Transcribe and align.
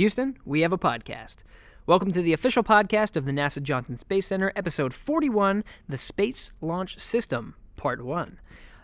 Houston, 0.00 0.38
we 0.46 0.62
have 0.62 0.72
a 0.72 0.78
podcast. 0.78 1.42
Welcome 1.84 2.10
to 2.12 2.22
the 2.22 2.32
official 2.32 2.62
podcast 2.62 3.18
of 3.18 3.26
the 3.26 3.32
NASA 3.32 3.62
Johnson 3.62 3.98
Space 3.98 4.24
Center, 4.24 4.50
episode 4.56 4.94
41 4.94 5.62
The 5.90 5.98
Space 5.98 6.54
Launch 6.62 6.98
System, 6.98 7.54
Part 7.76 8.02
1. 8.02 8.40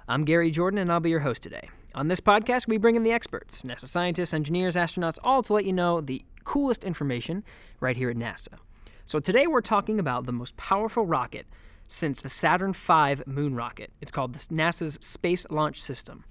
I'm 0.08 0.26
Gary 0.26 0.50
Jordan, 0.50 0.78
and 0.78 0.92
I'll 0.92 1.00
be 1.00 1.08
your 1.08 1.20
host 1.20 1.42
today. 1.42 1.70
On 1.94 2.08
this 2.08 2.20
podcast, 2.20 2.68
we 2.68 2.76
bring 2.76 2.96
in 2.96 3.02
the 3.02 3.12
experts 3.12 3.62
NASA 3.62 3.88
scientists, 3.88 4.34
engineers, 4.34 4.76
astronauts, 4.76 5.16
all 5.24 5.42
to 5.44 5.54
let 5.54 5.64
you 5.64 5.72
know 5.72 6.02
the 6.02 6.22
coolest 6.44 6.84
information 6.84 7.44
right 7.80 7.96
here 7.96 8.10
at 8.10 8.16
NASA. 8.18 8.58
So 9.06 9.18
today 9.18 9.46
we're 9.46 9.62
talking 9.62 9.98
about 9.98 10.26
the 10.26 10.32
most 10.32 10.54
powerful 10.58 11.06
rocket 11.06 11.46
since 11.88 12.20
the 12.20 12.28
Saturn 12.28 12.74
V 12.74 13.22
moon 13.24 13.54
rocket. 13.54 13.90
It's 14.02 14.10
called 14.10 14.36
NASA's 14.36 14.98
Space 15.00 15.46
Launch 15.48 15.80
System. 15.80 16.26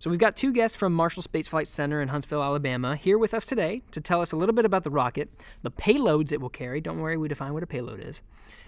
So 0.00 0.08
we've 0.08 0.18
got 0.18 0.34
two 0.34 0.50
guests 0.50 0.78
from 0.78 0.94
Marshall 0.94 1.22
Space 1.22 1.46
Flight 1.46 1.68
Center 1.68 2.00
in 2.00 2.08
Huntsville, 2.08 2.42
Alabama, 2.42 2.96
here 2.96 3.18
with 3.18 3.34
us 3.34 3.44
today 3.44 3.82
to 3.90 4.00
tell 4.00 4.22
us 4.22 4.32
a 4.32 4.36
little 4.36 4.54
bit 4.54 4.64
about 4.64 4.82
the 4.82 4.90
rocket, 4.90 5.28
the 5.62 5.70
payloads 5.70 6.32
it 6.32 6.40
will 6.40 6.48
carry. 6.48 6.80
Don't 6.80 7.00
worry, 7.00 7.18
we 7.18 7.28
define 7.28 7.52
what 7.52 7.62
a 7.62 7.66
payload 7.66 8.00
is, 8.02 8.22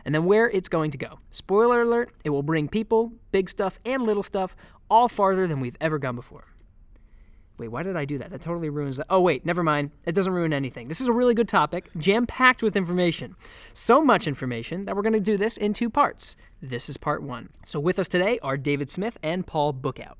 and 0.04 0.14
then 0.14 0.26
where 0.26 0.50
it's 0.50 0.68
going 0.68 0.90
to 0.90 0.98
go. 0.98 1.20
Spoiler 1.30 1.80
alert: 1.80 2.12
it 2.22 2.28
will 2.28 2.42
bring 2.42 2.68
people, 2.68 3.14
big 3.30 3.48
stuff, 3.48 3.80
and 3.86 4.02
little 4.02 4.22
stuff 4.22 4.54
all 4.90 5.08
farther 5.08 5.46
than 5.46 5.60
we've 5.60 5.78
ever 5.80 5.98
gone 5.98 6.16
before. 6.16 6.48
Wait, 7.56 7.68
why 7.68 7.82
did 7.82 7.96
I 7.96 8.04
do 8.04 8.18
that? 8.18 8.28
That 8.28 8.42
totally 8.42 8.68
ruins 8.68 8.98
that. 8.98 9.06
Oh, 9.08 9.20
wait, 9.20 9.46
never 9.46 9.62
mind. 9.62 9.92
It 10.04 10.14
doesn't 10.14 10.34
ruin 10.34 10.52
anything. 10.52 10.88
This 10.88 11.00
is 11.00 11.08
a 11.08 11.14
really 11.14 11.32
good 11.32 11.48
topic, 11.48 11.88
jam 11.96 12.26
packed 12.26 12.62
with 12.62 12.76
information. 12.76 13.36
So 13.72 14.04
much 14.04 14.26
information 14.26 14.84
that 14.84 14.94
we're 14.94 15.02
going 15.02 15.14
to 15.14 15.20
do 15.20 15.38
this 15.38 15.56
in 15.56 15.72
two 15.72 15.88
parts. 15.88 16.36
This 16.60 16.90
is 16.90 16.98
part 16.98 17.22
one. 17.22 17.48
So, 17.64 17.80
with 17.80 17.98
us 17.98 18.08
today 18.08 18.38
are 18.42 18.58
David 18.58 18.90
Smith 18.90 19.16
and 19.22 19.46
Paul 19.46 19.72
Bookout. 19.72 20.16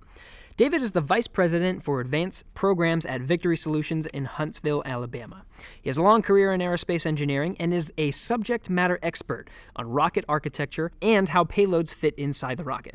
David 0.63 0.81
is 0.81 0.93
the 0.93 1.01
Vice 1.01 1.27
President 1.27 1.83
for 1.83 2.01
Advanced 2.01 2.45
Programs 2.55 3.05
at 3.05 3.21
Victory 3.21 3.57
Solutions 3.57 4.07
in 4.07 4.27
Huntsville, 4.27 4.81
Alabama. 4.87 5.45
He 5.83 5.89
has 5.89 5.97
a 5.97 6.03
long 6.03 6.23
career 6.23 6.53
in 6.53 6.61
aerospace 6.61 7.05
engineering 7.05 7.57
and 7.59 7.75
is 7.75 7.93
a 7.99 8.13
subject 8.13 8.71
matter 8.71 9.01
expert 9.03 9.51
on 9.75 9.89
rocket 9.89 10.25
architecture 10.29 10.93
and 11.03 11.31
how 11.31 11.43
payloads 11.43 11.93
fit 11.93 12.15
inside 12.15 12.59
the 12.59 12.63
rocket. 12.65 12.95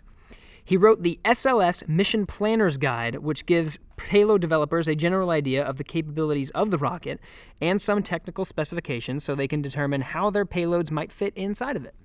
He 0.63 0.77
wrote 0.77 1.03
the 1.03 1.19
SLS 1.25 1.85
Mission 1.89 2.25
Planner's 2.25 2.77
Guide, 2.77 3.17
which 3.17 3.45
gives 3.45 3.79
payload 3.97 4.39
developers 4.39 4.87
a 4.87 4.95
general 4.95 5.29
idea 5.29 5.61
of 5.61 5.75
the 5.75 5.83
capabilities 5.83 6.51
of 6.51 6.71
the 6.71 6.77
rocket 6.77 7.19
and 7.59 7.81
some 7.81 8.01
technical 8.01 8.45
specifications 8.45 9.25
so 9.25 9.35
they 9.35 9.45
can 9.45 9.61
determine 9.61 9.99
how 9.99 10.29
their 10.29 10.45
payloads 10.45 10.89
might 10.89 11.11
fit 11.11 11.33
inside 11.35 11.75
of 11.75 11.83
it. 11.83 11.95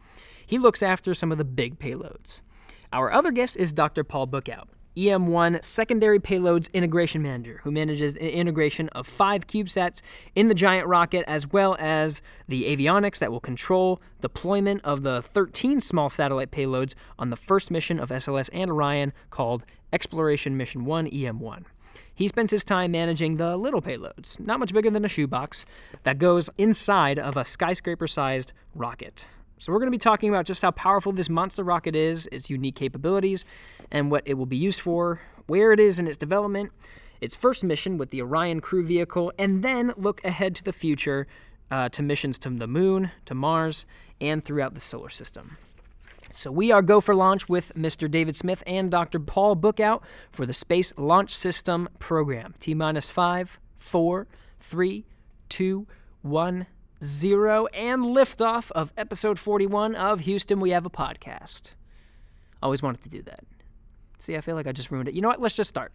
He 0.45 0.59
looks 0.59 0.83
after 0.83 1.15
some 1.15 1.31
of 1.31 1.39
the 1.39 1.45
big 1.45 1.79
payloads. 1.79 2.41
Our 2.93 3.13
other 3.13 3.31
guest 3.31 3.57
is 3.57 3.73
Dr. 3.73 4.03
Paul 4.03 4.27
Bookout. 4.27 4.67
EM1 4.97 5.65
Secondary 5.65 6.19
Payloads 6.19 6.71
Integration 6.73 7.23
Manager, 7.23 7.61
who 7.65 7.71
manages 7.71 8.15
the 8.15 8.35
integration 8.35 8.89
of 8.91 9.07
five 9.07 9.47
CubeSats 9.47 10.03
in 10.35 10.49
the 10.49 10.55
giant 10.55 10.87
rocket, 10.87 11.25
as 11.27 11.51
well 11.51 11.77
as 11.79 12.21
the 12.49 12.65
avionics 12.65 13.19
that 13.19 13.33
will 13.33 13.41
control 13.41 14.03
deployment 14.21 14.85
of 14.85 15.03
the 15.03 15.23
13 15.23 15.81
small 15.81 16.11
satellite 16.11 16.51
payloads 16.51 16.95
on 17.19 17.31
the 17.31 17.37
first 17.37 17.71
mission 17.71 17.99
of 17.99 18.11
SLS 18.11 18.51
and 18.53 18.71
Orion 18.71 19.13
called 19.31 19.65
Exploration 19.93 20.57
Mission 20.57 20.85
1 20.85 21.09
EM1. 21.11 21.65
He 22.15 22.29
spends 22.29 22.51
his 22.51 22.65
time 22.65 22.93
managing 22.93 23.37
the 23.37 23.57
little 23.57 23.83
payloads, 23.83 24.39
not 24.41 24.61
much 24.61 24.73
bigger 24.73 24.91
than 24.91 25.05
a 25.05 25.09
shoebox, 25.09 25.65
that 26.05 26.19
goes 26.19 26.51
inside 26.59 27.19
of 27.19 27.37
a 27.37 27.45
skyscraper 27.45 28.07
sized 28.07 28.53
rocket. 28.75 29.29
So, 29.63 29.73
we're 29.73 29.79
going 29.79 29.93
to 29.93 29.93
be 29.93 29.99
talking 29.99 30.29
about 30.29 30.45
just 30.45 30.61
how 30.61 30.73
powerful 30.73 31.13
this 31.13 31.29
monster 31.29 31.63
rocket 31.63 31.95
is, 31.95 32.29
its 32.33 32.51
unique 32.51 32.75
capabilities, 32.75 33.45
and 33.93 34.11
what 34.11 34.25
it 34.27 34.35
will 34.35 34.45
be 34.45 34.57
used 34.57 34.81
for, 34.81 35.21
where 35.47 35.71
it 35.71 35.79
is 35.79 36.01
in 36.01 36.09
its 36.09 36.17
development, 36.17 36.73
its 37.21 37.37
first 37.37 37.63
mission 37.63 37.97
with 37.97 38.11
the 38.11 38.23
Orion 38.23 38.59
crew 38.61 38.85
vehicle, 38.85 39.33
and 39.39 39.63
then 39.63 39.93
look 39.97 40.21
ahead 40.25 40.57
to 40.57 40.65
the 40.65 40.73
future 40.73 41.29
uh, 41.71 41.89
to 41.91 42.03
missions 42.03 42.41
to 42.41 42.51
the 42.51 42.67
moon, 42.67 43.13
to 43.25 43.37
Mars, 43.37 43.87
and 44.21 44.45
throughout 44.45 44.75
the 44.75 44.81
solar 44.81 45.11
system. 45.11 45.57
So, 46.33 46.51
we 46.51 46.73
are 46.73 46.83
go 46.83 47.01
for 47.01 47.15
launch 47.15 47.49
with 47.49 47.73
Mr. 47.77 48.11
David 48.11 48.35
Smith 48.35 48.65
and 48.67 48.91
Dr. 48.91 49.21
Paul 49.21 49.55
Bookout 49.55 50.03
for 50.33 50.45
the 50.45 50.53
Space 50.53 50.93
Launch 50.97 51.33
System 51.33 51.89
program. 52.01 52.55
T 52.59 52.75
minus 52.75 53.11
five, 53.11 53.61
four, 53.79 54.27
three, 54.59 55.05
two, 55.49 55.87
one 56.23 56.67
zero, 57.03 57.67
and 57.69 58.03
liftoff 58.03 58.71
of 58.73 58.93
episode 58.97 59.39
41 59.39 59.95
of 59.95 60.21
Houston 60.21 60.61
We 60.61 60.71
Have 60.71 60.87
a 60.87 60.91
Podcast. 60.91 61.73
Always 62.63 62.83
wanted 62.83 63.03
to 63.03 63.09
do 63.09 63.23
that. 63.23 63.41
See, 64.19 64.37
I 64.37 64.41
feel 64.41 64.55
like 64.55 64.67
I 64.67 64.73
just 64.73 64.91
ruined 64.91 65.09
it. 65.09 65.15
You 65.15 65.21
know 65.21 65.29
what? 65.29 65.41
Let's 65.41 65.57
just 65.57 65.69
start. 65.69 65.93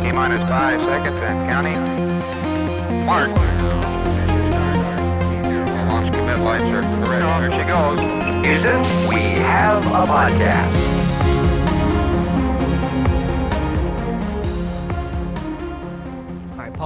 T 0.00 0.12
minus 0.12 0.40
five 0.48 0.80
seconds 0.82 1.20
and 1.20 1.48
counting. 1.48 1.78
Mark. 3.06 3.30
Launch 5.88 6.12
commit 6.12 6.38
lights 6.40 6.64
are 6.64 6.82
correct. 6.82 7.22
There 7.40 7.52
she 7.52 7.64
goes. 7.68 8.00
Houston, 8.44 9.08
we 9.08 9.20
have 9.40 9.86
a 9.86 10.04
podcast. 10.06 10.91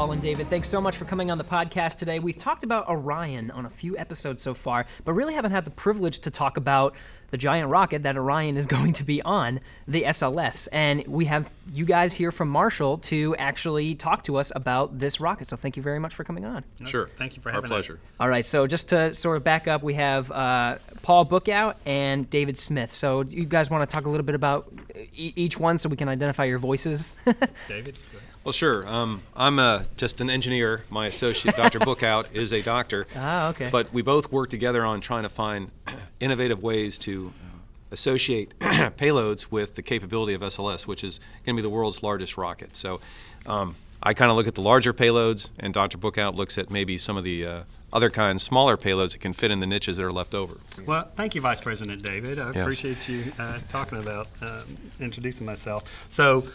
Paul 0.07 0.13
and 0.13 0.23
David, 0.23 0.49
thanks 0.49 0.69
so 0.69 0.81
much 0.81 0.97
for 0.97 1.05
coming 1.05 1.33
on 1.33 1.39
the 1.39 1.43
podcast 1.43 1.97
today. 1.97 2.21
We've 2.21 2.39
talked 2.39 2.63
about 2.63 2.89
Orion 2.89 3.51
on 3.51 3.67
a 3.67 3.69
few 3.69 3.99
episodes 3.99 4.41
so 4.41 4.55
far, 4.55 4.87
but 5.05 5.15
really 5.15 5.35
haven't 5.35 5.51
had 5.51 5.65
the 5.65 5.73
privilege 5.73 6.21
to 6.21 6.31
talk 6.31 6.57
about 6.57 6.95
the 7.33 7.37
giant 7.37 7.71
rocket 7.71 8.05
that 8.05 8.17
Orion 8.17 8.57
is 8.57 8.67
going 8.69 8.93
to 8.93 9.03
be 9.03 9.21
on, 9.23 9.59
the 9.89 10.03
SLS. 10.03 10.69
And 10.71 11.05
we 11.09 11.25
have 11.25 11.51
you 11.73 11.85
guys 11.85 12.15
here 12.15 12.31
from 12.31 12.49
Marshall 12.51 12.99
to 12.99 13.35
actually 13.35 13.97
talk 13.97 14.23
to 14.25 14.37
us 14.37 14.53
about 14.55 14.97
this 14.97 15.21
rocket. 15.21 15.49
So 15.49 15.57
thank 15.57 15.77
you 15.77 15.83
very 15.83 15.99
much 15.99 16.15
for 16.15 16.23
coming 16.23 16.45
on. 16.45 16.63
Sure. 16.85 17.11
Thank 17.17 17.35
you 17.35 17.43
for 17.43 17.49
Our 17.49 17.57
having 17.57 17.73
us. 17.73 17.73
Our 17.73 17.79
pleasure. 17.83 18.01
All 18.21 18.29
right, 18.29 18.45
so 18.45 18.69
just 18.69 18.91
to 18.91 19.13
sort 19.13 19.37
of 19.39 19.43
back 19.43 19.67
up, 19.67 19.83
we 19.83 19.95
have 19.95 20.31
uh, 20.31 20.79
Paul 21.03 21.27
Bookout 21.27 21.75
and 21.85 22.31
David 22.31 22.57
Smith. 22.57 22.93
So 22.93 23.23
you 23.23 23.45
guys 23.45 23.71
want 23.71 23.83
to 23.83 23.93
talk 23.93 24.07
a 24.07 24.09
little 24.09 24.25
bit 24.25 24.37
about 24.37 24.73
e- 25.17 25.33
each 25.35 25.59
one 25.59 25.79
so 25.79 25.89
we 25.89 25.97
can 25.97 26.09
identify 26.09 26.45
your 26.45 26.61
voices? 26.61 27.17
David, 27.67 27.99
go 28.13 28.19
ahead. 28.19 28.26
Well, 28.47 28.53
sure. 28.53 28.87
Um, 28.87 29.23
I'm 29.35 29.59
uh, 29.59 29.83
just 29.97 30.21
an 30.21 30.31
engineer. 30.31 30.85
My 30.89 31.07
associate, 31.07 31.57
Dr. 31.57 31.81
Bookout, 31.81 32.33
is 32.33 32.53
a 32.53 32.63
doctor. 32.63 33.09
Ah, 33.17 33.49
okay. 33.49 33.71
But 33.73 33.93
we 33.93 34.03
both 34.03 34.31
work 34.31 34.51
together 34.51 34.85
on 34.85 35.01
trying 35.01 35.25
to 35.25 35.29
find 35.29 35.73
innovative 36.21 36.63
ways 36.63 36.97
to 36.99 37.33
associate 37.91 38.57
payloads 38.61 39.51
with 39.51 39.75
the 39.75 39.83
capability 39.83 40.33
of 40.33 40.43
SLS, 40.43 40.87
which 40.87 41.03
is 41.03 41.19
going 41.45 41.57
to 41.57 41.61
be 41.61 41.63
the 41.63 41.69
world's 41.75 42.05
largest 42.05 42.37
rocket. 42.39 42.77
So 42.77 43.01
um, 43.47 43.75
I 44.01 44.15
kind 44.15 44.31
of 44.31 44.37
look 44.37 44.47
at 44.47 44.55
the 44.55 44.63
larger 44.63 44.93
payloads, 44.93 45.51
and 45.59 45.75
Dr. 45.75 45.99
Bookout 45.99 46.37
looks 46.37 46.57
at 46.57 46.71
maybe 46.71 46.97
some 46.99 47.17
of 47.17 47.25
the 47.25 47.45
uh, 47.45 47.61
other 47.93 48.11
kinds, 48.11 48.45
smaller 48.45 48.77
payloads 48.77 49.11
that 49.11 49.19
can 49.21 49.33
fit 49.33 49.51
in 49.51 49.59
the 49.59 49.67
niches 49.67 49.97
that 49.97 50.05
are 50.05 50.13
left 50.13 50.35
over. 50.35 50.59
Well, 50.85 51.09
thank 51.17 51.35
you, 51.35 51.41
Vice 51.41 51.61
President 51.61 52.03
David. 52.03 52.39
I 52.39 52.47
Yes. 52.53 52.57
appreciate 52.59 53.09
you 53.09 53.33
uh, 53.41 53.59
talking 53.69 53.99
about 53.99 54.29
um, 54.41 54.77
introducing 55.01 55.47
myself. 55.47 56.07
So, 56.09 56.47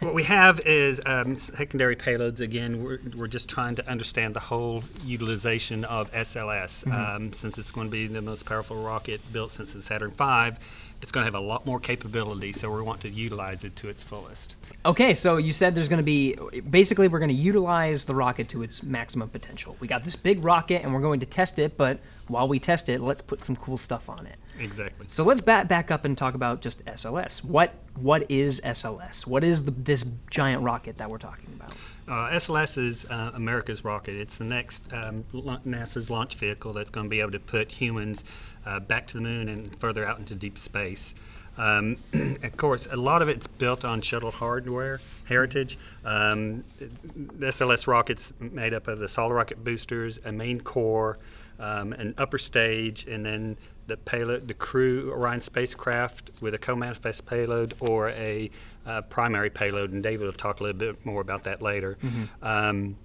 what 0.00 0.14
we 0.14 0.22
have 0.24 0.60
is 0.60 1.00
um, 1.06 1.34
secondary 1.36 1.96
payloads. 1.96 2.40
Again, 2.40 2.82
we're, 2.82 2.98
we're 3.16 3.26
just 3.26 3.48
trying 3.48 3.74
to 3.76 3.88
understand 3.88 4.34
the 4.34 4.40
whole 4.40 4.84
utilization 5.04 5.84
of 5.84 6.10
SLS. 6.12 6.86
Um, 6.92 7.32
since 7.32 7.58
it's 7.58 7.70
going 7.70 7.88
to 7.88 7.90
be 7.90 8.06
the 8.06 8.22
most 8.22 8.46
powerful 8.46 8.82
rocket 8.82 9.20
built 9.32 9.52
since 9.52 9.72
the 9.72 9.82
Saturn 9.82 10.10
V, 10.10 10.56
it's 11.00 11.12
going 11.12 11.22
to 11.22 11.26
have 11.26 11.34
a 11.34 11.40
lot 11.40 11.64
more 11.64 11.78
capability, 11.78 12.52
so 12.52 12.70
we 12.70 12.82
want 12.82 13.00
to 13.02 13.08
utilize 13.08 13.64
it 13.64 13.76
to 13.76 13.88
its 13.88 14.02
fullest. 14.02 14.56
Okay, 14.84 15.14
so 15.14 15.36
you 15.36 15.52
said 15.52 15.74
there's 15.74 15.88
going 15.88 15.98
to 15.98 16.04
be 16.04 16.34
basically 16.70 17.08
we're 17.08 17.20
going 17.20 17.28
to 17.28 17.34
utilize 17.34 18.04
the 18.04 18.14
rocket 18.14 18.48
to 18.50 18.62
its 18.62 18.82
maximum 18.82 19.28
potential. 19.28 19.76
We 19.80 19.86
got 19.86 20.04
this 20.04 20.16
big 20.16 20.44
rocket 20.44 20.82
and 20.82 20.92
we're 20.92 21.00
going 21.00 21.20
to 21.20 21.26
test 21.26 21.58
it, 21.58 21.76
but 21.76 22.00
while 22.26 22.48
we 22.48 22.58
test 22.58 22.88
it, 22.88 23.00
let's 23.00 23.22
put 23.22 23.44
some 23.44 23.56
cool 23.56 23.78
stuff 23.78 24.08
on 24.08 24.26
it. 24.26 24.36
Exactly. 24.58 25.06
So 25.08 25.24
let's 25.24 25.40
back 25.40 25.68
back 25.68 25.90
up 25.90 26.04
and 26.04 26.16
talk 26.16 26.34
about 26.34 26.60
just 26.60 26.84
SLS. 26.84 27.44
What 27.44 27.74
what 27.94 28.30
is 28.30 28.60
SLS? 28.62 29.26
What 29.26 29.44
is 29.44 29.64
the, 29.64 29.70
this 29.70 30.04
giant 30.30 30.62
rocket 30.62 30.98
that 30.98 31.10
we're 31.10 31.18
talking 31.18 31.52
about? 31.54 31.72
Uh, 32.08 32.30
SLS 32.30 32.78
is 32.78 33.04
uh, 33.10 33.32
America's 33.34 33.84
rocket. 33.84 34.14
It's 34.14 34.38
the 34.38 34.44
next 34.44 34.82
um, 34.92 35.24
NASA's 35.34 36.08
launch 36.08 36.36
vehicle 36.36 36.72
that's 36.72 36.90
going 36.90 37.04
to 37.04 37.10
be 37.10 37.20
able 37.20 37.32
to 37.32 37.40
put 37.40 37.70
humans 37.70 38.24
uh, 38.64 38.80
back 38.80 39.06
to 39.08 39.18
the 39.18 39.20
moon 39.20 39.48
and 39.50 39.78
further 39.78 40.06
out 40.06 40.18
into 40.18 40.34
deep 40.34 40.56
space. 40.56 41.14
Um, 41.58 41.96
of 42.42 42.56
course, 42.56 42.86
a 42.90 42.96
lot 42.96 43.20
of 43.20 43.28
it's 43.28 43.46
built 43.46 43.84
on 43.84 44.00
shuttle 44.00 44.30
hardware 44.30 45.00
heritage. 45.24 45.76
Um, 46.04 46.64
the 46.78 47.48
SLS 47.48 47.86
rocket's 47.86 48.32
made 48.40 48.72
up 48.72 48.88
of 48.88 49.00
the 49.00 49.08
solid 49.08 49.34
rocket 49.34 49.62
boosters, 49.62 50.18
a 50.24 50.32
main 50.32 50.60
core, 50.60 51.18
um, 51.58 51.92
an 51.92 52.14
upper 52.16 52.38
stage, 52.38 53.06
and 53.06 53.26
then 53.26 53.56
the 53.88 53.96
payload, 53.96 54.46
the 54.46 54.54
crew 54.54 55.10
Orion 55.12 55.40
spacecraft 55.40 56.30
with 56.40 56.54
a 56.54 56.58
co-manifest 56.58 57.26
payload 57.26 57.74
or 57.80 58.10
a 58.10 58.50
uh, 58.86 59.02
primary 59.02 59.50
payload. 59.50 59.92
And 59.92 60.02
David 60.02 60.24
will 60.26 60.32
talk 60.32 60.60
a 60.60 60.62
little 60.62 60.78
bit 60.78 61.04
more 61.04 61.20
about 61.20 61.42
that 61.44 61.60
later. 61.62 61.98
Um, 62.42 62.96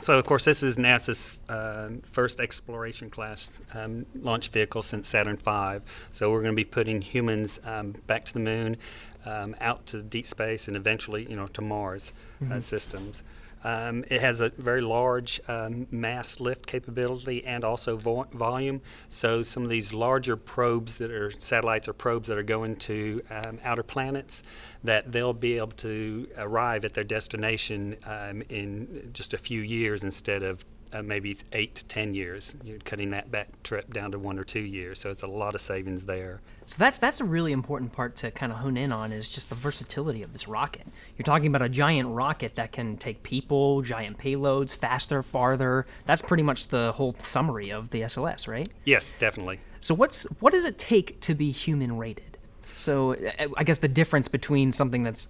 So, 0.00 0.18
of 0.18 0.24
course, 0.24 0.46
this 0.46 0.62
is 0.62 0.78
NASA's 0.78 1.38
uh, 1.50 1.90
first 2.10 2.40
exploration 2.40 3.10
class 3.10 3.60
um, 3.74 4.06
launch 4.14 4.48
vehicle 4.48 4.80
since 4.80 5.06
Saturn 5.06 5.36
V. 5.36 5.84
So, 6.10 6.30
we're 6.30 6.40
going 6.40 6.56
to 6.56 6.62
be 6.64 6.64
putting 6.64 7.02
humans 7.02 7.60
um, 7.64 7.94
back 8.06 8.24
to 8.24 8.32
the 8.32 8.40
moon, 8.40 8.78
um, 9.26 9.54
out 9.60 9.84
to 9.86 10.02
deep 10.02 10.24
space, 10.24 10.68
and 10.68 10.76
eventually, 10.76 11.28
you 11.28 11.36
know, 11.36 11.46
to 11.48 11.60
Mars 11.60 12.14
uh, 12.50 12.60
systems. 12.60 13.22
Um, 13.62 14.04
it 14.08 14.20
has 14.20 14.40
a 14.40 14.48
very 14.50 14.80
large 14.80 15.40
um, 15.48 15.86
mass 15.90 16.40
lift 16.40 16.66
capability 16.66 17.44
and 17.44 17.64
also 17.64 17.96
vo- 17.96 18.26
volume. 18.32 18.80
So 19.08 19.42
some 19.42 19.64
of 19.64 19.68
these 19.68 19.92
larger 19.92 20.36
probes 20.36 20.96
that 20.96 21.10
are 21.10 21.30
satellites 21.30 21.88
or 21.88 21.92
probes 21.92 22.28
that 22.28 22.38
are 22.38 22.42
going 22.42 22.76
to 22.76 23.22
um, 23.30 23.58
outer 23.64 23.82
planets, 23.82 24.42
that 24.84 25.12
they'll 25.12 25.32
be 25.32 25.56
able 25.56 25.72
to 25.72 26.26
arrive 26.38 26.84
at 26.84 26.94
their 26.94 27.04
destination 27.04 27.96
um, 28.06 28.42
in 28.48 29.10
just 29.12 29.34
a 29.34 29.38
few 29.38 29.60
years 29.60 30.04
instead 30.04 30.42
of 30.42 30.64
uh, 30.92 31.02
maybe 31.02 31.36
eight 31.52 31.74
to 31.76 31.84
ten 31.84 32.14
years. 32.14 32.56
You're 32.64 32.78
cutting 32.78 33.10
that 33.10 33.30
back 33.30 33.48
trip 33.62 33.92
down 33.92 34.12
to 34.12 34.18
one 34.18 34.38
or 34.38 34.44
two 34.44 34.60
years. 34.60 34.98
So 34.98 35.10
it's 35.10 35.22
a 35.22 35.26
lot 35.26 35.54
of 35.54 35.60
savings 35.60 36.04
there. 36.04 36.40
So 36.70 36.76
that's 36.78 37.00
that's 37.00 37.18
a 37.18 37.24
really 37.24 37.50
important 37.50 37.92
part 37.92 38.14
to 38.18 38.30
kind 38.30 38.52
of 38.52 38.58
hone 38.58 38.76
in 38.76 38.92
on 38.92 39.10
is 39.10 39.28
just 39.28 39.48
the 39.48 39.56
versatility 39.56 40.22
of 40.22 40.32
this 40.32 40.46
rocket. 40.46 40.86
You're 41.18 41.24
talking 41.24 41.48
about 41.48 41.62
a 41.62 41.68
giant 41.68 42.10
rocket 42.10 42.54
that 42.54 42.70
can 42.70 42.96
take 42.96 43.24
people, 43.24 43.82
giant 43.82 44.18
payloads, 44.18 44.72
faster, 44.72 45.24
farther. 45.24 45.84
That's 46.06 46.22
pretty 46.22 46.44
much 46.44 46.68
the 46.68 46.92
whole 46.92 47.16
summary 47.18 47.70
of 47.70 47.90
the 47.90 48.02
SLS, 48.02 48.46
right? 48.46 48.68
Yes, 48.84 49.16
definitely. 49.18 49.58
So 49.80 49.96
what's 49.96 50.22
what 50.38 50.52
does 50.52 50.64
it 50.64 50.78
take 50.78 51.20
to 51.22 51.34
be 51.34 51.50
human 51.50 51.98
rated? 51.98 52.38
So 52.76 53.14
uh, 53.14 53.48
I 53.56 53.64
guess 53.64 53.78
the 53.78 53.88
difference 53.88 54.28
between 54.28 54.70
something 54.70 55.02
that's 55.02 55.26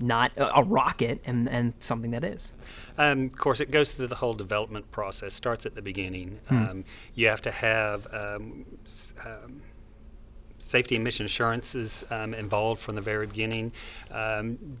not 0.00 0.32
a 0.36 0.64
rocket 0.64 1.20
and, 1.24 1.48
and 1.48 1.72
something 1.80 2.10
that 2.10 2.24
is. 2.24 2.50
Um, 2.98 3.26
of 3.26 3.38
course, 3.38 3.60
it 3.60 3.70
goes 3.70 3.92
through 3.92 4.08
the 4.08 4.16
whole 4.16 4.34
development 4.34 4.90
process. 4.90 5.34
Starts 5.34 5.66
at 5.66 5.76
the 5.76 5.82
beginning. 5.82 6.40
Um, 6.50 6.84
you 7.14 7.28
have 7.28 7.42
to 7.42 7.50
have 7.50 8.06
um, 8.12 8.64
um, 9.24 9.62
safety 10.60 10.94
and 10.94 11.04
mission 11.04 11.26
assurances 11.26 12.04
um, 12.10 12.34
involved 12.34 12.80
from 12.80 12.94
the 12.94 13.02
very 13.02 13.26
beginning. 13.26 13.72
Um, 14.10 14.78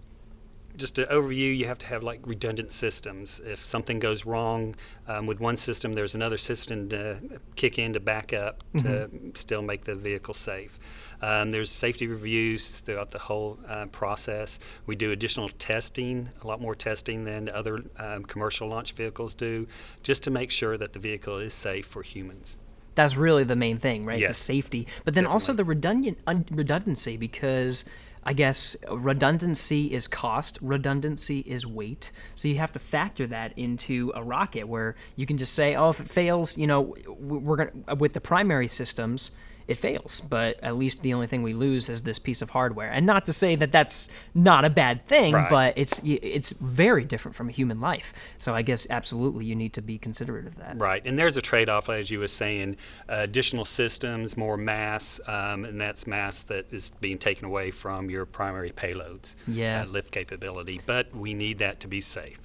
just 0.76 0.98
an 0.98 1.06
overview, 1.06 1.56
you 1.56 1.66
have 1.66 1.78
to 1.78 1.86
have 1.86 2.02
like 2.02 2.20
redundant 2.26 2.72
systems. 2.72 3.40
If 3.44 3.62
something 3.62 3.98
goes 3.98 4.24
wrong 4.24 4.76
um, 5.08 5.26
with 5.26 5.40
one 5.40 5.56
system, 5.56 5.92
there's 5.92 6.14
another 6.14 6.38
system 6.38 6.88
to 6.90 7.18
kick 7.56 7.78
in 7.78 7.92
to 7.92 8.00
back 8.00 8.32
up 8.32 8.62
to 8.78 9.10
still 9.34 9.62
make 9.62 9.84
the 9.84 9.94
vehicle 9.94 10.32
safe. 10.32 10.78
Um, 11.22 11.50
there's 11.50 11.70
safety 11.70 12.06
reviews 12.06 12.78
throughout 12.80 13.10
the 13.10 13.18
whole 13.18 13.58
uh, 13.68 13.86
process. 13.86 14.58
We 14.86 14.96
do 14.96 15.12
additional 15.12 15.48
testing, 15.58 16.28
a 16.42 16.46
lot 16.46 16.60
more 16.60 16.74
testing 16.74 17.24
than 17.24 17.48
other 17.48 17.84
um, 17.98 18.24
commercial 18.24 18.68
launch 18.68 18.92
vehicles 18.92 19.34
do, 19.34 19.66
just 20.02 20.22
to 20.22 20.30
make 20.30 20.50
sure 20.50 20.78
that 20.78 20.92
the 20.92 20.98
vehicle 20.98 21.38
is 21.38 21.52
safe 21.52 21.86
for 21.86 22.02
humans. 22.02 22.56
That's 22.94 23.16
really 23.16 23.44
the 23.44 23.56
main 23.56 23.78
thing, 23.78 24.04
right? 24.04 24.20
The 24.28 24.34
safety, 24.34 24.86
but 25.04 25.14
then 25.14 25.26
also 25.26 25.52
the 25.52 25.64
redundant 25.64 26.18
un- 26.26 26.46
redundancy 26.50 27.16
because 27.16 27.84
I 28.22 28.32
guess 28.34 28.76
redundancy 28.90 29.94
is 29.94 30.06
cost, 30.06 30.58
redundancy 30.60 31.40
is 31.40 31.66
weight. 31.66 32.12
So 32.34 32.48
you 32.48 32.58
have 32.58 32.72
to 32.72 32.78
factor 32.78 33.26
that 33.28 33.56
into 33.56 34.12
a 34.14 34.22
rocket 34.22 34.68
where 34.68 34.96
you 35.16 35.24
can 35.24 35.38
just 35.38 35.54
say, 35.54 35.74
"Oh, 35.74 35.90
if 35.90 36.00
it 36.00 36.10
fails, 36.10 36.58
you 36.58 36.66
know, 36.66 36.94
we're 37.06 37.56
going 37.56 37.84
to 37.86 37.94
with 37.94 38.12
the 38.12 38.20
primary 38.20 38.68
systems, 38.68 39.30
it 39.70 39.78
fails, 39.78 40.20
but 40.20 40.58
at 40.62 40.76
least 40.76 41.02
the 41.02 41.14
only 41.14 41.26
thing 41.26 41.42
we 41.42 41.54
lose 41.54 41.88
is 41.88 42.02
this 42.02 42.18
piece 42.18 42.42
of 42.42 42.50
hardware." 42.50 42.90
And 42.90 43.06
not 43.06 43.24
to 43.26 43.32
say 43.32 43.56
that 43.56 43.72
that's 43.72 44.10
not 44.34 44.64
a 44.64 44.70
bad 44.70 45.06
thing, 45.06 45.32
Right. 45.34 45.48
but 45.50 45.74
it's 45.76 46.00
it's 46.04 46.50
very 46.60 47.04
different 47.04 47.36
from 47.36 47.48
a 47.48 47.52
human 47.52 47.80
life. 47.80 48.12
So 48.38 48.54
I 48.54 48.62
guess 48.62 48.86
absolutely 48.90 49.44
you 49.44 49.54
need 49.54 49.72
to 49.74 49.82
be 49.82 49.96
considerate 49.98 50.46
of 50.46 50.56
that. 50.56 50.78
Right, 50.80 51.02
and 51.06 51.18
there's 51.18 51.36
a 51.36 51.40
trade-off, 51.42 51.88
as 51.88 52.10
you 52.10 52.18
were 52.18 52.28
saying, 52.28 52.76
uh, 53.08 53.16
additional 53.20 53.64
systems, 53.64 54.36
more 54.36 54.56
mass, 54.56 55.20
um, 55.26 55.64
and 55.64 55.80
that's 55.80 56.06
mass 56.06 56.42
that 56.42 56.66
is 56.72 56.90
being 57.00 57.18
taken 57.18 57.44
away 57.44 57.70
from 57.70 58.10
your 58.10 58.26
primary 58.26 58.70
payloads, 58.70 59.36
Yeah. 59.46 59.82
uh, 59.82 59.86
lift 59.86 60.10
capability. 60.10 60.80
But 60.84 61.14
we 61.14 61.32
need 61.34 61.58
that 61.58 61.80
to 61.80 61.88
be 61.88 62.00
safe. 62.00 62.38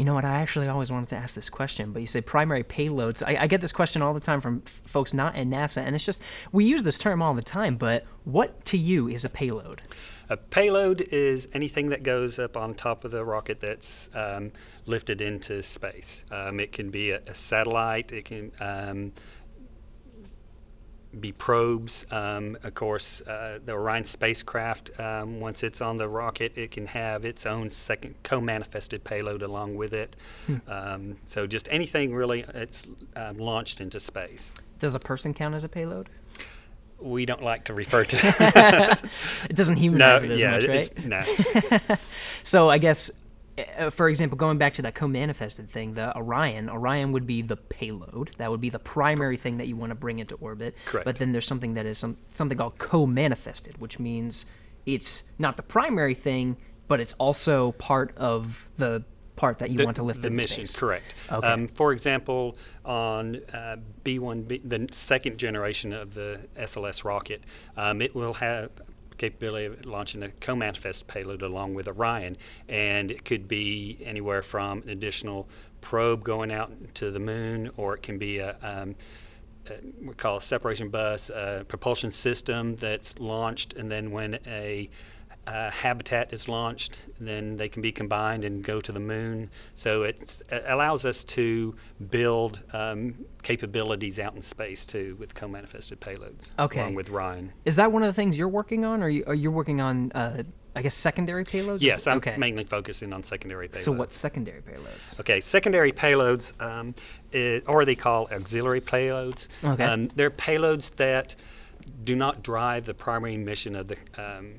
You 0.00 0.06
know 0.06 0.14
what? 0.14 0.24
I 0.24 0.40
actually 0.40 0.66
always 0.66 0.90
wanted 0.90 1.10
to 1.10 1.16
ask 1.16 1.34
this 1.34 1.50
question, 1.50 1.92
but 1.92 2.00
you 2.00 2.06
say 2.06 2.22
primary 2.22 2.64
payloads. 2.64 3.22
I, 3.22 3.42
I 3.42 3.46
get 3.46 3.60
this 3.60 3.70
question 3.70 4.00
all 4.00 4.14
the 4.14 4.18
time 4.18 4.40
from 4.40 4.62
f- 4.64 4.80
folks 4.86 5.12
not 5.12 5.36
at 5.36 5.46
NASA, 5.46 5.82
and 5.82 5.94
it's 5.94 6.06
just 6.06 6.22
we 6.52 6.64
use 6.64 6.84
this 6.84 6.96
term 6.96 7.20
all 7.20 7.34
the 7.34 7.42
time. 7.42 7.76
But 7.76 8.06
what 8.24 8.64
to 8.64 8.78
you 8.78 9.08
is 9.08 9.26
a 9.26 9.28
payload? 9.28 9.82
A 10.30 10.38
payload 10.38 11.02
is 11.12 11.48
anything 11.52 11.90
that 11.90 12.02
goes 12.02 12.38
up 12.38 12.56
on 12.56 12.72
top 12.72 13.04
of 13.04 13.10
the 13.10 13.22
rocket 13.22 13.60
that's 13.60 14.08
um, 14.14 14.52
lifted 14.86 15.20
into 15.20 15.62
space. 15.62 16.24
Um, 16.30 16.60
it 16.60 16.72
can 16.72 16.88
be 16.90 17.10
a, 17.10 17.20
a 17.26 17.34
satellite. 17.34 18.10
It 18.10 18.24
can 18.24 18.52
um, 18.58 19.12
be 21.18 21.32
probes. 21.32 22.06
Um, 22.10 22.56
of 22.62 22.74
course, 22.74 23.20
uh, 23.22 23.58
the 23.64 23.72
Orion 23.72 24.04
spacecraft, 24.04 24.98
um, 25.00 25.40
once 25.40 25.62
it's 25.64 25.80
on 25.80 25.96
the 25.96 26.08
rocket, 26.08 26.56
it 26.56 26.70
can 26.70 26.86
have 26.86 27.24
its 27.24 27.46
own 27.46 27.70
second 27.70 28.14
co-manifested 28.22 29.02
payload 29.02 29.42
along 29.42 29.74
with 29.76 29.92
it. 29.92 30.16
Um, 30.68 31.16
so 31.26 31.46
just 31.46 31.68
anything 31.70 32.14
really, 32.14 32.44
it's 32.54 32.86
um, 33.16 33.38
launched 33.38 33.80
into 33.80 33.98
space. 33.98 34.54
Does 34.78 34.94
a 34.94 35.00
person 35.00 35.34
count 35.34 35.54
as 35.54 35.64
a 35.64 35.68
payload? 35.68 36.08
We 37.00 37.24
don't 37.24 37.42
like 37.42 37.64
to 37.64 37.74
refer 37.74 38.04
to 38.04 38.16
It 38.16 38.98
It 39.50 39.56
doesn't 39.56 39.76
no, 39.76 39.80
humanize 39.80 40.22
it 40.22 40.30
as 40.30 40.40
yeah, 40.40 40.50
much, 40.50 40.66
right? 40.68 41.80
no. 41.80 41.96
So 42.42 42.70
I 42.70 42.78
guess, 42.78 43.10
for 43.90 44.08
example, 44.08 44.36
going 44.36 44.58
back 44.58 44.74
to 44.74 44.82
that 44.82 44.94
co-manifested 44.94 45.70
thing, 45.70 45.94
the 45.94 46.16
Orion, 46.16 46.70
Orion 46.70 47.12
would 47.12 47.26
be 47.26 47.42
the 47.42 47.56
payload. 47.56 48.30
That 48.38 48.50
would 48.50 48.60
be 48.60 48.70
the 48.70 48.78
primary 48.78 49.36
thing 49.36 49.58
that 49.58 49.66
you 49.66 49.76
want 49.76 49.90
to 49.90 49.94
bring 49.94 50.18
into 50.18 50.36
orbit. 50.36 50.76
Correct. 50.86 51.04
But 51.04 51.16
then 51.16 51.32
there's 51.32 51.46
something 51.46 51.74
that 51.74 51.86
is 51.86 51.98
some 51.98 52.16
something 52.32 52.56
called 52.56 52.78
co-manifested, 52.78 53.80
which 53.80 53.98
means 53.98 54.46
it's 54.86 55.24
not 55.38 55.56
the 55.56 55.62
primary 55.62 56.14
thing, 56.14 56.56
but 56.88 57.00
it's 57.00 57.12
also 57.14 57.72
part 57.72 58.16
of 58.16 58.68
the 58.78 59.04
part 59.36 59.58
that 59.58 59.70
you 59.70 59.78
the, 59.78 59.84
want 59.84 59.96
to 59.96 60.02
lift 60.02 60.20
the 60.22 60.30
mission. 60.30 60.66
space. 60.66 60.78
Correct. 60.78 61.14
Okay. 61.32 61.46
Um, 61.46 61.66
for 61.68 61.92
example, 61.92 62.56
on 62.84 63.36
uh, 63.54 63.76
B1B, 64.04 64.68
the 64.68 64.86
second 64.92 65.38
generation 65.38 65.92
of 65.92 66.14
the 66.14 66.40
SLS 66.58 67.04
rocket, 67.04 67.44
um, 67.76 68.02
it 68.02 68.14
will 68.14 68.34
have 68.34 68.70
capability 69.20 69.66
of 69.66 69.84
launching 69.84 70.22
a 70.22 70.30
co-manifest 70.40 71.06
payload 71.06 71.42
along 71.42 71.74
with 71.74 71.86
Orion, 71.88 72.36
and 72.68 73.10
it 73.10 73.24
could 73.24 73.46
be 73.46 73.98
anywhere 74.02 74.42
from 74.42 74.82
an 74.82 74.88
additional 74.88 75.46
probe 75.82 76.24
going 76.24 76.50
out 76.50 76.72
to 76.94 77.10
the 77.10 77.18
moon, 77.18 77.70
or 77.76 77.94
it 77.94 78.02
can 78.02 78.18
be 78.18 78.38
a 78.38 78.56
um, 78.62 78.96
we 80.02 80.14
call 80.14 80.38
a 80.38 80.42
separation 80.42 80.88
bus, 80.88 81.30
a 81.30 81.64
propulsion 81.68 82.10
system 82.10 82.74
that's 82.76 83.18
launched, 83.18 83.74
and 83.74 83.90
then 83.90 84.10
when 84.10 84.38
a 84.46 84.88
uh, 85.46 85.70
habitat 85.70 86.32
is 86.32 86.48
launched, 86.48 87.00
then 87.18 87.56
they 87.56 87.68
can 87.68 87.82
be 87.82 87.90
combined 87.92 88.44
and 88.44 88.62
go 88.62 88.80
to 88.80 88.92
the 88.92 89.00
moon. 89.00 89.50
So 89.74 90.02
it's, 90.04 90.42
it 90.50 90.64
allows 90.68 91.04
us 91.06 91.24
to 91.24 91.74
build 92.10 92.62
um, 92.72 93.14
capabilities 93.42 94.18
out 94.18 94.34
in 94.34 94.42
space 94.42 94.84
too 94.86 95.16
with 95.18 95.34
co-manifested 95.34 96.00
payloads. 96.00 96.52
Okay. 96.58 96.80
Along 96.80 96.94
with 96.94 97.10
Orion. 97.10 97.52
Is 97.64 97.76
that 97.76 97.90
one 97.90 98.02
of 98.02 98.08
the 98.08 98.12
things 98.12 98.36
you're 98.38 98.48
working 98.48 98.84
on, 98.84 99.02
or 99.02 99.08
you, 99.08 99.24
are 99.26 99.34
you 99.34 99.50
working 99.50 99.80
on, 99.80 100.12
uh, 100.12 100.42
I 100.76 100.82
guess, 100.82 100.94
secondary 100.94 101.44
payloads? 101.44 101.80
Yes, 101.80 102.06
I'm 102.06 102.18
okay. 102.18 102.36
mainly 102.36 102.64
focusing 102.64 103.12
on 103.12 103.22
secondary 103.24 103.68
payloads. 103.68 103.84
So 103.84 103.92
what's 103.92 104.16
secondary 104.16 104.60
payloads? 104.62 105.18
Okay, 105.20 105.40
secondary 105.40 105.90
payloads, 105.92 106.52
um, 106.62 106.94
i- 107.34 107.60
or 107.66 107.84
they 107.84 107.96
call 107.96 108.28
auxiliary 108.30 108.80
payloads. 108.80 109.48
Okay. 109.64 109.82
Um, 109.84 110.08
they're 110.14 110.30
payloads 110.30 110.94
that 110.96 111.34
do 112.04 112.14
not 112.14 112.42
drive 112.44 112.84
the 112.84 112.94
primary 112.94 113.36
mission 113.36 113.74
of 113.74 113.88
the 113.88 113.96
um, 114.16 114.52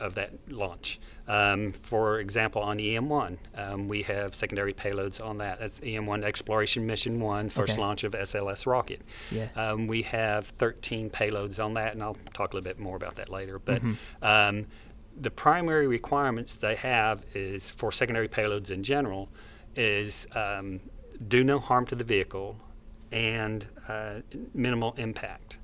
of 0.00 0.14
that 0.14 0.32
launch. 0.48 1.00
Um, 1.26 1.72
for 1.72 2.20
example, 2.20 2.62
on 2.62 2.78
EM1, 2.78 3.36
um, 3.56 3.88
we 3.88 4.02
have 4.02 4.34
secondary 4.34 4.72
payloads 4.72 5.24
on 5.24 5.38
that. 5.38 5.58
That's 5.58 5.80
EM1 5.80 6.24
Exploration 6.24 6.86
Mission 6.86 7.20
1, 7.20 7.48
first 7.48 7.72
Okay. 7.72 7.80
launch 7.80 8.04
of 8.04 8.12
SLS 8.12 8.66
rocket. 8.66 9.02
Yeah. 9.30 9.48
Um, 9.56 9.86
we 9.86 10.02
have 10.02 10.46
13 10.46 11.10
payloads 11.10 11.62
on 11.62 11.74
that, 11.74 11.92
and 11.94 12.02
I'll 12.02 12.16
talk 12.32 12.52
a 12.52 12.56
little 12.56 12.64
bit 12.64 12.78
more 12.78 12.96
about 12.96 13.16
that 13.16 13.28
later. 13.28 13.58
But 13.58 13.82
Mm-hmm. 13.82 14.24
um, 14.24 14.66
the 15.20 15.30
primary 15.30 15.86
requirements 15.88 16.54
they 16.54 16.76
have 16.76 17.24
is 17.34 17.70
for 17.72 17.90
secondary 17.90 18.28
payloads 18.28 18.70
in 18.70 18.82
general 18.84 19.28
is 19.74 20.26
um, 20.34 20.80
do 21.26 21.42
no 21.42 21.58
harm 21.58 21.84
to 21.86 21.94
the 21.96 22.04
vehicle 22.04 22.56
and 23.10 23.66
uh, 23.88 24.20
minimal 24.54 24.94
impact. 24.96 25.58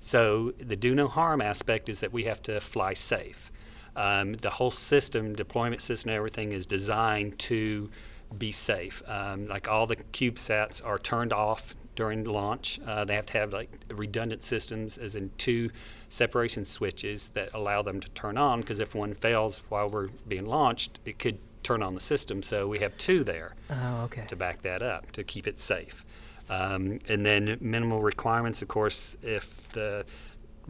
So 0.00 0.52
the 0.58 0.76
do 0.76 0.94
no 0.94 1.08
harm 1.08 1.40
aspect 1.40 1.88
is 1.88 2.00
that 2.00 2.12
we 2.12 2.24
have 2.24 2.42
to 2.42 2.60
fly 2.60 2.92
safe. 2.92 3.50
Um, 3.98 4.34
the 4.34 4.50
whole 4.50 4.70
system, 4.70 5.34
deployment 5.34 5.82
system, 5.82 6.12
everything 6.12 6.52
is 6.52 6.66
designed 6.66 7.38
to 7.40 7.90
be 8.38 8.52
safe. 8.52 9.02
Um, 9.06 9.46
like 9.46 9.66
all 9.68 9.86
the 9.86 9.96
CubeSats 9.96 10.84
are 10.84 10.98
turned 10.98 11.32
off 11.32 11.74
during 11.96 12.22
launch. 12.24 12.78
Uh, 12.86 13.04
they 13.04 13.14
have 13.16 13.26
to 13.26 13.32
have 13.38 13.52
like 13.52 13.70
redundant 13.96 14.42
systems, 14.44 14.98
as 14.98 15.16
in 15.16 15.30
two 15.36 15.68
separation 16.10 16.64
switches 16.64 17.30
that 17.30 17.48
allow 17.54 17.82
them 17.82 17.98
to 18.00 18.08
turn 18.10 18.38
on. 18.38 18.60
Because 18.60 18.78
if 18.78 18.94
one 18.94 19.14
fails 19.14 19.62
while 19.68 19.88
we're 19.88 20.08
being 20.28 20.46
launched, 20.46 21.00
it 21.04 21.18
could 21.18 21.38
turn 21.64 21.82
on 21.82 21.94
the 21.94 22.00
system. 22.00 22.40
So 22.42 22.68
we 22.68 22.78
have 22.78 22.96
two 22.98 23.24
there 23.24 23.56
Oh, 23.68 24.02
okay. 24.04 24.24
to 24.28 24.36
back 24.36 24.62
that 24.62 24.80
up 24.82 25.10
to 25.12 25.24
keep 25.24 25.48
it 25.48 25.58
safe. 25.58 26.04
Um, 26.48 27.00
and 27.08 27.26
then 27.26 27.58
minimal 27.60 28.00
requirements, 28.00 28.62
of 28.62 28.68
course, 28.68 29.16
if 29.22 29.68
the 29.70 30.04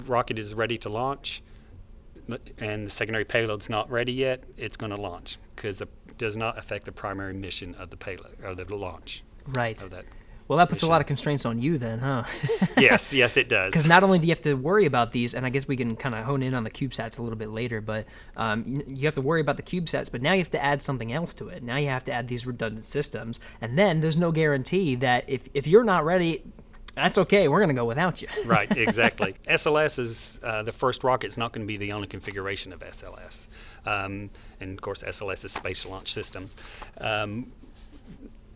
rocket 0.06 0.38
is 0.38 0.54
ready 0.54 0.78
to 0.78 0.88
launch 0.88 1.42
and 2.58 2.86
the 2.86 2.90
secondary 2.90 3.24
payload's 3.24 3.68
not 3.70 3.90
ready 3.90 4.12
yet, 4.12 4.44
it's 4.56 4.76
going 4.76 4.90
to 4.90 5.00
launch 5.00 5.38
because 5.56 5.80
it 5.80 5.88
does 6.18 6.36
not 6.36 6.58
affect 6.58 6.84
the 6.84 6.92
primary 6.92 7.34
mission 7.34 7.74
of 7.76 7.90
the 7.90 7.96
payload 7.96 8.36
or 8.44 8.54
the 8.54 8.74
launch 8.74 9.22
Right. 9.46 9.80
of 9.80 9.90
that. 9.90 10.04
Well, 10.46 10.56
that 10.58 10.70
puts 10.70 10.82
a 10.82 10.86
lot 10.86 11.02
of 11.02 11.06
constraints 11.06 11.44
on 11.44 11.60
you 11.60 11.76
then, 11.76 11.98
huh? 11.98 12.24
yes, 12.78 13.12
yes, 13.12 13.36
it 13.36 13.50
does. 13.50 13.70
Because 13.70 13.84
not 13.84 14.02
only 14.02 14.18
do 14.18 14.26
you 14.26 14.30
have 14.30 14.40
to 14.42 14.54
worry 14.54 14.86
about 14.86 15.12
these, 15.12 15.34
and 15.34 15.44
I 15.44 15.50
guess 15.50 15.68
we 15.68 15.76
can 15.76 15.94
kind 15.94 16.14
of 16.14 16.24
hone 16.24 16.42
in 16.42 16.54
on 16.54 16.64
the 16.64 16.70
CubeSats 16.70 17.18
a 17.18 17.22
little 17.22 17.36
bit 17.36 17.50
later, 17.50 17.82
but 17.82 18.06
um, 18.34 18.64
you, 18.66 18.82
you 18.86 19.04
have 19.06 19.14
to 19.16 19.20
worry 19.20 19.42
about 19.42 19.58
the 19.58 19.62
CubeSats, 19.62 20.10
but 20.10 20.22
now 20.22 20.32
you 20.32 20.38
have 20.38 20.50
to 20.52 20.64
add 20.64 20.82
something 20.82 21.12
else 21.12 21.34
to 21.34 21.48
it. 21.48 21.62
Now 21.62 21.76
you 21.76 21.88
have 21.88 22.04
to 22.04 22.12
add 22.12 22.28
these 22.28 22.46
redundant 22.46 22.86
systems, 22.86 23.40
and 23.60 23.78
then 23.78 24.00
there's 24.00 24.16
no 24.16 24.32
guarantee 24.32 24.94
that 24.96 25.24
if, 25.28 25.46
if 25.52 25.66
you're 25.66 25.84
not 25.84 26.06
ready, 26.06 26.42
that's 26.98 27.18
okay. 27.18 27.48
We're 27.48 27.60
going 27.60 27.68
to 27.68 27.74
go 27.74 27.84
without 27.84 28.20
you. 28.20 28.28
right, 28.44 28.70
exactly. 28.76 29.34
SLS 29.46 29.98
is 29.98 30.40
uh, 30.42 30.62
the 30.62 30.72
first 30.72 31.04
rocket. 31.04 31.28
It's 31.28 31.36
not 31.36 31.52
going 31.52 31.66
to 31.66 31.68
be 31.68 31.76
the 31.76 31.92
only 31.92 32.08
configuration 32.08 32.72
of 32.72 32.80
SLS, 32.80 33.48
um, 33.86 34.30
and 34.60 34.72
of 34.72 34.80
course, 34.80 35.02
SLS 35.02 35.44
is 35.44 35.52
Space 35.52 35.86
Launch 35.86 36.12
System. 36.12 36.48
Um, 37.00 37.52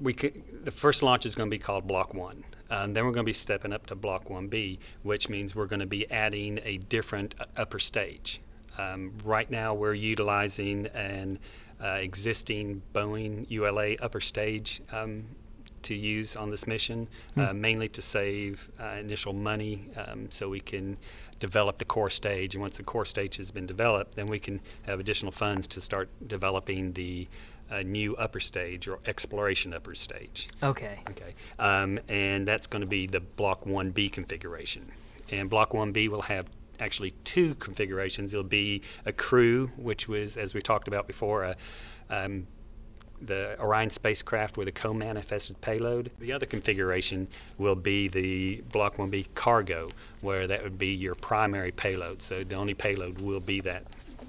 we 0.01 0.13
could, 0.13 0.65
the 0.65 0.71
first 0.71 1.03
launch 1.03 1.27
is 1.27 1.35
going 1.35 1.49
to 1.49 1.55
be 1.55 1.59
called 1.59 1.87
Block 1.87 2.15
One. 2.15 2.45
Um, 2.71 2.93
then 2.93 3.05
we're 3.05 3.13
going 3.13 3.25
to 3.25 3.29
be 3.29 3.35
stepping 3.35 3.73
up 3.73 3.87
to 3.87 3.95
Block 3.95 4.31
One 4.31 4.49
B, 4.49 4.79
which 5.03 5.29
means 5.29 5.55
we're 5.55 5.67
going 5.67 5.81
to 5.81 5.87
be 5.87 6.11
adding 6.11 6.59
a 6.65 6.79
different 6.79 7.35
uh, 7.39 7.45
upper 7.57 7.79
stage. 7.79 8.41
Um, 8.79 9.13
right 9.25 9.51
now, 9.51 9.75
we're 9.75 9.95
utilizing 9.95 10.87
an 10.89 11.39
uh, 11.83 11.99
existing 12.01 12.81
Boeing 12.95 13.49
ULA 13.51 13.95
upper 13.97 14.21
stage 14.21 14.81
um, 14.93 15.25
to 15.83 15.95
use 15.95 16.37
on 16.37 16.51
this 16.51 16.67
mission, 16.67 17.09
uh, 17.37 17.53
mainly 17.53 17.89
to 17.89 18.03
save 18.03 18.71
uh, 18.81 18.97
initial 18.99 19.33
money 19.33 19.89
um, 19.97 20.31
so 20.31 20.49
we 20.49 20.61
can 20.61 20.97
develop 21.39 21.79
the 21.79 21.85
core 21.85 22.11
stage. 22.11 22.55
And 22.55 22.63
once 22.63 22.77
the 22.77 22.83
core 22.83 23.05
stage 23.05 23.37
has 23.37 23.51
been 23.51 23.67
developed, 23.67 24.15
then 24.15 24.27
we 24.27 24.39
can 24.39 24.61
have 24.83 25.01
additional 25.01 25.33
funds 25.33 25.67
to 25.69 25.81
start 25.81 26.09
developing 26.27 26.93
the 26.93 27.29
uh, 27.71 27.83
new 27.83 28.15
upper 28.17 28.41
stage 28.41 28.87
or 28.87 28.99
exploration 29.07 29.73
upper 29.73 29.95
stage. 29.95 30.49
Okay. 30.63 31.01
Okay. 31.11 31.35
Um, 31.59 31.99
and 32.09 32.47
that's 32.47 32.67
going 32.67 32.83
to 32.83 32.87
be 32.87 33.07
the 33.07 33.21
Block 33.21 33.65
1B 33.65 34.13
configuration. 34.13 34.91
And 35.31 35.49
Block 35.49 35.71
1B 35.71 36.09
will 36.09 36.23
have 36.23 36.47
actually 36.81 37.13
two 37.25 37.55
configurations. 37.57 38.35
It'll 38.35 38.45
be 38.45 38.83
a 39.07 39.13
crew, 39.13 39.71
which 39.77 40.09
was, 40.09 40.37
as 40.37 40.55
we 40.55 40.61
talked 40.61 40.89
about 40.89 41.07
before, 41.07 41.45
a, 41.45 41.57
um, 42.11 42.47
the 43.27 43.61
Orion 43.61 43.91
spacecraft 43.91 44.57
with 44.57 44.69
a 44.69 44.73
co-manifested 44.73 45.61
payload. 45.61 46.11
The 46.19 46.33
other 46.33 46.47
configuration 46.47 47.29
will 47.59 47.75
be 47.75 48.09
the 48.09 48.63
Block 48.73 48.97
1B 48.97 49.27
cargo, 49.35 49.91
where 50.21 50.47
that 50.47 50.63
would 50.63 50.79
be 50.79 50.89
your 50.89 51.15
primary 51.15 51.73
payload. 51.73 52.23
So 52.23 52.45
the 52.45 52.55
only 52.55 52.75
payload 52.75 53.21
will 53.21 53.41
be 53.41 53.61
that 53.61 53.85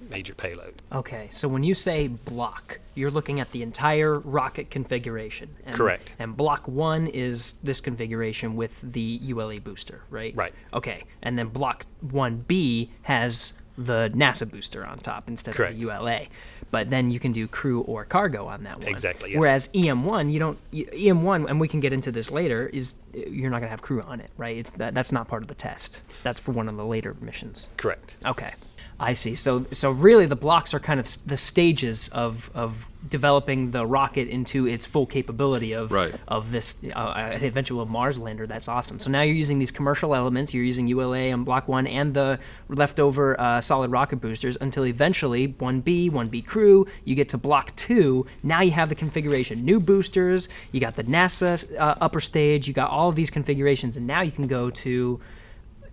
major 0.09 0.33
payload. 0.33 0.81
Okay, 0.91 1.27
so 1.31 1.47
when 1.47 1.63
you 1.63 1.73
say 1.73 2.07
block, 2.07 2.79
you're 2.95 3.11
looking 3.11 3.39
at 3.39 3.51
the 3.51 3.63
entire 3.63 4.19
rocket 4.19 4.69
configuration. 4.69 5.49
And, 5.65 5.75
Correct. 5.75 6.15
And 6.19 6.35
block 6.35 6.67
one 6.67 7.07
is 7.07 7.55
this 7.63 7.81
configuration 7.81 8.55
with 8.55 8.79
the 8.81 9.19
ULA 9.21 9.59
booster, 9.59 10.01
right? 10.09 10.35
Right. 10.35 10.53
Okay, 10.73 11.03
and 11.21 11.37
then 11.37 11.47
block 11.47 11.85
1B 12.05 12.89
has 13.03 13.53
the 13.77 14.11
NASA 14.13 14.49
booster 14.49 14.85
on 14.85 14.97
top 14.99 15.27
instead 15.27 15.55
Correct. 15.55 15.73
of 15.73 15.79
the 15.79 15.87
ULA. 15.87 16.21
But 16.71 16.89
then 16.89 17.11
you 17.11 17.19
can 17.19 17.33
do 17.33 17.47
crew 17.47 17.81
or 17.81 18.03
cargo 18.03 18.45
on 18.45 18.63
that 18.63 18.79
one. 18.79 18.87
Exactly, 18.87 19.31
yes. 19.31 19.39
Whereas 19.39 19.67
EM1, 19.75 20.31
you 20.31 20.39
don't 20.39 20.57
E- 20.71 20.85
EM1, 20.85 21.47
and 21.47 21.59
we 21.59 21.67
can 21.67 21.79
get 21.79 21.93
into 21.93 22.11
this 22.11 22.31
later, 22.31 22.67
is 22.73 22.95
you're 23.13 23.51
not 23.51 23.59
gonna 23.59 23.69
have 23.69 23.81
crew 23.83 24.01
on 24.01 24.19
it, 24.19 24.31
right? 24.37 24.57
It's 24.57 24.71
that 24.71 24.95
that's 24.95 25.11
not 25.11 25.27
part 25.27 25.43
of 25.43 25.47
the 25.49 25.53
test. 25.55 26.01
That's 26.23 26.39
for 26.39 26.51
one 26.51 26.67
of 26.67 26.75
the 26.75 26.85
later 26.85 27.15
missions. 27.21 27.69
Correct. 27.77 28.17
Okay, 28.25 28.53
I 29.03 29.13
see. 29.13 29.35
So 29.35 29.65
so 29.73 29.91
really, 29.91 30.25
the 30.25 30.35
blocks 30.35 30.73
are 30.73 30.79
kind 30.79 30.99
of 30.99 31.07
the 31.25 31.37
stages 31.37 32.07
of 32.09 32.49
of 32.53 32.85
developing 33.09 33.71
the 33.71 33.85
rocket 33.85 34.29
into 34.29 34.65
its 34.65 34.85
full 34.85 35.05
capability 35.05 35.73
of 35.73 35.91
Right. 35.91 36.15
of 36.25 36.51
this 36.53 36.77
uh, 36.95 37.37
eventual 37.41 37.85
Mars 37.85 38.17
lander. 38.17 38.47
That's 38.47 38.69
awesome. 38.69 38.97
So 38.99 39.09
now 39.09 39.21
you're 39.23 39.35
using 39.35 39.59
these 39.59 39.71
commercial 39.71 40.15
elements. 40.15 40.53
You're 40.53 40.63
using 40.63 40.87
ULA 40.87 41.31
on 41.33 41.43
Block 41.43 41.67
One 41.67 41.85
and 41.85 42.13
the 42.13 42.39
leftover 42.69 43.39
uh, 43.39 43.59
solid 43.59 43.91
rocket 43.91 44.21
boosters 44.21 44.55
until 44.61 44.85
eventually 44.85 45.49
1B, 45.49 46.11
1B 46.11 46.45
crew. 46.45 46.87
You 47.03 47.15
get 47.15 47.27
to 47.29 47.37
Block 47.37 47.75
Two. 47.75 48.25
Now 48.41 48.61
you 48.61 48.71
have 48.71 48.87
the 48.87 48.95
configuration, 48.95 49.65
new 49.65 49.81
boosters. 49.81 50.47
You 50.71 50.79
got 50.79 50.95
the 50.95 51.03
NASA 51.03 51.53
uh, 51.77 51.95
upper 51.99 52.21
stage. 52.21 52.69
You 52.69 52.73
got 52.73 52.89
all 52.89 53.09
of 53.09 53.15
these 53.15 53.29
configurations, 53.29 53.97
and 53.97 54.07
now 54.07 54.21
you 54.21 54.31
can 54.31 54.47
go 54.47 54.69
to. 54.69 55.19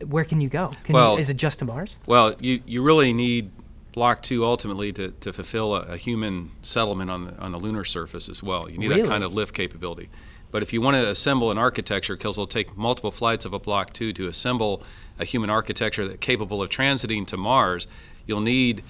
Where 0.06 0.24
can 0.24 0.40
you 0.40 0.48
go? 0.48 0.70
Can 0.84 0.94
Well- 0.94 1.14
you, 1.14 1.18
is 1.20 1.30
it 1.30 1.36
just 1.36 1.58
to 1.60 1.64
Mars? 1.64 1.96
Well, 2.06 2.34
you, 2.40 2.62
you 2.66 2.82
really 2.82 3.12
need 3.12 3.50
Block 3.92 4.22
2 4.22 4.44
ultimately 4.44 4.92
to, 4.92 5.10
to 5.10 5.32
fulfill 5.32 5.74
a, 5.74 5.80
a 5.80 5.96
human 5.96 6.52
settlement 6.62 7.10
on 7.10 7.24
the, 7.26 7.38
on 7.38 7.52
the 7.52 7.58
lunar 7.58 7.84
surface 7.84 8.28
as 8.28 8.42
well. 8.42 8.70
You 8.70 8.78
need 8.78 8.88
Really? 8.88 9.02
that 9.02 9.08
kind 9.08 9.24
of 9.24 9.34
lift 9.34 9.52
capability. 9.54 10.08
But 10.52 10.62
if 10.62 10.72
you 10.72 10.80
want 10.80 10.94
to 10.96 11.08
assemble 11.08 11.50
an 11.50 11.58
architecture, 11.58 12.16
because 12.16 12.36
it'll 12.36 12.46
take 12.46 12.76
multiple 12.76 13.10
flights 13.10 13.44
of 13.44 13.52
a 13.52 13.58
Block 13.58 13.92
2 13.92 14.12
to 14.14 14.26
assemble 14.26 14.82
a 15.18 15.24
human 15.24 15.50
architecture 15.50 16.06
that's 16.06 16.18
capable 16.20 16.62
of 16.62 16.70
transiting 16.70 17.26
to 17.28 17.36
Mars, 17.36 17.86
you'll 18.26 18.40
need 18.40 18.82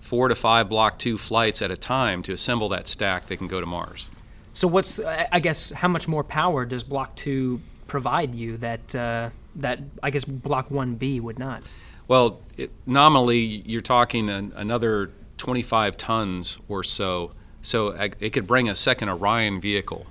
four 0.00 0.28
to 0.28 0.34
five 0.34 0.68
Block 0.68 0.98
2 0.98 1.16
flights 1.16 1.62
at 1.62 1.70
a 1.70 1.76
time 1.76 2.22
to 2.24 2.32
assemble 2.32 2.68
that 2.70 2.88
stack 2.88 3.26
that 3.28 3.36
can 3.36 3.46
go 3.46 3.60
to 3.60 3.66
Mars. 3.66 4.10
So 4.52 4.68
what's 4.68 5.00
I 5.00 5.26
I 5.32 5.40
guess 5.40 5.70
how 5.72 5.88
much 5.88 6.06
more 6.06 6.22
power 6.22 6.64
does 6.64 6.84
Block 6.84 7.16
Two 7.16 7.60
provide 7.88 8.34
you 8.34 8.56
that 8.58 8.94
uh, 8.94 9.30
that 9.56 9.80
I 10.02 10.10
guess 10.10 10.24
Block 10.24 10.70
One 10.70 10.94
B 10.94 11.20
would 11.20 11.38
not? 11.38 11.62
Well, 12.06 12.40
it, 12.56 12.70
nominally, 12.86 13.38
you're 13.38 13.80
talking 13.80 14.28
an, 14.28 14.52
another 14.56 15.10
25 15.38 15.96
tons 15.96 16.58
or 16.68 16.82
so. 16.82 17.32
So 17.62 17.88
it 18.20 18.30
could 18.34 18.46
bring 18.46 18.68
a 18.68 18.74
second 18.74 19.08
Orion 19.08 19.60
vehicle 19.60 20.06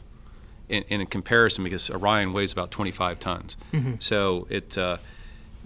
in, 0.69 0.83
in 0.83 1.05
comparison 1.05 1.63
because 1.63 1.89
Orion 1.91 2.33
weighs 2.33 2.51
about 2.51 2.71
25 2.71 3.19
tons. 3.19 3.57
So 3.99 4.47
it 4.49 4.75
uh, 4.75 4.97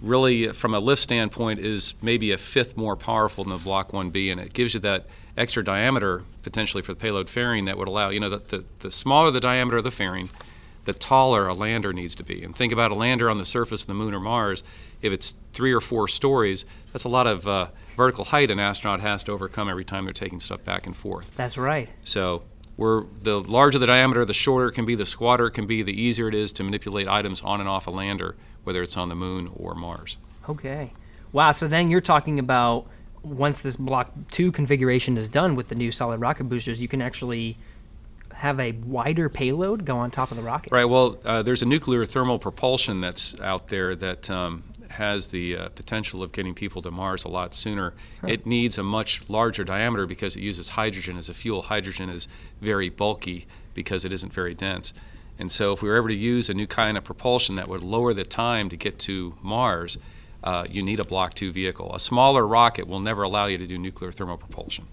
really, 0.02 0.48
from 0.52 0.74
a 0.74 0.80
lift 0.80 1.00
standpoint, 1.00 1.60
is 1.60 1.94
maybe 2.02 2.30
a 2.30 2.38
fifth 2.38 2.76
more 2.76 2.94
powerful 2.94 3.44
than 3.44 3.52
the 3.52 3.58
Block 3.58 3.92
1B, 3.92 4.30
and 4.30 4.38
it 4.40 4.52
gives 4.52 4.74
you 4.74 4.80
that 4.80 5.06
extra 5.36 5.64
diameter 5.64 6.24
potentially 6.42 6.82
for 6.82 6.92
the 6.92 7.00
payload 7.00 7.30
fairing 7.30 7.64
that 7.64 7.78
would 7.78 7.88
allow, 7.88 8.10
you 8.10 8.20
know, 8.20 8.28
the, 8.28 8.38
the, 8.38 8.64
the 8.80 8.90
smaller 8.90 9.30
the 9.30 9.40
diameter 9.40 9.78
of 9.78 9.84
the 9.84 9.90
fairing, 9.90 10.28
the 10.88 10.94
taller 10.94 11.46
a 11.46 11.52
lander 11.52 11.92
needs 11.92 12.14
to 12.14 12.24
be. 12.24 12.42
And 12.42 12.56
think 12.56 12.72
about 12.72 12.90
a 12.90 12.94
lander 12.94 13.28
on 13.28 13.36
the 13.36 13.44
surface 13.44 13.82
of 13.82 13.88
the 13.88 13.94
moon 13.94 14.14
or 14.14 14.20
Mars. 14.20 14.62
If 15.02 15.12
it's 15.12 15.34
three 15.52 15.70
or 15.70 15.82
four 15.82 16.08
stories, 16.08 16.64
that's 16.94 17.04
a 17.04 17.10
lot 17.10 17.26
of 17.26 17.46
uh, 17.46 17.68
vertical 17.94 18.24
height 18.24 18.50
an 18.50 18.58
astronaut 18.58 19.00
has 19.00 19.22
to 19.24 19.32
overcome 19.32 19.68
every 19.68 19.84
time 19.84 20.06
they're 20.06 20.14
taking 20.14 20.40
stuff 20.40 20.64
back 20.64 20.86
and 20.86 20.96
forth. 20.96 21.30
That's 21.36 21.58
right. 21.58 21.90
So 22.04 22.42
we're, 22.78 23.04
the 23.20 23.38
larger 23.38 23.78
the 23.78 23.86
diameter, 23.86 24.24
the 24.24 24.32
shorter 24.32 24.68
it 24.68 24.72
can 24.72 24.86
be, 24.86 24.94
the 24.94 25.04
squatter 25.04 25.48
it 25.48 25.50
can 25.50 25.66
be, 25.66 25.82
the 25.82 25.92
easier 25.92 26.26
it 26.26 26.34
is 26.34 26.52
to 26.52 26.64
manipulate 26.64 27.06
items 27.06 27.42
on 27.42 27.60
and 27.60 27.68
off 27.68 27.86
a 27.86 27.90
lander, 27.90 28.34
whether 28.64 28.82
it's 28.82 28.96
on 28.96 29.10
the 29.10 29.14
moon 29.14 29.50
or 29.54 29.74
Mars. 29.74 30.16
Okay. 30.48 30.94
Wow. 31.32 31.52
So 31.52 31.68
then 31.68 31.90
you're 31.90 32.00
talking 32.00 32.38
about 32.38 32.86
once 33.22 33.60
this 33.60 33.76
Block 33.76 34.10
Two 34.30 34.50
configuration 34.50 35.18
is 35.18 35.28
done 35.28 35.54
with 35.54 35.68
the 35.68 35.74
new 35.74 35.92
solid 35.92 36.18
rocket 36.18 36.44
boosters, 36.44 36.80
you 36.80 36.88
can 36.88 37.02
actually 37.02 37.58
have 38.38 38.60
a 38.60 38.70
wider 38.70 39.28
payload 39.28 39.84
go 39.84 39.96
on 39.96 40.12
top 40.12 40.30
of 40.30 40.36
the 40.36 40.42
rocket. 40.44 40.72
Right. 40.72 40.84
Well, 40.84 41.18
uh, 41.24 41.42
there's 41.42 41.60
a 41.60 41.66
nuclear 41.66 42.06
thermal 42.06 42.38
propulsion 42.38 43.00
that's 43.00 43.38
out 43.40 43.66
there 43.66 43.96
that 43.96 44.30
um, 44.30 44.62
has 44.90 45.28
the 45.28 45.56
uh, 45.56 45.68
potential 45.70 46.22
of 46.22 46.30
getting 46.30 46.54
people 46.54 46.80
to 46.82 46.90
Mars 46.92 47.24
a 47.24 47.28
lot 47.28 47.52
sooner. 47.52 47.94
It 48.24 48.46
needs 48.46 48.78
a 48.78 48.84
much 48.84 49.28
larger 49.28 49.64
diameter 49.64 50.06
because 50.06 50.36
it 50.36 50.40
uses 50.40 50.70
hydrogen 50.70 51.18
as 51.18 51.28
a 51.28 51.34
fuel. 51.34 51.62
Hydrogen 51.62 52.08
is 52.08 52.28
very 52.60 52.88
bulky 52.88 53.48
because 53.74 54.04
it 54.04 54.12
isn't 54.12 54.32
very 54.32 54.54
dense. 54.54 54.92
And 55.36 55.50
so, 55.50 55.72
if 55.72 55.82
we 55.82 55.88
were 55.88 55.96
ever 55.96 56.08
to 56.08 56.14
use 56.14 56.48
a 56.48 56.54
new 56.54 56.68
kind 56.68 56.96
of 56.96 57.02
propulsion 57.02 57.56
that 57.56 57.68
would 57.68 57.82
lower 57.82 58.14
the 58.14 58.24
time 58.24 58.68
to 58.68 58.76
get 58.76 59.00
to 59.00 59.34
Mars, 59.42 59.98
uh, 60.44 60.64
you 60.70 60.82
need 60.82 61.00
a 61.00 61.04
Block 61.04 61.34
2 61.34 61.50
vehicle. 61.50 61.92
A 61.92 61.98
smaller 61.98 62.46
rocket 62.46 62.86
will 62.86 63.00
never 63.00 63.24
allow 63.24 63.46
you 63.46 63.58
to 63.58 63.66
do 63.66 63.78
nuclear 63.78 64.12
thermal 64.12 64.36
propulsion. 64.36 64.86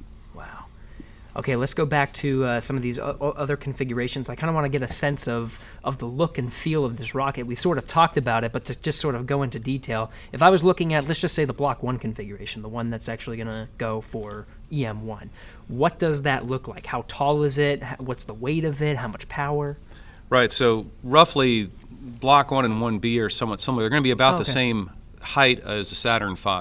Okay, 1.38 1.58
let's 1.58 1.74
go 1.74 1.86
back 1.86 2.14
to 2.14 2.46
uh, 2.46 2.60
some 2.62 2.78
of 2.78 2.82
these 2.82 2.98
o- 2.98 3.34
other 3.36 3.58
configurations. 3.58 4.30
I 4.30 4.36
kind 4.36 4.48
of 4.50 4.56
want 4.56 4.66
to 4.66 4.70
get 4.70 4.82
a 4.82 4.88
sense 4.88 5.28
of, 5.28 5.60
of 5.84 5.98
the 5.98 6.06
look 6.06 6.38
and 6.38 6.52
feel 6.52 6.86
of 6.86 6.96
this 6.96 7.14
rocket. 7.14 7.46
We 7.46 7.56
sort 7.56 7.78
of 7.78 7.86
talked 7.88 8.16
about 8.16 8.46
it, 8.46 8.54
but 8.54 8.64
to 8.66 8.80
just 8.80 9.00
sort 9.02 9.16
of 9.16 9.28
go 9.28 9.44
into 9.44 9.60
detail, 9.60 10.12
if 10.32 10.42
I 10.42 10.50
was 10.50 10.64
looking 10.64 10.94
at, 10.94 11.08
let's 11.08 11.20
just 11.20 11.36
say 11.36 11.44
the 11.44 11.52
Block 11.54 11.84
1 11.84 12.00
configuration, 12.00 12.62
the 12.62 12.70
one 12.70 12.90
that's 12.90 13.10
actually 13.10 13.36
going 13.36 13.50
to 13.50 13.68
go 13.78 14.00
for 14.00 14.46
EM1, 14.72 15.28
what 15.68 16.00
does 16.00 16.22
that 16.22 16.46
look 16.48 16.70
like? 16.70 16.86
How 16.86 17.04
tall 17.10 17.44
is 17.44 17.58
it? 17.58 17.84
What's 18.00 18.24
the 18.24 18.34
weight 18.34 18.64
of 18.64 18.82
it? 18.82 18.96
How 18.98 19.10
much 19.10 19.28
power? 19.28 19.78
Right. 20.30 20.52
So 20.54 20.86
roughly, 21.04 21.70
Block 21.92 22.50
One 22.52 22.64
and 22.64 22.80
One 22.80 23.00
B 23.00 23.20
are 23.20 23.30
somewhat 23.30 23.60
similar. 23.60 23.84
They're 23.84 23.90
going 23.90 24.02
to 24.04 24.08
be 24.08 24.12
about 24.12 24.36
Oh, 24.36 24.38
the 24.38 24.46
same 24.46 24.90
height 25.22 25.60
as 25.60 25.90
the 25.90 25.96
Saturn 25.96 26.36
V. 26.38 26.52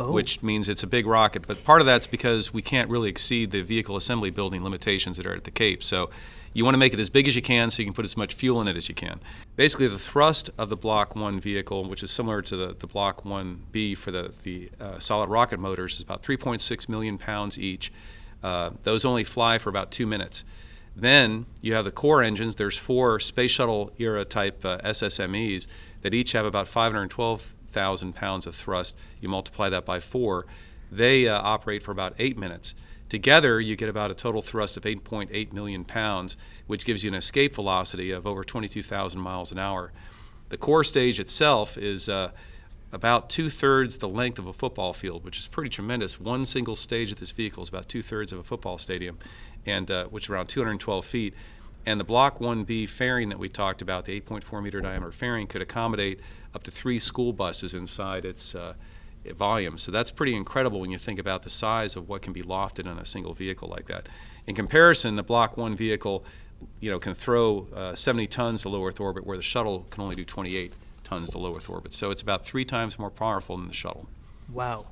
Oh. 0.00 0.12
which 0.12 0.42
means 0.42 0.68
it's 0.68 0.82
a 0.82 0.86
big 0.86 1.06
rocket. 1.06 1.46
But 1.46 1.62
part 1.64 1.80
of 1.80 1.86
that's 1.86 2.06
because 2.06 2.54
we 2.54 2.62
can't 2.62 2.88
really 2.88 3.08
exceed 3.08 3.50
the 3.50 3.62
vehicle 3.62 3.96
assembly 3.96 4.30
building 4.30 4.62
limitations 4.62 5.16
that 5.16 5.26
are 5.26 5.34
at 5.34 5.44
the 5.44 5.50
Cape. 5.50 5.82
So 5.82 6.10
you 6.52 6.64
want 6.64 6.74
to 6.74 6.78
make 6.78 6.94
it 6.94 7.00
as 7.00 7.10
big 7.10 7.28
as 7.28 7.36
you 7.36 7.42
can 7.42 7.70
so 7.70 7.82
you 7.82 7.86
can 7.86 7.94
put 7.94 8.04
as 8.04 8.16
much 8.16 8.34
fuel 8.34 8.60
in 8.60 8.68
it 8.68 8.76
as 8.76 8.88
you 8.88 8.94
can. 8.94 9.20
Basically, 9.56 9.86
the 9.86 9.98
thrust 9.98 10.50
of 10.58 10.68
the 10.68 10.76
Block 10.76 11.14
1 11.14 11.38
vehicle, 11.40 11.84
which 11.84 12.02
is 12.02 12.10
similar 12.10 12.42
to 12.42 12.56
the, 12.56 12.76
the 12.78 12.86
Block 12.86 13.22
1B 13.24 13.96
for 13.96 14.10
the, 14.10 14.32
the 14.42 14.70
uh, 14.80 14.98
solid 14.98 15.28
rocket 15.28 15.60
motors, 15.60 15.96
is 15.96 16.02
about 16.02 16.22
3.6 16.22 16.88
million 16.88 17.18
pounds 17.18 17.58
each. 17.58 17.92
Uh, 18.42 18.70
those 18.84 19.04
only 19.04 19.22
fly 19.22 19.58
for 19.58 19.68
about 19.68 19.90
two 19.90 20.06
minutes. 20.06 20.44
Then 20.96 21.46
you 21.60 21.74
have 21.74 21.84
the 21.84 21.92
core 21.92 22.22
engines. 22.22 22.56
There's 22.56 22.76
four 22.76 23.20
space 23.20 23.50
shuttle 23.50 23.92
era 23.98 24.24
type 24.24 24.64
uh, 24.64 24.78
SSMEs 24.78 25.66
that 26.02 26.14
each 26.14 26.32
have 26.32 26.46
about 26.46 26.66
512,000 27.70 28.14
pounds 28.14 28.46
of 28.46 28.54
thrust. 28.54 28.94
You 29.20 29.28
multiply 29.28 29.68
that 29.68 29.84
by 29.84 30.00
four, 30.00 30.46
they 30.90 31.28
uh, 31.28 31.40
operate 31.40 31.82
for 31.82 31.92
about 31.92 32.14
eight 32.18 32.36
minutes. 32.36 32.74
Together, 33.08 33.60
you 33.60 33.76
get 33.76 33.88
about 33.88 34.10
a 34.10 34.14
total 34.14 34.42
thrust 34.42 34.76
of 34.76 34.84
8.8 34.84 35.52
million 35.52 35.84
pounds, 35.84 36.36
which 36.66 36.84
gives 36.84 37.02
you 37.02 37.10
an 37.10 37.14
escape 37.14 37.54
velocity 37.54 38.10
of 38.10 38.26
over 38.26 38.44
22,000 38.44 39.20
miles 39.20 39.50
an 39.50 39.58
hour. 39.58 39.92
The 40.48 40.56
core 40.56 40.84
stage 40.84 41.18
itself 41.18 41.76
is 41.76 42.08
uh, 42.08 42.30
about 42.92 43.30
two 43.30 43.50
thirds 43.50 43.98
the 43.98 44.08
length 44.08 44.38
of 44.38 44.46
a 44.46 44.52
football 44.52 44.92
field, 44.92 45.24
which 45.24 45.38
is 45.38 45.46
pretty 45.46 45.70
tremendous. 45.70 46.20
One 46.20 46.44
single 46.44 46.76
stage 46.76 47.12
of 47.12 47.18
this 47.18 47.30
vehicle 47.30 47.62
is 47.62 47.68
about 47.68 47.88
two 47.88 48.02
thirds 48.02 48.32
of 48.32 48.38
a 48.38 48.44
football 48.44 48.78
stadium, 48.78 49.18
and 49.66 49.90
uh, 49.90 50.04
which 50.06 50.24
is 50.24 50.30
around 50.30 50.48
212 50.48 51.04
feet. 51.04 51.34
And 51.86 51.98
the 51.98 52.04
Block 52.04 52.38
1B 52.38 52.88
fairing 52.88 53.30
that 53.30 53.38
we 53.38 53.48
talked 53.48 53.80
about, 53.80 54.04
the 54.04 54.20
8.4 54.20 54.62
meter 54.62 54.80
diameter 54.80 55.12
fairing, 55.12 55.46
could 55.46 55.62
accommodate 55.62 56.20
up 56.54 56.62
to 56.64 56.70
three 56.70 56.98
school 56.98 57.32
buses 57.32 57.74
inside 57.74 58.24
its 58.24 58.54
uh, 58.54 58.74
volume. 59.34 59.78
So 59.78 59.90
that's 59.90 60.10
pretty 60.10 60.34
incredible 60.34 60.80
when 60.80 60.90
you 60.90 60.98
think 60.98 61.18
about 61.18 61.42
the 61.42 61.50
size 61.50 61.96
of 61.96 62.08
what 62.08 62.22
can 62.22 62.32
be 62.32 62.42
lofted 62.42 62.86
on 62.86 62.98
a 62.98 63.06
single 63.06 63.34
vehicle 63.34 63.68
like 63.68 63.86
that. 63.86 64.08
In 64.46 64.54
comparison, 64.54 65.16
the 65.16 65.22
Block 65.22 65.56
1 65.56 65.74
vehicle, 65.74 66.24
you 66.80 66.90
know, 66.90 66.98
can 66.98 67.14
throw 67.14 67.68
uh, 67.74 67.94
70 67.94 68.26
tons 68.26 68.62
to 68.62 68.68
low 68.68 68.84
Earth 68.84 69.00
orbit, 69.00 69.26
where 69.26 69.36
the 69.36 69.42
shuttle 69.42 69.86
can 69.90 70.02
only 70.02 70.16
do 70.16 70.24
28 70.24 70.72
tons 71.04 71.30
to 71.30 71.38
low 71.38 71.56
Earth 71.56 71.68
orbit. 71.68 71.94
So 71.94 72.10
it's 72.10 72.22
about 72.22 72.44
three 72.44 72.64
times 72.64 72.98
more 72.98 73.10
powerful 73.10 73.56
than 73.56 73.68
the 73.68 73.74
shuttle. 73.74 74.08
Wow. 74.52 74.86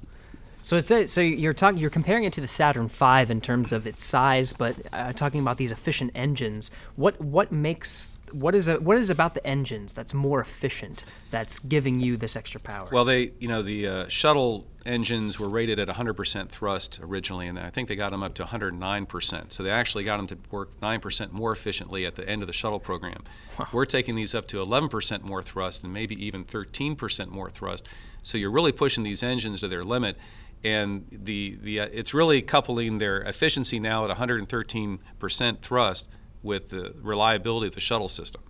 So 0.69 0.77
it's 0.77 0.91
a, 0.91 1.07
so 1.07 1.23
you're 1.23 1.55
talking 1.55 1.79
you're 1.79 1.89
comparing 1.89 2.25
it 2.25 2.35
to 2.35 2.43
the 2.43 2.47
Saturn 2.47 2.89
V 2.89 3.33
in 3.33 3.41
terms 3.41 3.73
of 3.73 3.87
its 3.87 4.05
size, 4.05 4.53
but 4.53 4.77
uh, 4.93 5.15
talking 5.15 5.41
about 5.41 5.57
these 5.57 5.73
efficient 5.73 6.11
engines. 6.15 6.71
What 6.95 7.19
what 7.23 7.51
makes 7.51 8.11
what 8.33 8.55
is 8.55 8.69
it, 8.69 8.83
what 8.83 8.99
is 8.99 9.09
about 9.09 9.33
the 9.33 9.47
engines 9.47 9.95
that's 9.95 10.13
more 10.13 10.43
efficient 10.43 11.05
that's 11.31 11.59
giving 11.59 12.01
you 12.01 12.19
this 12.19 12.37
extra 12.37 12.61
power? 12.61 12.87
Well, 12.93 13.07
they, 13.07 13.33
you 13.39 13.49
know, 13.49 13.63
the 13.63 13.87
uh, 13.87 14.09
shuttle 14.09 14.67
engines 14.85 15.41
were 15.41 15.49
rated 15.49 15.79
at 15.79 15.89
100% 15.89 16.51
thrust 16.51 17.01
originally, 17.03 17.47
and 17.47 17.59
I 17.59 17.71
think 17.71 17.89
they 17.89 17.97
got 17.97 18.11
them 18.11 18.23
up 18.23 18.35
to 18.35 18.45
109%. 18.45 19.53
So 19.53 19.63
they 19.63 19.71
actually 19.71 20.05
got 20.05 20.19
them 20.19 20.27
to 20.27 20.37
work 20.51 20.79
9% 20.83 21.33
more 21.33 21.53
efficiently 21.53 22.05
at 22.05 22.17
the 22.17 22.29
end 22.29 22.43
of 22.43 22.47
the 22.47 22.53
shuttle 22.53 22.79
program. 22.79 23.25
We're 23.73 23.87
taking 23.87 24.17
these 24.17 24.35
up 24.35 24.47
to 24.49 24.59
11% 24.59 25.23
more 25.23 25.43
thrust 25.43 25.83
and 25.83 25.95
maybe 25.95 26.23
even 26.23 26.45
13% 26.45 27.29
more 27.29 27.49
thrust. 27.49 27.87
So 28.23 28.37
you're 28.37 28.51
really 28.51 28.73
pushing 28.73 29.05
these 29.05 29.23
engines 29.23 29.61
to 29.61 29.69
their 29.69 29.85
limit. 29.85 30.19
And 30.65 31.07
the, 31.11 31.59
the 31.63 31.81
uh, 31.81 31.89
it's 31.93 32.13
really 32.13 32.43
coupling 32.43 32.99
their 32.99 33.21
efficiency 33.21 33.79
now 33.79 34.09
at 34.09 34.17
113% 34.17 35.61
thrust 35.61 36.07
with 36.43 36.71
the 36.71 36.95
reliability 37.01 37.69
of 37.69 37.75
the 37.75 37.81
shuttle 37.81 38.09
system. 38.09 38.43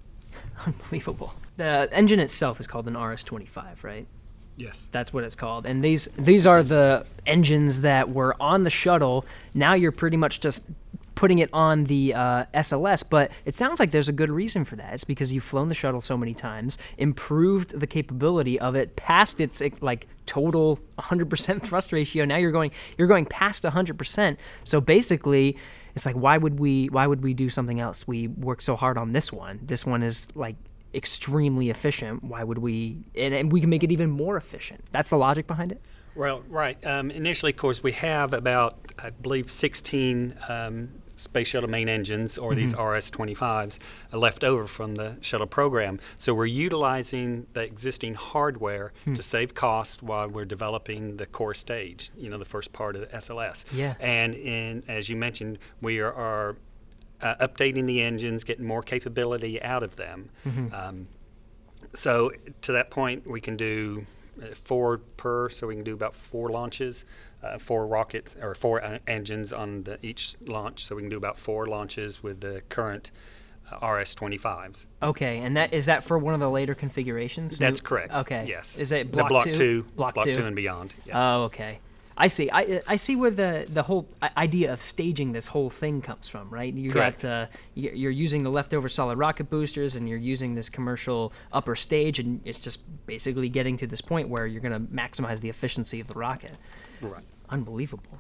Unbelievable. 0.67 1.35
The 1.57 1.89
engine 1.93 2.21
itself 2.21 2.61
is 2.61 2.67
called 2.67 2.89
an 2.89 2.97
RS-25, 2.97 3.83
right? 3.83 4.07
Yes. 4.57 4.89
That's 4.91 5.13
what 5.13 5.23
it's 5.23 5.37
called. 5.37 5.67
And 5.67 5.85
these 5.85 6.07
these 6.19 6.47
are 6.47 6.65
the 6.65 7.07
engines 7.27 7.83
that 7.83 8.11
were 8.11 8.35
on 8.41 8.65
the 8.65 8.71
shuttle. 8.71 9.25
Now 9.55 9.75
you're 9.75 9.93
pretty 9.93 10.17
much 10.17 10.41
just 10.41 10.65
putting 11.19 11.41
it 11.41 11.51
on 11.53 11.83
the 11.83 12.15
uh, 12.15 12.45
SLS, 12.55 13.03
but 13.11 13.33
it 13.45 13.53
sounds 13.53 13.81
like 13.81 13.91
there's 13.91 14.09
a 14.09 14.13
good 14.13 14.31
reason 14.31 14.65
for 14.65 14.77
that. 14.77 14.95
It's 14.95 15.03
because 15.03 15.33
you've 15.33 15.43
flown 15.43 15.67
the 15.67 15.75
shuttle 15.75 16.01
so 16.01 16.17
many 16.17 16.33
times, 16.33 16.79
improved 16.97 17.81
the 17.81 17.89
capability 17.89 18.61
of 18.61 18.77
it 18.77 18.95
past 18.95 19.41
its 19.41 19.61
like 19.81 20.07
total 20.27 20.79
100% 21.01 21.61
thrust 21.61 21.93
ratio. 21.93 22.25
Now 22.25 22.37
you're 22.37 22.53
going 22.53 22.71
you're 22.97 23.09
going 23.09 23.27
past 23.27 23.65
100%. 23.65 24.37
So 24.63 24.81
basically, 24.81 25.59
it's 25.97 26.07
like 26.07 26.15
why 26.15 26.39
would 26.39 26.61
we 26.61 26.87
why 26.87 27.09
would 27.09 27.25
we 27.25 27.35
do 27.35 27.51
something 27.51 27.81
else? 27.81 28.07
We 28.07 28.29
work 28.29 28.63
so 28.63 28.77
hard 28.77 28.97
on 28.97 29.11
this 29.11 29.33
one. 29.33 29.59
This 29.65 29.85
one 29.85 30.05
is 30.05 30.29
like 30.37 30.55
extremely 30.95 31.69
efficient. 31.69 32.23
Why 32.23 32.45
would 32.45 32.59
we? 32.59 32.97
And, 33.17 33.35
and 33.35 33.51
we 33.51 33.61
can 33.61 33.71
make 33.71 33.83
it 33.83 33.91
even 33.91 34.09
more 34.09 34.37
efficient. 34.37 34.85
That's 34.93 35.11
the 35.11 35.17
logic 35.17 35.49
behind 35.49 35.73
it. 35.73 35.83
Well, 36.15 36.45
right. 36.49 36.79
Um, 36.87 37.11
initially, 37.11 37.51
of 37.51 37.59
course, 37.59 37.83
we 37.83 37.93
have 37.93 38.33
about, 38.35 38.79
I 38.99 39.11
believe, 39.11 39.51
16 39.51 40.37
um, 40.49 40.89
space 41.19 41.49
shuttle 41.49 41.69
main 41.69 41.89
engines, 41.89 42.39
or 42.39 42.55
these 42.55 42.73
RS-25s, 42.73 43.79
uh, 44.13 44.19
left 44.19 44.45
over 44.45 44.67
from 44.67 44.95
the 44.95 45.17
shuttle 45.21 45.47
program. 45.47 46.01
So 46.17 46.35
we're 46.35 46.47
utilizing 46.47 47.47
the 47.53 47.63
existing 47.63 48.15
hardware 48.15 48.93
to 49.15 49.23
save 49.23 49.55
cost 49.55 50.03
while 50.03 50.29
we're 50.29 50.45
developing 50.45 51.17
the 51.17 51.27
core 51.27 51.55
stage. 51.55 52.11
You 52.17 52.31
know, 52.31 52.39
the 52.39 52.45
first 52.45 52.73
part 52.73 52.95
of 52.95 53.03
the 53.03 53.09
SLS. 53.09 53.65
Yeah. 53.73 53.95
And 54.01 54.35
in, 54.35 54.83
as 54.89 55.09
you 55.09 55.17
mentioned, 55.17 55.59
we 55.81 56.01
are. 56.01 56.13
are 56.13 56.57
uh, 57.21 57.35
updating 57.49 57.85
the 57.89 58.01
engines, 58.01 58.45
getting 58.45 58.65
more 58.65 58.81
capability 58.81 59.61
out 59.61 59.83
of 59.83 59.97
them. 59.97 60.31
Um, 60.73 61.09
so 61.95 62.31
to 62.63 62.73
that 62.73 62.91
point, 62.91 63.29
we 63.29 63.41
can 63.41 63.57
do 63.57 64.07
uh, 64.41 64.55
four 64.55 64.99
per, 65.17 65.49
so 65.49 65.67
we 65.67 65.75
can 65.75 65.83
do 65.85 65.95
about 65.95 66.15
four 66.15 66.51
launches, 66.51 67.05
uh, 67.43 67.59
four 67.59 67.87
rockets 67.87 68.37
or 68.41 68.55
four 68.55 68.83
uh, 68.83 68.99
engines 69.07 69.53
on 69.53 69.85
the, 69.85 69.99
each 70.05 70.37
launch. 70.47 70.85
So 70.85 70.97
we 70.97 71.03
can 71.03 71.11
do 71.11 71.17
about 71.17 71.39
four 71.39 71.67
launches 71.67 72.23
with 72.23 72.41
the 72.41 72.63
current 72.69 73.11
uh, 73.71 73.87
RS-25s. 73.87 74.87
Okay, 75.03 75.39
and 75.39 75.57
that 75.57 75.73
is 75.73 75.87
that 75.87 76.05
for 76.05 76.19
one 76.19 76.35
of 76.35 76.41
the 76.41 76.51
later 76.51 76.75
configurations? 76.75 77.59
That's 77.59 77.81
correct. 77.81 78.13
Okay. 78.13 78.47
Yes. 78.49 78.79
Is 78.79 78.93
it 78.93 79.13
block, 79.13 79.29
block 79.29 79.45
two? 79.45 79.55
two? 79.55 79.83
Block, 79.97 80.15
block 80.15 80.27
two. 80.27 80.35
two 80.35 80.45
and 80.47 80.57
beyond. 80.57 80.95
Yes. 81.05 81.15
Oh, 81.17 81.43
okay. 81.45 81.81
I 82.21 82.27
see. 82.27 82.51
I 82.53 82.83
I 82.89 82.97
see 82.97 83.15
where 83.15 83.31
the 83.31 83.67
the 83.73 83.85
whole 83.85 84.09
idea 84.37 84.73
of 84.73 84.83
staging 84.83 85.31
this 85.31 85.47
whole 85.47 85.71
thing 85.71 86.03
comes 86.03 86.29
from, 86.29 86.51
right? 86.51 86.75
You 86.75 86.91
Correct. 86.91 87.23
got 87.23 87.29
uh, 87.29 87.47
you're 87.75 88.11
using 88.11 88.43
the 88.43 88.51
leftover 88.51 88.89
solid 88.89 89.19
rocket 89.19 89.49
boosters, 89.49 89.95
and 89.95 90.09
you're 90.09 90.19
using 90.19 90.57
this 90.57 90.69
commercial 90.69 91.33
upper 91.53 91.77
stage, 91.77 92.19
and 92.19 92.41
it's 92.45 92.59
just 92.59 92.83
basically 93.07 93.49
getting 93.49 93.77
to 93.77 93.87
this 93.87 94.01
point 94.01 94.29
where 94.29 94.49
you're 94.49 94.61
going 94.61 94.73
to 94.73 94.93
maximize 94.93 95.41
the 95.41 95.49
efficiency 95.49 96.01
of 96.01 96.09
the 96.09 96.15
rocket. 96.15 96.57
Right. 97.03 97.25
Unbelievable. 97.51 98.19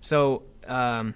So, 0.00 0.42
um, 0.66 1.14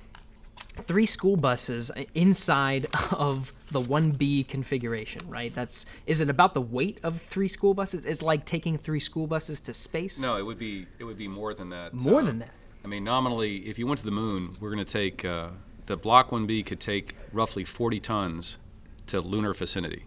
three 0.79 1.07
school 1.07 1.37
buses 1.37 1.91
inside 2.15 2.87
of 3.13 3.53
the 3.71 3.81
1B 3.81 4.49
configuration, 4.49 5.21
right? 5.29 5.55
That's 5.55 5.87
is 6.07 6.21
it 6.21 6.29
about 6.31 6.55
the 6.55 6.61
weight 6.61 6.99
of 7.03 7.21
three 7.23 7.49
school 7.49 7.75
buses? 7.75 8.05
It's 8.05 8.23
like 8.23 8.45
taking 8.45 8.79
three 8.79 9.01
school 9.01 9.27
buses 9.27 9.61
to 9.63 9.75
space. 9.75 10.21
No, 10.21 10.37
it 10.37 10.43
would 10.43 10.59
be 10.59 10.87
it 10.99 11.05
would 11.05 11.19
be 11.19 11.29
more 11.29 11.55
than 11.55 11.71
that. 11.71 11.93
More 11.95 12.21
Uh, 12.21 12.25
than 12.25 12.39
that. 12.41 12.51
I 12.85 12.89
mean, 12.89 13.05
nominally, 13.05 13.59
if 13.69 13.79
you 13.79 13.87
went 13.87 13.99
to 14.01 14.05
the 14.05 14.11
moon, 14.11 14.57
we're 14.61 14.73
going 14.73 14.85
to 14.85 14.91
take 14.93 15.25
uh, 15.25 15.51
the 15.87 15.97
Block 15.97 16.31
1B 16.31 16.67
could 16.67 16.81
take 16.81 17.17
roughly 17.33 17.65
40 17.65 18.01
tons 18.01 18.59
to 19.07 19.21
lunar 19.21 19.55
vicinity, 19.55 20.07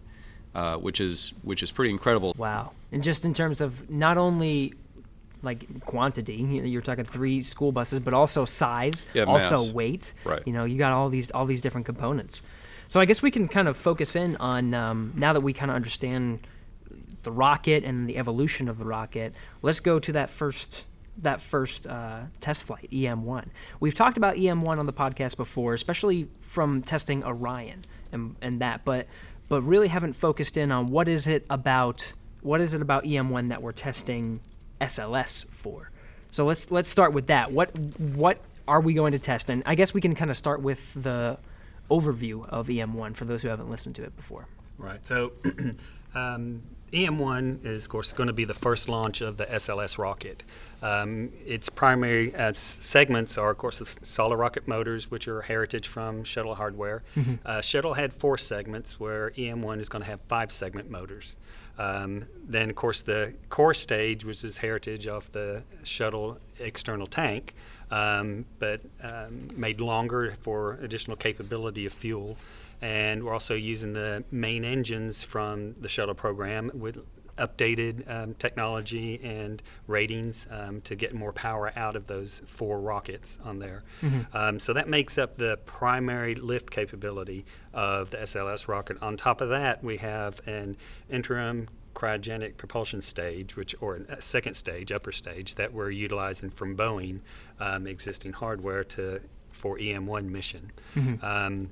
uh, 0.54 0.76
which 0.76 1.00
is 1.00 1.32
which 1.42 1.62
is 1.62 1.70
pretty 1.70 1.90
incredible. 1.90 2.34
Wow. 2.36 2.72
And 2.92 3.02
just 3.02 3.24
in 3.24 3.32
terms 3.34 3.60
of 3.60 3.88
not 3.88 4.18
only 4.18 4.74
like 5.46 5.80
quantity, 5.86 6.34
you- 6.34 6.62
you're 6.64 6.82
talking 6.82 7.04
three 7.06 7.40
school 7.40 7.72
buses, 7.72 8.00
but 8.00 8.12
also 8.12 8.44
size, 8.44 9.06
Yeah, 9.14 9.24
also 9.24 9.64
mass. 9.64 9.72
weight. 9.72 10.12
Right. 10.24 10.42
You 10.44 10.52
know, 10.52 10.64
you 10.64 10.76
got 10.78 10.92
all 10.92 11.08
these 11.08 11.30
all 11.30 11.46
these 11.46 11.62
different 11.62 11.86
components. 11.86 12.42
So 12.88 13.00
I 13.00 13.06
guess 13.06 13.22
we 13.22 13.30
can 13.30 13.48
kind 13.48 13.66
of 13.68 13.76
focus 13.76 14.14
in 14.14 14.36
on 14.36 14.74
um, 14.74 15.12
now 15.16 15.32
that 15.32 15.40
we 15.40 15.52
kind 15.54 15.70
of 15.70 15.74
understand 15.76 16.40
the 17.22 17.32
rocket 17.32 17.82
and 17.82 18.08
the 18.08 18.16
evolution 18.18 18.68
of 18.68 18.78
the 18.78 18.84
rocket. 18.84 19.34
Let's 19.62 19.80
go 19.80 19.98
to 19.98 20.12
that 20.12 20.28
first 20.30 20.84
that 21.22 21.40
first 21.40 21.86
uh, 21.86 22.20
test 22.40 22.64
flight, 22.64 22.88
EM1. 22.92 23.46
We've 23.80 23.94
talked 23.94 24.18
about 24.18 24.36
EM1 24.36 24.78
on 24.78 24.84
the 24.84 24.92
podcast 24.92 25.38
before, 25.38 25.72
especially 25.72 26.28
from 26.42 26.82
testing 26.82 27.24
Orion 27.24 27.86
and, 28.12 28.36
and 28.42 28.60
that, 28.60 28.84
but 28.84 29.06
but 29.48 29.62
really 29.62 29.88
haven't 29.88 30.12
focused 30.14 30.56
in 30.58 30.70
on 30.70 30.88
what 30.88 31.08
is 31.08 31.26
it 31.26 31.46
about 31.48 32.12
what 32.42 32.60
is 32.60 32.74
it 32.74 32.82
about 32.82 33.04
EM1 33.04 33.48
that 33.48 33.62
we're 33.62 33.72
testing 33.72 34.40
SLS 34.80 35.46
for. 35.50 35.90
So 36.30 36.44
let's 36.44 36.70
let's 36.70 36.88
start 36.88 37.12
with 37.12 37.28
that. 37.28 37.52
What 37.52 37.76
what 37.78 38.38
are 38.68 38.80
we 38.80 38.94
going 38.94 39.12
to 39.12 39.18
test? 39.18 39.50
And 39.50 39.62
I 39.66 39.74
guess 39.74 39.94
we 39.94 40.00
can 40.00 40.14
kind 40.14 40.30
of 40.30 40.36
start 40.36 40.60
with 40.60 40.92
the 41.00 41.38
overview 41.90 42.48
of 42.48 42.66
EM1 42.66 43.14
for 43.14 43.24
those 43.24 43.42
who 43.42 43.48
haven't 43.48 43.70
listened 43.70 43.94
to 43.96 44.04
it 44.04 44.16
before. 44.16 44.48
Right. 44.78 45.04
So, 45.06 45.32
um, 46.14 46.62
EM1 46.92 47.64
is, 47.64 47.84
of 47.84 47.90
course, 47.90 48.12
going 48.12 48.28
to 48.28 48.32
be 48.32 48.44
the 48.44 48.54
first 48.54 48.88
launch 48.88 49.20
of 49.20 49.36
the 49.36 49.46
SLS 49.46 49.98
rocket. 49.98 50.44
Um, 50.82 51.32
its 51.44 51.68
primary 51.68 52.34
uh, 52.34 52.52
segments 52.54 53.36
are, 53.38 53.50
of 53.50 53.58
course, 53.58 53.78
the 53.78 53.86
solid 54.04 54.36
rocket 54.36 54.68
motors, 54.68 55.10
which 55.10 55.26
are 55.26 55.42
heritage 55.42 55.88
from 55.88 56.22
shuttle 56.22 56.54
hardware. 56.54 57.02
Uh, 57.44 57.60
shuttle 57.60 57.94
had 57.94 58.12
four 58.12 58.38
segments, 58.38 59.00
where 59.00 59.30
EM1 59.32 59.80
is 59.80 59.88
going 59.88 60.02
to 60.02 60.08
have 60.08 60.20
five 60.22 60.52
segment 60.52 60.88
motors. 60.88 61.36
Um, 61.78 62.24
then, 62.48 62.70
of 62.70 62.76
course, 62.76 63.02
the 63.02 63.34
core 63.48 63.74
stage, 63.74 64.24
which 64.24 64.44
is 64.44 64.58
heritage 64.58 65.06
of 65.06 65.30
the 65.32 65.62
shuttle 65.82 66.38
external 66.58 67.06
tank, 67.06 67.54
um, 67.90 68.46
but 68.58 68.80
um, 69.02 69.48
made 69.56 69.80
longer 69.80 70.34
for 70.40 70.74
additional 70.82 71.16
capability 71.16 71.86
of 71.86 71.92
fuel. 71.92 72.36
And 72.82 73.24
we're 73.24 73.32
also 73.32 73.54
using 73.54 73.92
the 73.92 74.24
main 74.30 74.64
engines 74.64 75.24
from 75.24 75.74
the 75.80 75.88
shuttle 75.88 76.14
program 76.14 76.70
with 76.74 76.98
updated 77.38 78.10
um, 78.10 78.34
technology 78.34 79.20
and 79.22 79.62
ratings 79.86 80.46
um, 80.50 80.80
to 80.82 80.94
get 80.94 81.14
more 81.14 81.32
power 81.32 81.72
out 81.76 81.96
of 81.96 82.06
those 82.06 82.42
four 82.46 82.80
rockets 82.80 83.38
on 83.44 83.58
there. 83.58 83.84
Um, 84.32 84.58
so 84.58 84.72
that 84.72 84.88
makes 84.88 85.18
up 85.18 85.36
the 85.36 85.58
primary 85.66 86.34
lift 86.34 86.70
capability 86.70 87.44
of 87.72 88.10
the 88.10 88.18
SLS 88.18 88.68
rocket. 88.68 89.00
On 89.02 89.16
top 89.16 89.40
of 89.40 89.48
that, 89.50 89.82
we 89.84 89.96
have 89.98 90.40
an 90.46 90.76
interim 91.10 91.68
cryogenic 91.94 92.56
propulsion 92.58 93.00
stage, 93.00 93.56
which 93.56 93.74
or 93.80 93.96
a 93.96 94.20
second 94.20 94.54
stage, 94.54 94.92
upper 94.92 95.12
stage 95.12 95.54
that 95.54 95.72
we're 95.72 95.90
utilizing 95.90 96.50
from 96.50 96.76
Boeing, 96.76 97.20
um, 97.58 97.86
existing 97.86 98.32
hardware 98.34 98.84
to 98.84 99.20
for 99.50 99.78
EM1 99.78 100.26
mission. 100.28 100.70
Um, 101.22 101.70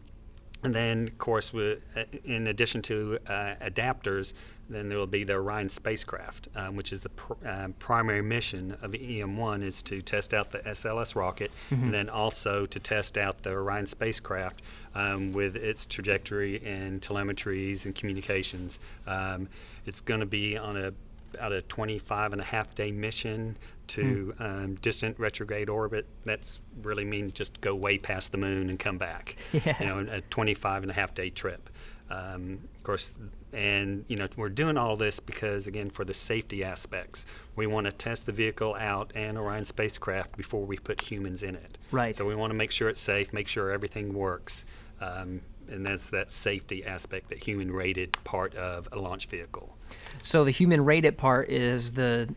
and 0.63 0.75
then, 0.75 1.09
of 1.09 1.19
course, 1.19 1.53
we, 1.53 1.77
uh, 1.95 2.05
in 2.25 2.47
addition 2.47 2.81
to 2.83 3.19
uh, 3.27 3.55
adapters, 3.61 4.33
then 4.69 4.89
there 4.89 4.99
will 4.99 5.07
be 5.07 5.25
the 5.25 5.35
Orion 5.35 5.69
spacecraft, 5.69 6.49
um, 6.57 6.77
which 6.77 6.93
is 6.93 7.03
the 7.03 7.11
pr- 7.11 7.47
uh, 7.47 7.69
primary 7.79 8.23
mission 8.23 8.77
of 8.83 8.93
EM1 8.93 9.63
is 9.63 9.83
to 9.85 10.01
test 10.01 10.33
out 10.33 10.51
the 10.51 10.59
SLS 10.61 11.15
rocket, 11.15 11.51
and 11.71 11.93
then 11.93 12.09
also 12.09 12.65
to 12.67 12.81
test 12.81 13.19
out 13.19 13.43
the 13.43 13.51
Orion 13.51 13.87
spacecraft 13.87 14.63
um, 14.95 15.33
with 15.33 15.57
its 15.57 15.87
trajectory 15.87 16.65
and 16.65 17.03
telemetries 17.03 17.85
and 17.85 17.95
communications. 17.95 18.79
Um, 19.07 19.49
it's 19.87 20.01
going 20.01 20.21
to 20.21 20.27
be 20.27 20.57
on 20.57 20.77
a 20.77 20.93
about 21.35 21.53
a 21.53 21.63
25 21.63 22.33
and 22.33 22.41
a 22.41 22.45
half 22.45 22.75
day 22.75 22.93
mission 22.93 23.57
to 23.89 24.35
um, 24.39 24.77
distant 24.77 25.19
retrograde 25.19 25.69
orbit. 25.69 26.07
That's 26.25 26.61
really 26.83 27.05
means 27.05 27.33
just 27.33 27.61
go 27.61 27.75
way 27.75 27.99
past 27.99 28.33
the 28.33 28.39
moon 28.39 28.71
and 28.71 28.79
come 28.79 28.99
back. 28.99 29.37
Yeah. 29.53 29.77
You 29.81 29.87
know, 29.87 30.07
a 30.11 30.21
25 30.21 30.83
and 30.83 30.91
a 30.91 30.95
half 30.95 31.15
day 31.15 31.31
trip. 31.31 31.71
Um, 32.11 32.61
of 32.77 32.83
course, 32.83 33.15
and 33.55 34.05
you 34.09 34.17
know 34.17 34.27
we're 34.37 34.49
doing 34.49 34.77
all 34.77 34.97
this 34.97 35.21
because 35.21 35.67
again 35.67 35.91
for 35.91 36.05
the 36.05 36.15
safety 36.15 36.65
aspects, 36.65 37.27
we 37.57 37.67
want 37.67 37.87
to 37.87 37.93
test 37.93 38.27
the 38.27 38.33
vehicle 38.33 38.75
out 38.79 39.13
and 39.15 39.39
Orion 39.39 39.65
spacecraft 39.65 40.37
before 40.37 40.65
we 40.65 40.77
put 40.77 41.01
humans 41.01 41.43
in 41.43 41.55
it. 41.55 41.79
Right. 41.91 42.15
So 42.15 42.27
we 42.27 42.35
want 42.35 42.53
to 42.53 42.57
make 42.57 42.71
sure 42.71 42.89
it's 42.89 43.01
safe, 43.01 43.33
make 43.33 43.49
sure 43.49 43.71
everything 43.71 44.13
works. 44.13 44.65
Um, 45.01 45.41
and 45.69 45.87
that's 45.87 46.11
that 46.11 46.31
safety 46.31 46.85
aspect, 46.85 47.31
that 47.31 47.43
human 47.43 47.73
rated 47.73 48.13
part 48.25 48.55
of 48.55 48.89
a 48.93 48.99
launch 48.99 49.27
vehicle. 49.27 49.77
So 50.23 50.45
the 50.45 50.51
human 50.51 50.85
rated 50.85 51.17
part 51.17 51.49
is 51.49 51.93
the 51.93 52.35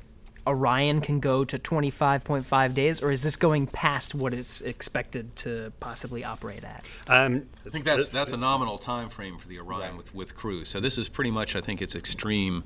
Orion 0.47 1.01
can 1.01 1.19
go 1.19 1.43
to 1.43 1.57
25.5 1.57 2.73
days, 2.73 3.01
or 3.01 3.11
is 3.11 3.21
this 3.21 3.35
going 3.35 3.67
past 3.67 4.15
what 4.15 4.33
it's 4.33 4.61
expected 4.61 5.35
to 5.37 5.73
possibly 5.79 6.23
operate 6.23 6.63
at? 6.63 6.85
Um, 7.07 7.47
I 7.65 7.69
think 7.69 7.83
that's 7.83 8.09
that's 8.09 8.31
a 8.31 8.37
nominal 8.37 8.77
time 8.77 9.09
frame 9.09 9.37
for 9.37 9.47
the 9.47 9.59
Orion 9.59 9.97
with 9.97 10.15
with 10.15 10.35
crew. 10.35 10.65
So 10.65 10.79
this 10.79 10.97
is 10.97 11.09
pretty 11.09 11.31
much 11.31 11.55
I 11.55 11.61
think 11.61 11.81
its 11.81 11.95
extreme 11.95 12.63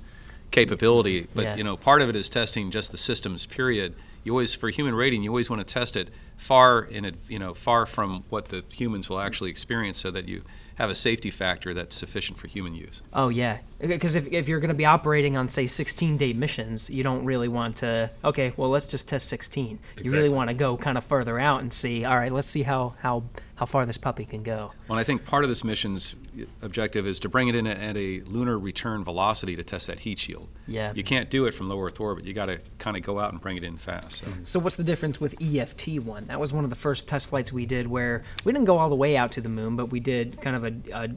capability. 0.52 1.28
But 1.34 1.44
Yeah. 1.44 1.56
you 1.56 1.64
know, 1.64 1.76
part 1.78 2.02
of 2.02 2.10
it 2.10 2.16
is 2.16 2.30
testing 2.30 2.72
just 2.72 2.92
the 2.92 2.98
systems. 2.98 3.46
Period. 3.46 3.96
You 4.24 4.34
always 4.34 4.54
for 4.54 4.70
human 4.70 4.94
rating, 4.94 5.24
you 5.24 5.30
always 5.32 5.50
want 5.50 5.66
to 5.68 5.74
test 5.74 5.96
it 5.96 6.10
far 6.38 6.84
in 6.84 7.06
it, 7.06 7.16
you 7.28 7.40
know, 7.40 7.54
far 7.56 7.86
from 7.86 8.24
what 8.30 8.50
the 8.50 8.64
humans 8.72 9.10
will 9.10 9.20
actually 9.20 9.50
experience, 9.50 9.98
so 9.98 10.12
that 10.12 10.28
you 10.28 10.44
have 10.76 10.90
a 10.90 10.96
safety 10.96 11.30
factor 11.30 11.74
that's 11.74 11.96
sufficient 11.96 12.38
for 12.38 12.48
human 12.48 12.74
use. 12.76 13.02
Oh 13.14 13.30
yeah, 13.30 13.60
because 13.80 14.16
if, 14.16 14.28
if 14.32 14.48
you're 14.48 14.60
going 14.60 14.70
to 14.70 14.74
be 14.74 14.86
operating 14.86 15.38
on 15.38 15.50
say 15.50 15.66
16 15.66 16.18
day 16.18 16.34
missions, 16.34 16.90
you 16.90 17.04
don't 17.04 17.26
really 17.26 17.48
want 17.48 17.78
to. 17.78 18.10
Okay, 18.24 18.54
well 18.58 18.70
let's 18.70 18.88
just 18.88 19.08
test 19.08 19.28
16. 19.30 19.80
You 20.02 20.12
really 20.12 20.30
want 20.30 20.50
to 20.50 20.54
go 20.54 20.78
kind 20.78 20.98
of 20.98 21.06
further 21.06 21.40
out 21.40 21.62
and 21.62 21.72
see. 21.74 22.06
All 22.06 22.16
right, 22.16 22.32
let's 22.32 22.48
see 22.48 22.64
how 22.64 22.96
how 23.00 23.24
how 23.62 23.68
far 23.68 23.86
this 23.86 23.98
puppy 24.00 24.26
can 24.26 24.42
go. 24.42 24.72
Well, 24.88 24.98
I 24.98 25.04
think 25.04 25.24
part 25.24 25.44
of 25.44 25.50
this 25.52 25.64
mission's 25.64 26.16
objective 26.64 27.06
is 27.06 27.20
to 27.20 27.30
bring 27.30 27.48
it 27.48 27.54
in 27.54 27.68
at 27.68 27.96
a 27.96 28.22
lunar 28.22 28.58
return 28.58 29.04
velocity 29.04 29.56
to 29.56 29.64
test 29.64 29.86
that 29.86 30.00
heat 30.00 30.18
shield. 30.18 30.50
Yeah. 30.66 30.94
You 30.96 31.04
can't 31.04 31.30
do 31.30 31.46
it 31.46 31.54
from 31.54 31.70
low 31.70 31.80
Earth 31.80 32.00
orbit. 32.00 32.26
You 32.26 32.34
got 32.34 32.48
to 32.48 32.60
kind 32.80 32.98
of 32.98 33.04
go 33.04 33.20
out 33.20 33.34
and 33.34 33.40
bring 33.40 33.58
it 33.58 33.64
in 33.64 33.78
fast. 33.78 34.18
So. 34.18 34.28
So 34.42 34.60
what's 34.60 34.78
the 34.78 34.84
difference 34.84 35.22
with 35.22 35.40
EFT 35.40 36.00
one? 36.00 36.26
That 36.26 36.40
was 36.40 36.52
one 36.52 36.64
of 36.64 36.72
the 36.72 36.76
first 36.76 37.08
test 37.08 37.30
flights 37.30 37.54
we 37.54 37.68
did 37.68 37.86
where 37.86 38.24
we 38.44 38.52
didn't 38.52 38.66
go 38.66 38.80
all 38.80 38.90
the 38.90 38.96
way 38.96 39.16
out 39.16 39.32
to 39.34 39.42
the 39.42 39.50
moon, 39.50 39.76
but 39.76 39.92
we 39.92 40.00
did 40.00 40.42
kind 40.42 40.56
of 40.56 40.64
a, 40.64 40.74
a 40.92 41.10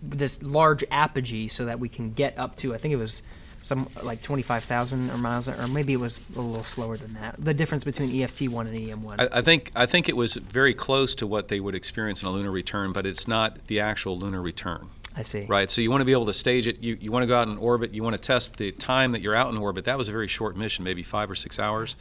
this 0.00 0.44
large 0.44 0.84
apogee 0.92 1.48
so 1.48 1.64
that 1.64 1.80
we 1.80 1.88
can 1.88 2.12
get 2.12 2.38
up 2.38 2.54
to 2.54 2.72
I 2.72 2.78
think 2.78 2.92
it 2.92 2.98
was 2.98 3.24
some 3.64 3.88
like 4.02 4.20
25,000 4.20 5.10
or 5.10 5.16
miles 5.16 5.48
or 5.48 5.66
maybe 5.68 5.94
it 5.94 6.00
was 6.00 6.20
a 6.36 6.40
little 6.40 6.62
slower 6.62 6.98
than 6.98 7.14
that. 7.14 7.34
The 7.38 7.54
difference 7.54 7.82
between 7.82 8.22
EFT 8.22 8.48
one 8.48 8.66
and 8.66 8.90
EM 8.90 9.02
one. 9.02 9.18
I, 9.18 9.28
I 9.32 9.40
think 9.40 9.72
I 9.74 9.86
think 9.86 10.06
it 10.06 10.16
was 10.16 10.34
very 10.34 10.74
close 10.74 11.14
to 11.16 11.26
what 11.26 11.48
they 11.48 11.60
would 11.60 11.74
experience 11.74 12.20
in 12.20 12.28
a 12.28 12.30
lunar 12.30 12.50
return, 12.50 12.92
but 12.92 13.06
it's 13.06 13.26
not 13.26 13.66
the 13.68 13.80
actual 13.80 14.18
lunar 14.18 14.42
return. 14.42 14.90
I 15.16 15.22
see. 15.22 15.46
Right. 15.46 15.70
So 15.70 15.80
you 15.80 15.90
want 15.90 16.02
to 16.02 16.04
be 16.04 16.12
able 16.12 16.26
to 16.26 16.34
stage 16.34 16.66
it. 16.66 16.82
You, 16.82 16.98
you 17.00 17.10
want 17.10 17.22
to 17.22 17.26
go 17.26 17.36
out 17.36 17.48
in 17.48 17.56
orbit. 17.56 17.94
You 17.94 18.02
want 18.02 18.14
to 18.14 18.20
test 18.20 18.58
the 18.58 18.70
time 18.72 19.12
that 19.12 19.22
you're 19.22 19.34
out 19.34 19.50
in 19.50 19.56
orbit. 19.56 19.86
That 19.86 19.96
was 19.96 20.08
a 20.08 20.12
very 20.12 20.28
short 20.28 20.56
mission, 20.56 20.84
maybe 20.84 21.02
five 21.02 21.30
or 21.30 21.34
six 21.34 21.58
hours. 21.58 21.96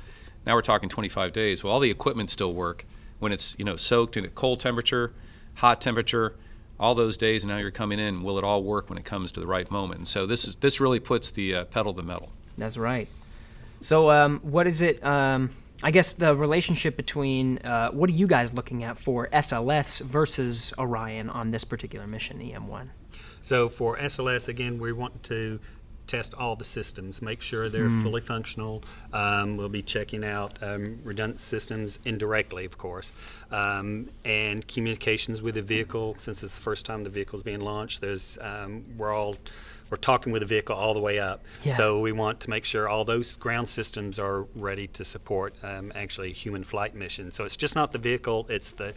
Now 0.45 0.55
we're 0.55 0.63
talking 0.63 0.89
25 0.89 1.31
days. 1.31 1.63
Well, 1.63 1.71
all 1.71 1.79
the 1.79 1.91
equipment 1.91 2.29
still 2.29 2.53
work 2.53 2.85
when 3.19 3.31
it's 3.31 3.55
you 3.57 3.63
know 3.63 3.77
soaked 3.77 4.17
in 4.17 4.25
a 4.25 4.29
cold 4.29 4.59
temperature, 4.59 5.13
hot 5.55 5.79
temperature, 5.79 6.35
all 6.83 6.93
those 6.93 7.15
days. 7.17 7.43
And 7.43 7.51
now 7.51 7.57
you're 7.57 7.71
coming 7.71 7.99
in. 7.99 8.23
Will 8.23 8.37
it 8.37 8.43
all 8.43 8.61
work 8.61 8.89
when 8.89 8.97
it 8.99 9.05
comes 9.05 9.31
to 9.31 9.39
the 9.39 9.47
right 9.47 9.69
moment? 9.71 9.99
And 9.99 10.07
so 10.07 10.25
this 10.25 10.47
is 10.47 10.55
this 10.57 10.79
really 10.79 10.99
puts 10.99 11.31
the 11.31 11.55
uh, 11.55 11.65
pedal 11.65 11.93
to 11.93 12.01
the 12.01 12.07
metal. 12.07 12.29
That's 12.57 12.77
right. 12.77 13.07
So, 13.81 14.11
um, 14.11 14.39
what 14.43 14.67
is 14.67 14.81
it? 14.81 15.03
Um, 15.03 15.49
I 15.81 15.91
guess 15.91 16.13
the 16.13 16.35
relationship 16.35 16.95
between 16.95 17.57
uh, 17.59 17.91
what 17.91 18.09
are 18.09 18.13
you 18.13 18.27
guys 18.27 18.53
looking 18.53 18.83
at 18.83 18.99
for 18.99 19.27
SLS 19.29 20.01
versus 20.01 20.73
Orion 20.77 21.29
on 21.29 21.51
this 21.51 21.63
particular 21.63 22.07
mission, 22.07 22.41
E 22.41 22.53
EM1? 22.53 22.87
So 23.41 23.67
for 23.67 23.97
SLS, 23.97 24.47
again, 24.47 24.79
we 24.79 24.93
want 24.93 25.21
to 25.23 25.59
test 26.07 26.33
all 26.33 26.55
the 26.55 26.63
systems, 26.63 27.21
make 27.21 27.41
sure 27.41 27.69
they're 27.69 27.89
fully 27.89 28.21
functional. 28.21 28.83
Um, 29.11 29.57
we'll 29.57 29.69
be 29.69 29.81
checking 29.81 30.23
out 30.23 30.57
um, 30.61 30.99
redundant 31.03 31.39
systems 31.39 31.99
indirectly, 32.05 32.65
of 32.65 32.77
course, 32.77 33.13
um, 33.51 34.09
and 34.25 34.67
communications 34.67 35.41
with 35.41 35.55
the 35.55 35.61
vehicle. 35.61 36.15
Since 36.17 36.43
it's 36.43 36.55
the 36.55 36.61
first 36.61 36.85
time 36.85 37.03
the 37.03 37.09
vehicle 37.09 37.37
is 37.37 37.43
being 37.43 37.61
launched, 37.61 38.01
there's 38.01 38.37
um, 38.41 38.83
we're 38.97 39.13
all 39.13 39.37
we're 39.89 39.97
talking 39.97 40.31
with 40.33 40.41
the 40.41 40.47
vehicle 40.47 40.75
all 40.75 40.93
the 40.93 40.99
way 40.99 41.19
up. 41.19 41.43
Yeah. 41.63 41.73
So 41.73 41.99
we 41.99 42.11
want 42.11 42.39
to 42.41 42.49
make 42.49 42.65
sure 42.65 42.89
all 42.89 43.05
those 43.05 43.35
ground 43.35 43.67
systems 43.67 44.17
are 44.17 44.43
ready 44.55 44.87
to 44.87 45.05
support 45.05 45.53
um, 45.61 45.91
actually 45.93 46.33
human 46.33 46.63
flight 46.63 46.95
missions. 46.95 47.35
So 47.35 47.43
it's 47.43 47.57
just 47.57 47.75
not 47.75 47.91
the 47.91 47.99
vehicle; 47.99 48.45
it's 48.49 48.71
the 48.71 48.93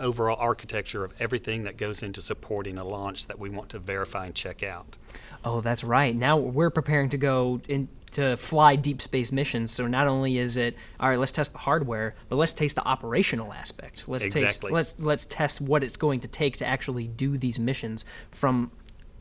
overall 0.00 0.36
architecture 0.38 1.04
of 1.04 1.12
everything 1.20 1.64
that 1.64 1.76
goes 1.76 2.02
into 2.02 2.20
supporting 2.22 2.78
a 2.78 2.84
launch 2.84 3.26
that 3.26 3.38
we 3.38 3.48
want 3.50 3.68
to 3.70 3.78
verify 3.78 4.26
and 4.26 4.34
check 4.34 4.62
out. 4.62 4.96
Oh, 5.44 5.60
that's 5.60 5.84
right. 5.84 6.14
Now 6.14 6.36
we're 6.36 6.70
preparing 6.70 7.10
to 7.10 7.16
go 7.18 7.60
in 7.68 7.88
to 8.12 8.36
fly 8.38 8.74
deep 8.74 9.02
space 9.02 9.30
missions. 9.32 9.70
So 9.70 9.86
not 9.86 10.06
only 10.06 10.38
is 10.38 10.56
it 10.56 10.74
all 10.98 11.10
right, 11.10 11.18
let's 11.18 11.32
test 11.32 11.52
the 11.52 11.58
hardware, 11.58 12.14
but 12.28 12.36
let's 12.36 12.54
taste 12.54 12.74
the 12.76 12.86
operational 12.86 13.52
aspect. 13.52 14.04
Let's 14.08 14.24
taste 14.24 14.36
Exactly. 14.36 14.72
let's 14.72 14.94
let's 14.98 15.24
test 15.26 15.60
what 15.60 15.84
it's 15.84 15.96
going 15.98 16.20
to 16.20 16.28
take 16.28 16.56
to 16.58 16.66
actually 16.66 17.06
do 17.06 17.36
these 17.36 17.58
missions 17.58 18.04
from 18.32 18.70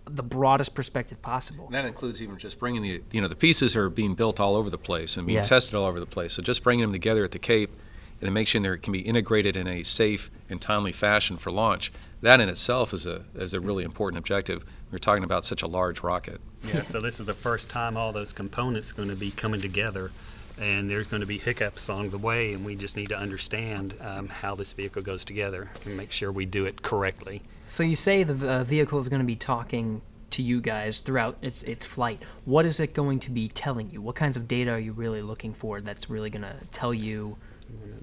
the 0.10 0.24
broadest 0.24 0.74
perspective 0.74 1.22
possible. 1.22 1.66
And 1.66 1.76
that 1.76 1.84
includes 1.84 2.22
even 2.22 2.38
just 2.38 2.60
bringing 2.60 2.82
the, 2.82 3.04
you 3.12 3.20
know, 3.20 3.28
the 3.28 3.36
pieces 3.36 3.76
are 3.76 3.90
being 3.90 4.16
built 4.16 4.40
all 4.40 4.56
over 4.56 4.70
the 4.70 4.78
place 4.78 5.18
and 5.18 5.28
being 5.28 5.36
Yeah. 5.36 5.44
tested 5.44 5.76
all 5.76 5.86
over 5.86 6.00
the 6.00 6.06
place. 6.06 6.32
So 6.34 6.42
just 6.42 6.64
bringing 6.64 6.84
them 6.84 6.94
together 6.94 7.26
at 7.26 7.32
the 7.32 7.40
Cape 7.40 7.72
and 8.20 8.28
then 8.28 8.34
make 8.34 8.48
sure 8.48 8.62
they 8.62 8.78
can 8.78 8.94
be 8.94 9.00
integrated 9.00 9.56
in 9.56 9.68
a 9.68 9.84
safe 9.84 10.32
and 10.50 10.62
timely 10.62 10.92
fashion 10.92 11.38
for 11.38 11.52
launch. 11.52 11.92
That 12.22 12.40
in 12.40 12.50
itself 12.50 12.94
is 12.94 13.06
a 13.06 13.26
is 13.36 13.54
a 13.54 13.60
really 13.60 13.84
important 13.84 14.18
objective. 14.18 14.66
We're 14.92 14.98
talking 14.98 15.24
about 15.24 15.46
such 15.46 15.62
a 15.62 15.68
large 15.68 16.02
rocket. 16.02 16.42
Yeah, 16.64 16.82
so 16.82 17.02
this 17.02 17.20
is 17.20 17.26
the 17.26 17.34
first 17.34 17.70
time 17.70 17.98
all 17.98 18.12
those 18.12 18.34
components 18.34 18.92
going 18.92 19.10
to 19.10 19.16
be 19.16 19.32
coming 19.32 19.62
together, 19.62 20.12
and 20.58 20.90
there's 20.90 21.08
going 21.08 21.22
to 21.22 21.28
be 21.28 21.38
hiccups 21.38 21.88
along 21.90 22.10
the 22.10 22.18
way, 22.18 22.54
and 22.54 22.66
we 22.66 22.76
just 22.76 22.96
need 22.96 23.10
to 23.10 23.18
understand 23.18 23.96
um, 24.02 24.30
how 24.30 24.56
this 24.56 24.74
vehicle 24.74 25.02
goes 25.02 25.24
together 25.24 25.70
and 25.86 25.96
make 25.96 26.12
sure 26.12 26.32
we 26.32 26.46
do 26.46 26.66
it 26.66 26.82
correctly. 26.82 27.44
So 27.66 27.84
you 27.84 27.96
say 27.96 28.24
the 28.24 28.50
uh, 28.50 28.64
vehicle 28.64 28.98
is 28.98 29.10
going 29.10 29.22
to 29.22 29.28
be 29.28 29.36
talking 29.36 30.02
to 30.32 30.42
you 30.42 30.60
guys 30.60 31.00
throughout 31.00 31.38
its 31.42 31.64
its 31.64 31.86
flight. 31.86 32.24
What 32.46 32.66
is 32.66 32.80
it 32.80 32.94
going 32.94 33.20
to 33.20 33.32
be 33.32 33.48
telling 33.48 33.92
you? 33.92 34.02
What 34.02 34.16
kinds 34.16 34.36
of 34.36 34.48
data 34.48 34.72
are 34.72 34.80
you 34.80 34.94
really 34.94 35.22
looking 35.22 35.54
for 35.54 35.82
that's 35.82 36.10
really 36.10 36.30
going 36.30 36.42
to 36.42 36.56
tell 36.72 36.96
you 36.96 37.38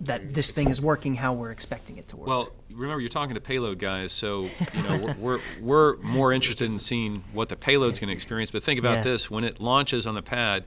that 0.00 0.35
this 0.35 0.50
thing 0.53 0.68
is 0.68 0.81
working 0.81 1.14
how 1.14 1.33
we're 1.33 1.50
expecting 1.50 1.96
it 1.96 2.09
to 2.09 2.16
work. 2.16 2.27
Well, 2.29 2.50
remember 2.70 3.00
you're 3.00 3.09
talking 3.09 3.35
to 3.35 3.40
payload 3.40 3.79
guys, 3.79 4.12
so 4.12 4.48
you 4.74 4.83
know 4.83 4.96
we're, 4.98 5.14
we're, 5.18 5.40
we're 5.61 5.96
more 5.98 6.33
interested 6.33 6.66
in 6.70 6.79
seeing 6.79 7.24
what 7.33 7.48
the 7.48 7.57
payload's 7.57 7.98
going 7.98 8.09
to 8.09 8.14
experience. 8.14 8.50
But 8.50 8.62
think 8.62 8.79
about 8.79 8.98
Yeah. 8.98 9.03
this: 9.03 9.31
when 9.31 9.44
it 9.44 9.61
launches 9.61 10.07
on 10.07 10.14
the 10.14 10.22
pad, 10.22 10.64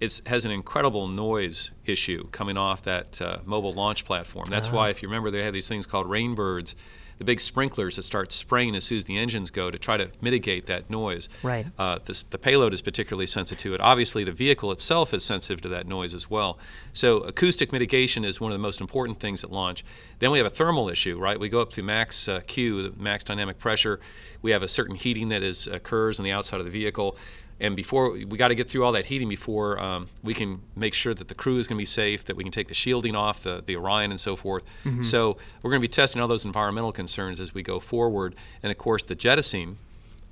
it 0.00 0.20
has 0.26 0.44
an 0.44 0.50
incredible 0.50 1.08
noise 1.08 1.72
issue 1.86 2.28
coming 2.30 2.56
off 2.56 2.82
that 2.82 3.20
uh, 3.22 3.38
mobile 3.44 3.72
launch 3.72 4.04
platform. 4.04 4.44
That's 4.48 4.68
Ah. 4.68 4.72
why, 4.74 4.88
if 4.90 5.02
you 5.02 5.08
remember, 5.08 5.30
they 5.30 5.42
have 5.42 5.54
these 5.54 5.68
things 5.68 5.86
called 5.86 6.06
rainbirds, 6.06 6.74
the 7.18 7.24
big 7.24 7.40
sprinklers 7.40 7.96
that 7.96 8.02
start 8.02 8.32
spraying 8.32 8.74
as 8.74 8.84
soon 8.84 8.98
as 8.98 9.04
the 9.04 9.16
engines 9.16 9.50
go 9.50 9.70
to 9.70 9.78
try 9.78 9.96
to 9.96 10.10
mitigate 10.20 10.66
that 10.66 10.90
noise. 10.90 11.28
Right. 11.42 11.66
Uh, 11.78 11.98
this, 12.04 12.22
the 12.22 12.38
payload 12.38 12.72
is 12.72 12.80
particularly 12.80 13.26
sensitive 13.26 13.62
to 13.62 13.74
it. 13.74 13.80
Obviously, 13.80 14.24
the 14.24 14.32
vehicle 14.32 14.72
itself 14.72 15.12
is 15.14 15.24
sensitive 15.24 15.60
to 15.62 15.68
that 15.68 15.86
noise 15.86 16.14
as 16.14 16.30
well. 16.30 16.58
So, 16.92 17.18
acoustic 17.18 17.72
mitigation 17.72 18.24
is 18.24 18.40
one 18.40 18.52
of 18.52 18.54
the 18.54 18.62
most 18.62 18.80
important 18.80 19.20
things 19.20 19.44
at 19.44 19.52
launch. 19.52 19.84
Then 20.18 20.30
we 20.30 20.38
have 20.38 20.46
a 20.46 20.50
thermal 20.50 20.88
issue, 20.88 21.16
right? 21.16 21.38
We 21.38 21.48
go 21.48 21.60
up 21.60 21.72
to 21.72 21.82
max 21.82 22.28
uh, 22.28 22.40
Q, 22.46 22.90
the 22.90 23.02
max 23.02 23.24
dynamic 23.24 23.58
pressure. 23.58 24.00
We 24.40 24.50
have 24.50 24.62
a 24.62 24.68
certain 24.68 24.96
heating 24.96 25.28
that 25.28 25.42
is 25.42 25.66
occurs 25.66 26.18
on 26.18 26.24
the 26.24 26.32
outside 26.32 26.60
of 26.60 26.66
the 26.66 26.72
vehicle. 26.72 27.16
And 27.62 27.76
before 27.76 28.10
we 28.10 28.24
got 28.36 28.48
to 28.48 28.56
get 28.56 28.68
through 28.68 28.84
all 28.84 28.90
that 28.92 29.04
heating 29.06 29.28
before 29.28 29.78
um, 29.78 30.08
we 30.22 30.34
can 30.34 30.62
make 30.74 30.94
sure 30.94 31.14
that 31.14 31.28
the 31.28 31.34
crew 31.34 31.58
is 31.58 31.68
going 31.68 31.78
to 31.78 31.80
be 31.80 31.86
safe, 31.86 32.24
that 32.24 32.34
we 32.36 32.42
can 32.42 32.50
take 32.50 32.66
the 32.66 32.74
shielding 32.74 33.14
off 33.14 33.44
the, 33.44 33.62
the 33.64 33.76
Orion 33.76 34.10
and 34.10 34.20
so 34.20 34.34
forth. 34.34 34.64
So 35.02 35.36
we're 35.62 35.70
going 35.70 35.80
to 35.80 35.88
be 35.88 35.92
testing 35.92 36.20
all 36.20 36.26
those 36.26 36.44
environmental 36.44 36.90
concerns 36.92 37.38
as 37.38 37.54
we 37.54 37.62
go 37.62 37.78
forward, 37.78 38.34
and 38.64 38.72
of 38.72 38.78
course 38.78 39.04
the 39.04 39.14
jettisoning 39.14 39.78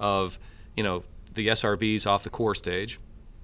of 0.00 0.38
you 0.76 0.82
know 0.82 1.04
the 1.32 1.46
SRBs 1.48 2.04
off 2.04 2.24
the 2.24 2.30
core 2.30 2.56
stage, 2.56 2.98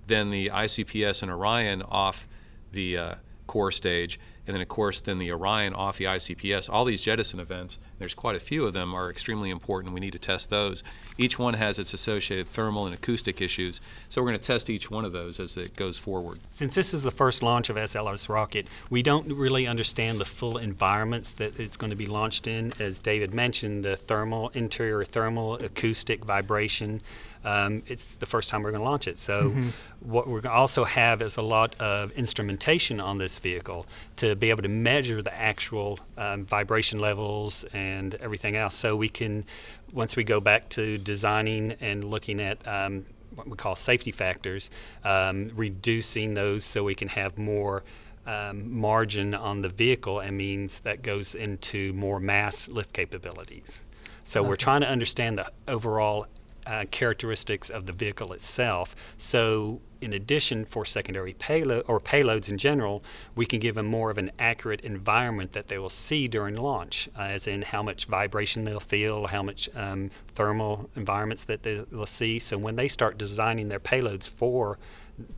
then 0.09 0.31
the 0.31 0.51
ICPS 0.53 1.22
and 1.22 1.31
Orion 1.31 1.83
off 1.83 2.27
the 2.72 2.99
uh, 2.99 3.14
core 3.46 3.70
stage, 3.70 4.18
and 4.47 4.55
then 4.55 4.61
of 4.61 4.69
course 4.69 5.01
then 5.01 5.19
the 5.19 5.33
Orion 5.33 5.75
off 5.75 5.99
the 5.99 6.05
ICPS. 6.05 6.71
All 6.71 6.85
these 6.85 7.03
jettison 7.03 7.41
events, 7.41 7.79
there's 7.99 8.15
quite 8.15 8.37
a 8.37 8.41
few 8.41 8.65
of 8.65 8.73
them, 8.73 8.95
are 8.95 9.11
extremely 9.11 9.51
important. 9.51 9.95
We 9.95 10.01
need 10.01 10.13
to 10.13 10.19
test 10.19 10.51
those. 10.51 10.83
Each 11.19 11.39
one 11.39 11.55
has 11.55 11.79
its 11.79 11.95
associated 11.95 12.49
thermal 12.49 12.87
and 12.87 12.95
acoustic 12.95 13.41
issues, 13.41 13.81
so 14.09 14.21
we're 14.21 14.29
going 14.29 14.39
to 14.39 14.45
test 14.45 14.69
each 14.69 14.91
one 14.91 15.05
of 15.05 15.13
those 15.13 15.41
as 15.41 15.57
it 15.57 15.77
goes 15.77 15.97
forward. 15.99 16.41
Since 16.53 16.75
this 16.75 16.93
is 16.93 17.03
the 17.03 17.11
first 17.11 17.43
launch 17.43 17.71
of 17.71 17.77
SLS 17.77 18.29
rocket, 18.29 18.67
we 18.91 19.03
don't 19.03 19.27
really 19.33 19.67
understand 19.67 20.21
the 20.21 20.25
full 20.25 20.59
environments 20.59 21.33
that 21.35 21.59
it's 21.59 21.77
going 21.77 21.91
to 21.91 21.97
be 21.97 22.07
launched 22.07 22.47
in. 22.47 22.73
As 22.79 23.01
David 23.01 23.33
mentioned, 23.33 23.85
the 23.85 23.97
thermal, 23.97 24.51
interior 24.51 25.05
thermal, 25.05 25.55
acoustic, 25.57 26.25
vibration. 26.25 27.01
Um, 27.47 27.85
it's 27.87 28.17
the 28.17 28.27
first 28.27 28.51
time 28.51 28.65
we're 28.65 28.73
going 28.73 28.83
to 28.83 28.89
launch 28.91 29.07
it. 29.07 29.19
So, 29.19 29.55
what 30.01 30.27
we're 30.27 30.41
going 30.41 30.53
to 30.53 30.59
also 30.59 30.85
have 30.85 31.23
is 31.23 31.37
a 31.37 31.43
lot 31.43 31.77
of 31.81 32.11
instrumentation 32.13 33.01
on 33.01 33.19
this 33.19 33.39
vehicle 33.39 33.87
to 34.17 34.35
be 34.35 34.51
able 34.51 34.63
to 34.63 34.69
measure 34.69 35.23
the 35.23 35.33
actual 35.35 36.01
um, 36.19 36.45
vibration 36.45 36.99
levels 36.99 37.65
and 37.73 38.17
everything 38.17 38.57
else. 38.57 38.75
So 38.75 38.97
we 38.97 39.09
can, 39.09 39.45
once 39.93 40.17
we 40.17 40.25
go 40.25 40.41
back 40.41 40.69
to 40.71 40.99
designing 40.99 41.77
and 41.81 42.03
looking 42.03 42.41
at 42.41 42.67
um, 42.67 43.07
what 43.37 43.49
we 43.49 43.57
call 43.57 43.77
safety 43.77 44.11
factors, 44.11 44.71
um, 45.05 45.53
reducing 45.55 46.35
those 46.35 46.65
so 46.65 46.83
we 46.83 46.97
can 46.97 47.09
have 47.09 47.39
more 47.39 47.85
um, 48.27 48.77
margin 48.77 49.35
on 49.35 49.63
the 49.63 49.69
vehicle, 49.69 50.19
and 50.19 50.37
means 50.37 50.81
that 50.81 51.03
goes 51.03 51.37
into 51.37 51.93
more 51.93 52.19
mass 52.19 52.69
lift 52.69 52.93
capabilities. 52.93 53.85
So 54.25 54.43
we're 54.43 54.57
trying 54.57 54.81
to 54.81 54.89
understand 54.89 55.39
the 55.39 55.49
overall 55.69 56.27
uh, 56.66 56.85
characteristics 56.90 57.70
of 57.70 57.87
the 57.87 57.92
vehicle 57.92 58.33
itself. 58.33 58.96
So, 59.16 59.81
in 60.00 60.12
addition, 60.12 60.64
for 60.64 60.85
secondary 60.85 61.33
payload 61.33 61.85
or 61.88 61.98
payloads 62.00 62.48
in 62.48 62.59
general, 62.59 63.02
we 63.35 63.46
can 63.46 63.61
give 63.61 63.76
them 63.76 63.87
more 63.87 64.11
of 64.11 64.18
an 64.18 64.31
accurate 64.38 64.83
environment 64.83 65.52
that 65.52 65.68
they 65.68 65.79
will 65.79 65.88
see 65.88 66.29
during 66.29 66.57
launch, 66.57 67.09
uh, 67.18 67.22
as 67.22 67.46
in 67.46 67.62
how 67.62 67.83
much 67.83 68.07
vibration 68.07 68.64
they'll 68.64 68.81
feel, 68.81 69.26
how 69.26 69.42
much 69.42 69.70
um, 69.74 70.11
thermal 70.29 70.90
environments 70.96 71.44
that 71.44 71.62
they- 71.62 71.85
they'll 71.90 72.05
see. 72.07 72.38
So, 72.38 72.59
when 72.59 72.76
they 72.76 72.88
start 72.88 73.16
designing 73.16 73.68
their 73.68 73.81
payloads 73.81 74.29
for 74.29 74.79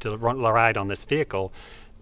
to 0.00 0.16
run, 0.16 0.40
ride 0.40 0.76
on 0.76 0.88
this 0.88 1.04
vehicle, 1.04 1.52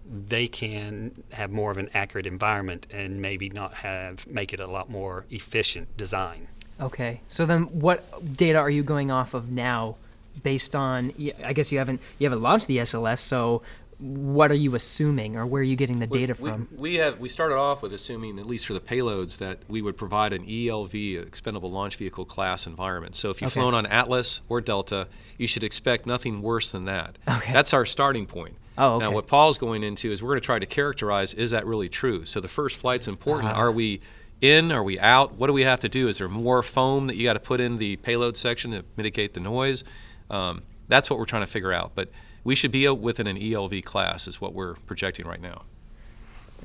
they 0.09 0.47
can 0.47 1.11
have 1.33 1.51
more 1.51 1.69
of 1.69 1.77
an 1.77 1.89
accurate 1.93 2.25
environment 2.25 2.87
and 2.91 3.21
maybe 3.21 3.49
not 3.49 3.73
have 3.73 4.25
make 4.25 4.53
it 4.53 4.59
a 4.59 4.67
lot 4.67 4.89
more 4.89 5.25
efficient 5.29 5.95
design. 5.97 6.47
Okay. 6.79 7.21
So 7.27 7.45
then, 7.45 7.63
what 7.63 8.33
data 8.33 8.59
are 8.59 8.69
you 8.69 8.83
going 8.83 9.11
off 9.11 9.33
of 9.33 9.49
now, 9.49 9.95
based 10.43 10.75
on? 10.75 11.13
I 11.43 11.53
guess 11.53 11.71
you 11.71 11.77
haven't 11.79 12.01
you 12.19 12.25
haven't 12.25 12.41
launched 12.41 12.67
the 12.67 12.77
SLS. 12.77 13.19
So, 13.19 13.63
what 13.99 14.51
are 14.51 14.55
you 14.55 14.75
assuming, 14.75 15.35
or 15.37 15.45
where 15.47 15.61
are 15.61 15.65
you 15.65 15.75
getting 15.75 15.99
the 15.99 16.05
data 16.07 16.35
from? 16.35 16.67
We 16.77 16.95
have 16.95 17.19
we 17.19 17.29
started 17.29 17.55
off 17.55 17.81
with 17.81 17.93
assuming, 17.93 18.37
at 18.37 18.45
least 18.45 18.67
for 18.67 18.73
the 18.73 18.79
payloads, 18.79 19.37
that 19.39 19.59
we 19.67 19.81
would 19.81 19.97
provide 19.97 20.33
an 20.33 20.45
ELV, 20.45 21.25
expendable 21.25 21.71
launch 21.71 21.95
vehicle 21.95 22.25
class 22.25 22.67
environment. 22.67 23.15
So 23.15 23.31
if 23.31 23.41
you've 23.41 23.51
Okay. 23.51 23.59
flown 23.59 23.73
on 23.73 23.87
Atlas 23.87 24.41
or 24.47 24.61
Delta, 24.61 25.07
you 25.37 25.47
should 25.47 25.63
expect 25.63 26.05
nothing 26.05 26.41
worse 26.43 26.71
than 26.71 26.85
that. 26.85 27.17
Okay. 27.27 27.51
That's 27.53 27.73
our 27.73 27.85
starting 27.85 28.27
point. 28.27 28.55
Oh, 28.77 28.97
okay. 28.97 29.05
Now 29.05 29.11
what 29.11 29.25
Paul's 29.25 29.57
going 29.57 29.81
into 29.81 30.11
is 30.11 30.21
we're 30.21 30.29
going 30.29 30.41
to 30.41 30.45
try 30.45 30.59
to 30.59 30.65
characterize 30.67 31.33
is 31.33 31.49
that 31.49 31.65
really 31.65 31.89
true. 31.89 32.25
So 32.25 32.39
the 32.39 32.47
first 32.47 32.79
flight's 32.79 33.07
important. 33.07 33.49
Ah. 33.51 33.55
Are 33.57 33.71
we 33.71 34.01
in? 34.41 34.71
Are 34.71 34.83
we 34.83 34.99
out? 34.99 35.35
What 35.35 35.47
do 35.47 35.53
we 35.53 35.63
have 35.63 35.79
to 35.81 35.89
do? 35.89 36.07
Is 36.07 36.17
there 36.17 36.27
more 36.27 36.63
foam 36.63 37.07
that 37.07 37.15
you 37.15 37.23
got 37.23 37.33
to 37.33 37.39
put 37.39 37.59
in 37.59 37.77
the 37.77 37.97
payload 37.97 38.37
section 38.37 38.71
to 38.71 38.83
mitigate 38.95 39.33
the 39.33 39.39
noise? 39.39 39.83
Um, 40.29 40.63
that's 40.87 41.09
what 41.09 41.19
we're 41.19 41.25
trying 41.25 41.43
to 41.43 41.47
figure 41.47 41.73
out. 41.73 41.91
But 41.95 42.09
we 42.43 42.55
should 42.55 42.71
be 42.71 42.87
within 42.89 43.27
an 43.27 43.37
ELV 43.37 43.83
class, 43.83 44.27
is 44.27 44.39
what 44.39 44.53
we're 44.53 44.75
projecting 44.75 45.27
right 45.27 45.41
now. 45.41 45.63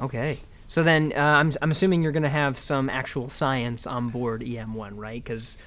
Okay. 0.00 0.38
So 0.68 0.82
then, 0.82 1.12
uh, 1.14 1.20
I'm 1.20 1.52
I'm 1.60 1.70
assuming 1.70 2.02
you're 2.02 2.12
going 2.12 2.22
to 2.22 2.30
have 2.30 2.58
some 2.58 2.88
actual 2.88 3.28
science 3.28 3.86
on 3.86 4.08
board 4.08 4.40
EM1, 4.40 4.92
right? 4.94 5.22
Because 5.22 5.58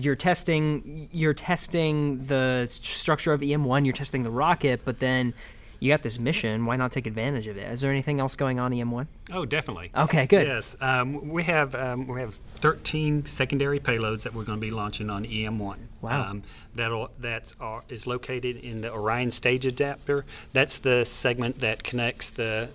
you're 0.00 0.14
testing 0.14 1.08
you're 1.12 1.34
testing 1.34 2.24
the 2.26 2.66
structure 2.70 3.32
of 3.32 3.42
EM1, 3.42 3.84
you're 3.84 3.92
testing 3.92 4.22
the 4.22 4.30
rocket, 4.30 4.80
but 4.84 4.98
then 4.98 5.34
you 5.80 5.92
got 5.92 6.02
this 6.02 6.18
mission. 6.18 6.66
Why 6.66 6.76
not 6.76 6.92
take 6.92 7.06
advantage 7.06 7.46
of 7.46 7.56
it? 7.56 7.70
Is 7.70 7.80
there 7.80 7.90
anything 7.90 8.20
else 8.20 8.34
going 8.34 8.58
on 8.58 8.72
EM1? 8.72 9.06
Oh, 9.32 9.44
definitely. 9.44 9.90
Okay, 9.94 10.26
good. 10.26 10.46
Yes, 10.46 10.76
um, 10.80 11.28
we 11.28 11.42
have 11.44 11.74
um, 11.74 12.06
we 12.06 12.20
have 12.20 12.34
13 12.60 13.24
secondary 13.26 13.80
payloads 13.80 14.22
that 14.22 14.34
we're 14.34 14.44
going 14.44 14.58
to 14.60 14.66
be 14.66 14.70
launching 14.70 15.10
on 15.10 15.24
EM1. 15.24 15.76
Wow. 16.00 16.30
Um, 16.30 16.42
that'll 16.74 17.10
that's 17.18 17.54
are, 17.60 17.82
is 17.88 18.06
located 18.06 18.56
in 18.56 18.80
the 18.80 18.92
Orion 18.92 19.30
stage 19.30 19.66
adapter. 19.66 20.24
That's 20.52 20.78
the 20.78 21.04
segment 21.04 21.60
that 21.60 21.82
connects 21.82 22.30
the 22.30 22.68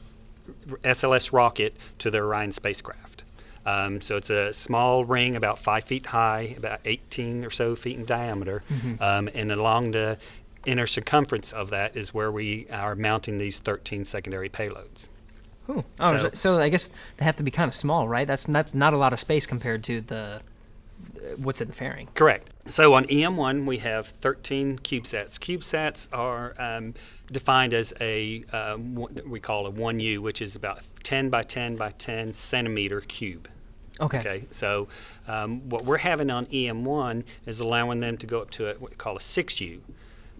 SLS 0.83 1.31
rocket 1.31 1.75
to 1.99 2.11
the 2.11 2.19
Orion 2.19 2.51
spacecraft. 2.51 3.23
Um, 3.65 4.01
so 4.01 4.17
it's 4.17 4.29
a 4.31 4.51
small 4.53 5.05
ring 5.05 5.35
about 5.35 5.59
five 5.59 5.83
feet 5.83 6.07
high, 6.07 6.55
about 6.57 6.79
18 6.83 7.45
or 7.45 7.51
so 7.51 7.75
feet 7.75 7.97
in 7.97 8.05
diameter, 8.05 8.63
um, 8.99 9.29
and 9.35 9.51
along 9.51 9.91
the 9.91 10.17
inner 10.65 10.87
circumference 10.87 11.51
of 11.51 11.69
that 11.69 11.95
is 11.95 12.13
where 12.13 12.31
we 12.31 12.67
are 12.71 12.95
mounting 12.95 13.37
these 13.37 13.59
13 13.59 14.05
secondary 14.05 14.49
payloads. 14.49 15.09
Oh, 15.69 15.83
so, 15.99 16.29
So- 16.33 16.59
I 16.59 16.69
guess 16.69 16.89
they 17.17 17.25
have 17.25 17.35
to 17.37 17.43
be 17.43 17.51
kind 17.51 17.67
of 17.67 17.73
small, 17.73 18.07
right? 18.07 18.27
That's 18.27 18.45
that's 18.45 18.73
not 18.73 18.93
a 18.93 18.97
lot 18.97 19.13
of 19.13 19.19
space 19.19 19.45
compared 19.45 19.83
to 19.85 20.01
the 20.01 20.41
what's 21.37 21.61
in 21.61 21.67
the 21.67 21.73
fairing. 21.73 22.07
Correct. 22.13 22.49
So 22.67 22.93
on 22.93 23.05
EM1, 23.05 23.65
we 23.65 23.79
have 23.79 24.07
13 24.07 24.79
CubeSats. 24.79 25.39
CubeSats 25.39 26.07
are 26.13 26.53
um, 26.59 26.93
defined 27.31 27.73
as 27.73 27.93
a, 27.99 28.43
um, 28.51 29.07
we 29.25 29.39
call 29.39 29.65
a 29.67 29.71
1U, 29.71 30.19
which 30.19 30.41
is 30.41 30.55
about 30.55 30.81
10 31.03 31.29
by 31.29 31.43
10 31.43 31.75
by 31.75 31.91
10 31.91 32.33
centimeter 32.33 33.01
cube. 33.01 33.47
Okay. 33.99 34.19
Okay, 34.19 34.45
so 34.49 34.87
um, 35.27 35.69
what 35.69 35.85
we're 35.85 35.97
having 35.97 36.31
on 36.31 36.45
EM1 36.47 37.23
is 37.45 37.59
allowing 37.59 37.99
them 37.99 38.17
to 38.17 38.25
go 38.25 38.41
up 38.41 38.49
to 38.51 38.69
a, 38.69 38.73
what 38.75 38.91
we 38.91 38.97
call 38.97 39.15
a 39.15 39.19
6U. 39.19 39.79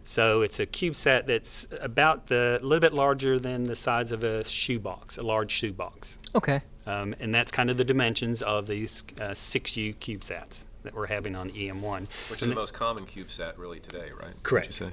So 0.03 0.41
it's 0.41 0.59
a 0.59 0.65
CubeSat 0.65 1.25
that's 1.25 1.67
about 1.79 2.27
the 2.27 2.59
a 2.61 2.65
little 2.65 2.79
bit 2.79 2.93
larger 2.93 3.39
than 3.39 3.65
the 3.65 3.75
size 3.75 4.11
of 4.11 4.23
a 4.23 4.43
shoebox, 4.43 5.17
a 5.17 5.23
large 5.23 5.51
shoebox. 5.51 6.19
Okay. 6.35 6.61
Um, 6.87 7.15
and 7.19 7.33
that's 7.33 7.51
kind 7.51 7.69
of 7.69 7.77
the 7.77 7.83
dimensions 7.83 8.41
of 8.41 8.67
these 8.67 9.03
uh, 9.17 9.29
6U 9.29 9.95
CubeSats 9.97 10.65
that 10.83 10.95
we're 10.95 11.07
having 11.07 11.35
on 11.35 11.51
EM1. 11.51 12.07
Which 12.29 12.41
is 12.41 12.49
the 12.49 12.55
most 12.55 12.73
common 12.73 13.05
CubeSat 13.05 13.57
really 13.57 13.79
today, 13.79 14.09
right? 14.19 14.33
Correct. 14.43 14.67
You 14.67 14.73
say? 14.73 14.91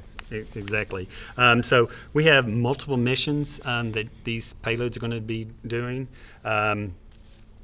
Exactly. 0.54 1.08
Um, 1.38 1.62
so 1.62 1.88
we 2.12 2.24
have 2.24 2.46
multiple 2.46 2.98
missions 2.98 3.60
um, 3.64 3.90
that 3.92 4.08
these 4.24 4.54
payloads 4.62 4.96
are 4.96 5.00
going 5.00 5.12
to 5.12 5.20
be 5.20 5.46
doing. 5.66 6.06
Um, 6.44 6.94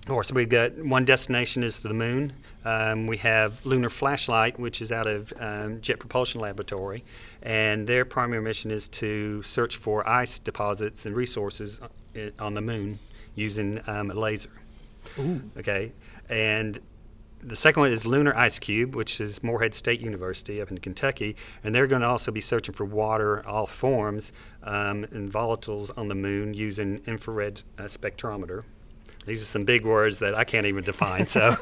of 0.05 0.09
course, 0.09 0.33
we've 0.33 0.49
got 0.49 0.77
one 0.85 1.05
destination 1.05 1.63
is 1.63 1.81
to 1.81 1.89
the 1.89 1.95
moon. 1.95 2.33
Um, 2.65 3.07
we 3.07 3.17
have 3.19 3.65
Lunar 3.65 3.89
Flashlight, 3.89 4.59
which 4.59 4.83
is 4.83 4.93
out 4.93 5.07
of 5.07 5.33
um, 5.39 5.81
Jet 5.81 5.99
Propulsion 5.99 6.41
Laboratory, 6.41 7.05
and 7.45 7.87
their 7.87 8.05
primary 8.05 8.43
mission 8.43 8.71
is 8.71 8.89
to 8.89 9.43
search 9.43 9.77
for 9.77 10.09
ice 10.09 10.39
deposits 10.39 11.07
and 11.07 11.15
resources 11.15 11.79
uh, 12.17 12.21
on 12.39 12.55
the 12.55 12.61
moon 12.61 12.99
using 13.35 13.81
um, 13.87 14.11
a 14.11 14.15
laser. 14.15 14.51
Okay, 15.59 15.93
and 16.31 16.79
the 17.41 17.57
second 17.57 17.83
one 17.83 17.93
is 17.93 18.07
Lunar 18.07 18.35
Ice 18.35 18.59
Cube, 18.59 18.97
which 18.97 19.21
is 19.21 19.43
Morehead 19.43 19.75
State 19.75 20.01
University 20.01 20.63
up 20.63 20.71
in 20.71 20.79
Kentucky, 20.79 21.37
and 21.63 21.75
they're 21.75 21.87
going 21.87 22.01
to 22.01 22.09
also 22.09 22.33
be 22.33 22.41
searching 22.41 22.75
for 22.75 22.87
water, 22.87 23.47
all 23.47 23.67
forms, 23.67 24.33
um, 24.63 25.05
and 25.13 25.31
volatiles 25.31 25.97
on 25.99 26.09
the 26.09 26.15
moon 26.15 26.55
using 26.55 27.03
infrared 27.07 27.63
uh, 27.79 27.83
spectrometer. 27.83 28.65
These 29.27 29.43
are 29.43 29.47
some 29.47 29.65
big 29.65 29.85
words 29.85 30.19
that 30.19 30.35
I 30.35 30.45
can't 30.45 30.67
even 30.67 30.85
define. 30.85 31.27
So, 31.27 31.41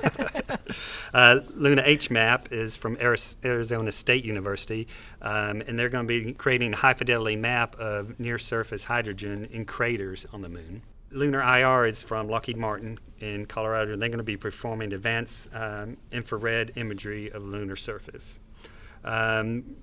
uh, 1.14 1.40
LunaH-Map 1.56 2.52
is 2.52 2.76
from 2.76 2.96
Arizona 3.00 3.92
State 3.92 4.24
University, 4.24 4.88
um, 5.20 5.62
and 5.62 5.78
they're 5.78 5.88
going 5.88 6.06
to 6.06 6.22
be 6.24 6.32
creating 6.32 6.72
a 6.72 6.76
high 6.76 6.94
fidelity 6.94 7.36
map 7.36 7.76
of 7.76 8.18
near 8.18 8.38
surface 8.38 8.84
hydrogen 8.84 9.48
in 9.52 9.64
craters 9.64 10.26
on 10.32 10.42
the 10.42 10.48
moon. 10.48 10.82
Lunar 11.12 11.42
IR 11.42 11.86
is 11.86 12.02
from 12.02 12.28
Lockheed 12.28 12.56
Martin 12.56 12.98
in 13.20 13.46
Colorado, 13.46 13.92
and 13.92 14.00
they're 14.00 14.08
going 14.08 14.18
to 14.18 14.24
be 14.24 14.36
performing 14.36 14.92
advanced 14.92 15.54
um, 15.54 15.96
infrared 16.10 16.72
imagery 16.76 17.30
of 17.30 17.42
lunar 17.42 17.76
surface. 17.76 18.40
Um, 19.04 19.76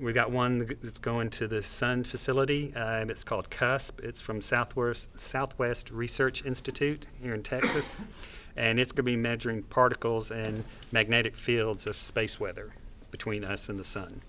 we 0.00 0.12
got 0.12 0.30
one 0.30 0.66
that's 0.82 0.98
going 0.98 1.30
to 1.30 1.48
the 1.48 1.62
Sun 1.62 2.04
facility. 2.04 2.72
It's 2.76 3.24
called 3.24 3.50
CUSP. 3.50 4.00
It's 4.00 4.20
from 4.20 4.40
Southwest 4.40 5.18
Southwest 5.18 5.90
Research 5.90 6.44
Institute 6.44 7.06
here 7.20 7.34
in 7.34 7.42
Texas, 7.42 7.98
and 8.56 8.78
it's 8.78 8.92
going 8.92 9.04
to 9.04 9.10
be 9.10 9.16
measuring 9.16 9.62
particles 9.64 10.30
and 10.30 10.64
magnetic 10.90 11.36
fields 11.36 11.86
of 11.86 11.96
space 11.96 12.38
weather 12.38 12.72
between 13.10 13.44
us 13.44 13.68
and 13.68 13.78
the 13.78 13.84
Sun. 13.84 14.22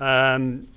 Um, 0.00 0.68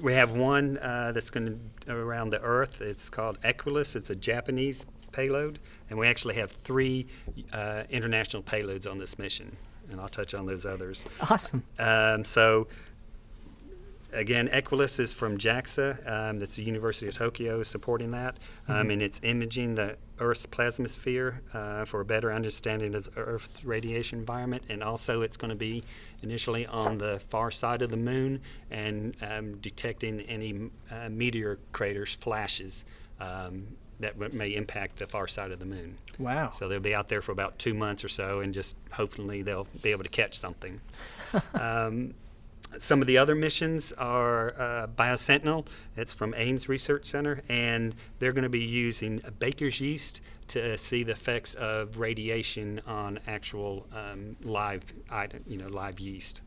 we 0.00 0.12
have 0.14 0.32
one 0.32 0.78
uh, 0.78 1.12
that's 1.12 1.30
going 1.30 1.60
to 1.86 1.94
around 1.94 2.30
the 2.30 2.40
Earth. 2.40 2.80
It's 2.80 3.08
called 3.08 3.38
EQUULEUS. 3.42 3.96
It's 3.96 4.10
a 4.10 4.14
Japanese 4.14 4.86
payload, 5.12 5.58
and 5.88 5.98
we 5.98 6.06
actually 6.06 6.34
have 6.34 6.50
three 6.50 7.06
uh, 7.52 7.84
international 7.90 8.42
payloads 8.42 8.90
on 8.90 8.98
this 8.98 9.18
mission, 9.18 9.56
and 9.90 10.00
I'll 10.00 10.08
touch 10.08 10.34
on 10.34 10.46
those 10.46 10.66
others. 10.66 11.06
Awesome. 11.30 11.62
Um, 11.78 12.24
so 12.24 12.68
again, 14.12 14.48
EQUULEUS 14.48 14.98
is 15.00 15.14
from 15.14 15.38
JAXA. 15.38 16.10
Um, 16.10 16.38
that's 16.38 16.56
the 16.56 16.62
University 16.62 17.06
of 17.06 17.14
Tokyo 17.14 17.62
supporting 17.62 18.10
that, 18.12 18.38
um, 18.68 18.90
and 18.90 19.02
it's 19.02 19.20
imaging 19.22 19.74
the 19.74 19.96
Earth's 20.18 20.46
plasmasphere 20.46 21.38
uh, 21.52 21.84
for 21.84 22.00
a 22.00 22.04
better 22.04 22.32
understanding 22.32 22.94
of 22.94 23.04
the 23.04 23.20
Earth's 23.20 23.64
radiation 23.64 24.18
environment, 24.18 24.62
and 24.68 24.82
also 24.82 25.22
it's 25.22 25.36
going 25.36 25.50
to 25.50 25.56
be 25.56 25.82
initially 26.22 26.66
on 26.66 26.96
the 26.98 27.18
far 27.18 27.50
side 27.50 27.82
of 27.82 27.90
the 27.90 27.96
moon 27.96 28.40
and 28.70 29.14
um, 29.22 29.56
detecting 29.58 30.20
any 30.22 30.70
uh, 30.90 31.08
meteor 31.10 31.58
craters 31.72 32.16
flashes. 32.16 32.86
Um, 33.20 33.66
that 34.00 34.34
may 34.34 34.54
impact 34.54 34.96
the 34.96 35.06
far 35.06 35.26
side 35.26 35.50
of 35.50 35.58
the 35.58 35.66
moon. 35.66 35.96
Wow. 36.18 36.50
So 36.50 36.68
they'll 36.68 36.80
be 36.80 36.94
out 36.94 37.08
there 37.08 37.22
for 37.22 37.32
about 37.32 37.58
two 37.58 37.74
months 37.74 38.04
or 38.04 38.08
so, 38.08 38.40
and 38.40 38.52
just 38.52 38.76
hopefully 38.90 39.42
they'll 39.42 39.68
be 39.82 39.90
able 39.90 40.04
to 40.04 40.10
catch 40.10 40.38
something. 40.38 40.80
um, 41.54 42.14
some 42.78 43.00
of 43.00 43.06
the 43.06 43.16
other 43.16 43.34
missions 43.34 43.92
are 43.92 44.50
uh, 44.60 44.86
BioSentinel. 44.88 45.66
It's 45.96 46.12
from 46.12 46.34
Ames 46.36 46.68
Research 46.68 47.06
Center, 47.06 47.42
and 47.48 47.94
they're 48.18 48.32
going 48.32 48.42
to 48.42 48.48
be 48.48 48.64
using 48.64 49.20
baker's 49.38 49.80
yeast 49.80 50.20
to 50.48 50.76
see 50.76 51.02
the 51.02 51.12
effects 51.12 51.54
of 51.54 51.98
radiation 51.98 52.80
on 52.86 53.18
actual 53.26 53.86
um, 53.92 54.36
live, 54.42 54.84
you 55.46 55.58
know, 55.58 55.68
live 55.68 56.00
yeast. 56.00 56.42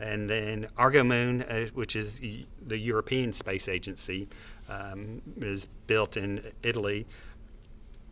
And 0.00 0.28
then 0.28 0.66
ArgoMoon, 0.76 1.68
uh, 1.68 1.70
which 1.72 1.96
is 1.96 2.20
the 2.20 2.78
European 2.78 3.32
Space 3.32 3.68
Agency, 3.68 4.28
um, 4.68 5.20
is 5.40 5.66
built 5.86 6.16
in 6.16 6.52
Italy. 6.62 7.06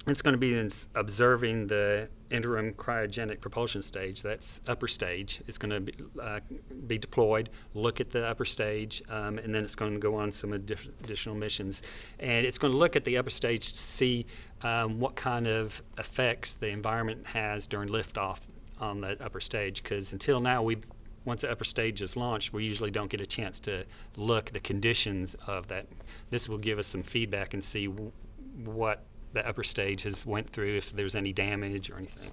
It's 0.08 0.20
going 0.20 0.34
to 0.34 0.38
be 0.38 0.58
in 0.58 0.68
observing 0.96 1.68
the 1.68 2.08
interim 2.30 2.72
cryogenic 2.72 3.40
propulsion 3.40 3.82
stage. 3.82 4.20
That's 4.20 4.60
upper 4.66 4.88
stage. 4.88 5.40
It's 5.46 5.58
going 5.58 5.70
to 5.70 5.80
be, 5.80 5.94
uh, 6.20 6.40
be 6.88 6.98
deployed, 6.98 7.50
look 7.74 8.00
at 8.00 8.10
the 8.10 8.26
upper 8.26 8.44
stage, 8.44 9.00
um, 9.08 9.38
and 9.38 9.54
then 9.54 9.62
it's 9.62 9.76
going 9.76 9.92
to 9.92 10.00
go 10.00 10.16
on 10.16 10.32
some 10.32 10.50
addi- 10.50 10.90
additional 11.04 11.36
missions. 11.36 11.82
And 12.18 12.44
it's 12.44 12.58
going 12.58 12.72
to 12.72 12.78
look 12.78 12.96
at 12.96 13.04
the 13.04 13.16
upper 13.16 13.30
stage 13.30 13.72
to 13.72 13.78
see 13.78 14.26
um, 14.62 14.98
what 14.98 15.14
kind 15.14 15.46
of 15.46 15.80
effects 15.98 16.54
the 16.54 16.68
environment 16.68 17.24
has 17.26 17.68
during 17.68 17.88
liftoff 17.88 18.40
on 18.80 19.00
that 19.02 19.20
upper 19.20 19.40
stage. 19.40 19.84
Because 19.84 20.12
until 20.12 20.40
now, 20.40 20.64
we've 20.64 20.84
once 21.24 21.42
the 21.42 21.50
upper 21.50 21.64
stage 21.64 22.02
is 22.02 22.16
launched, 22.16 22.52
we 22.52 22.64
usually 22.64 22.90
don't 22.90 23.11
get 23.11 23.20
a 23.20 23.26
chance 23.26 23.61
to 23.61 23.85
look 24.16 24.46
the 24.50 24.61
conditions 24.61 25.37
of 25.46 25.68
that. 25.68 25.87
This 26.30 26.48
will 26.48 26.58
give 26.58 26.78
us 26.78 26.87
some 26.87 27.02
feedback 27.02 27.54
and 27.54 27.62
see 27.62 27.87
w- 27.87 28.12
what 28.64 29.04
the 29.32 29.46
upper 29.48 29.62
stage 29.62 30.02
has 30.02 30.26
went 30.26 30.50
through, 30.50 30.76
if 30.76 30.92
there's 30.92 31.14
any 31.16 31.32
damage 31.32 31.90
or 31.90 31.96
anything. 31.96 32.30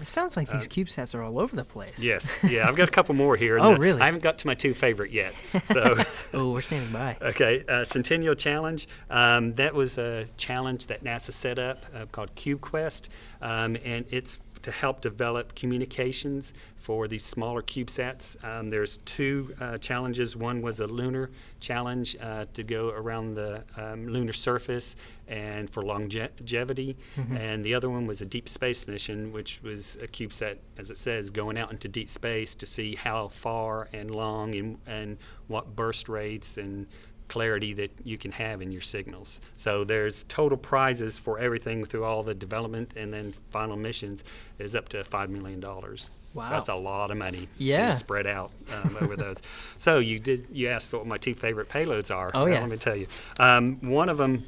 It 0.00 0.08
sounds 0.08 0.36
like 0.36 0.48
these 0.48 0.68
CubeSats 0.68 1.12
are 1.12 1.22
all 1.22 1.40
over 1.40 1.56
the 1.56 1.64
place. 1.64 1.94
Uh, 1.98 2.02
Yes, 2.02 2.38
yeah, 2.44 2.68
I've 2.68 2.76
got 2.76 2.86
a 2.88 2.90
couple 2.92 3.16
more 3.16 3.34
here. 3.36 3.58
Oh, 3.60 3.74
uh, 3.74 3.78
really? 3.78 4.00
I 4.00 4.04
haven't 4.04 4.22
got 4.22 4.38
to 4.38 4.46
my 4.46 4.54
two 4.54 4.72
favorite 4.72 5.10
yet. 5.10 5.32
So, 5.72 5.96
Oh, 6.34 6.52
we're 6.52 6.60
standing 6.60 6.92
by. 6.92 7.16
okay, 7.20 7.64
uh, 7.68 7.82
Centennial 7.82 8.36
Challenge. 8.36 8.86
Um, 9.10 9.54
that 9.54 9.74
was 9.74 9.98
a 9.98 10.26
challenge 10.36 10.86
that 10.86 11.02
NASA 11.02 11.32
set 11.32 11.58
up 11.58 11.84
uh, 11.92 12.06
called 12.12 12.32
CubeQuest, 12.36 13.08
um, 13.42 13.76
and 13.84 14.04
it's 14.10 14.38
to 14.62 14.70
help 14.70 15.00
develop 15.00 15.54
communications 15.54 16.54
for 16.76 17.08
these 17.08 17.24
smaller 17.24 17.62
CubeSats. 17.62 18.42
Um, 18.44 18.70
there's 18.70 18.98
two 18.98 19.54
uh, 19.60 19.76
challenges. 19.78 20.36
One 20.36 20.62
was 20.62 20.80
a 20.80 20.86
lunar 20.86 21.30
challenge 21.60 22.16
uh, 22.20 22.46
to 22.54 22.62
go 22.62 22.90
around 22.90 23.34
the 23.34 23.64
um, 23.76 24.06
lunar 24.08 24.32
surface 24.32 24.96
and 25.26 25.68
for 25.68 25.82
longevity, 25.82 26.96
and 27.36 27.64
the 27.64 27.74
other 27.74 27.90
one 27.90 28.06
was 28.06 28.22
a 28.22 28.26
deep 28.26 28.48
space 28.48 28.86
mission, 28.86 29.32
which 29.32 29.60
was 29.62 29.96
a 29.96 30.06
CubeSat, 30.06 30.56
as 30.78 30.90
it 30.90 30.96
says, 30.96 31.30
going 31.30 31.58
out 31.58 31.70
into 31.70 31.88
deep 31.88 32.08
space 32.08 32.54
to 32.54 32.66
see 32.66 32.94
how 32.94 33.28
far 33.28 33.88
and 33.92 34.10
long 34.10 34.54
and, 34.54 34.78
and 34.86 35.18
what 35.48 35.74
burst 35.76 36.08
rates 36.08 36.56
and 36.58 36.86
clarity 37.28 37.72
that 37.74 37.90
you 38.04 38.18
can 38.18 38.32
have 38.32 38.62
in 38.62 38.72
your 38.72 38.80
signals. 38.80 39.40
So 39.56 39.84
there's 39.84 40.24
total 40.24 40.58
prizes 40.58 41.18
for 41.18 41.38
everything 41.38 41.84
through 41.84 42.04
all 42.04 42.22
the 42.22 42.34
development 42.34 42.94
and 42.96 43.12
then 43.12 43.34
final 43.50 43.76
missions 43.76 44.24
is 44.58 44.74
up 44.74 44.88
to 44.90 45.04
five 45.04 45.30
million 45.30 45.60
dollars. 45.60 46.10
Wow. 46.34 46.44
So 46.44 46.50
that's 46.50 46.68
a 46.68 46.74
lot 46.74 47.10
of 47.10 47.16
money. 47.16 47.48
Yeah. 47.58 47.94
Spread 47.94 48.26
out 48.26 48.50
um, 48.72 48.96
over 49.00 49.16
those. 49.16 49.42
So 49.76 49.98
you 49.98 50.18
did 50.18 50.46
you 50.52 50.68
asked 50.68 50.92
what 50.92 51.06
my 51.06 51.18
two 51.18 51.34
favorite 51.34 51.68
payloads 51.68 52.14
are. 52.14 52.30
Oh, 52.34 52.46
yeah. 52.46 52.60
Let 52.60 52.68
me 52.68 52.76
tell 52.76 52.96
you. 52.96 53.06
Um, 53.38 53.78
one 53.80 54.08
of 54.08 54.18
them 54.18 54.44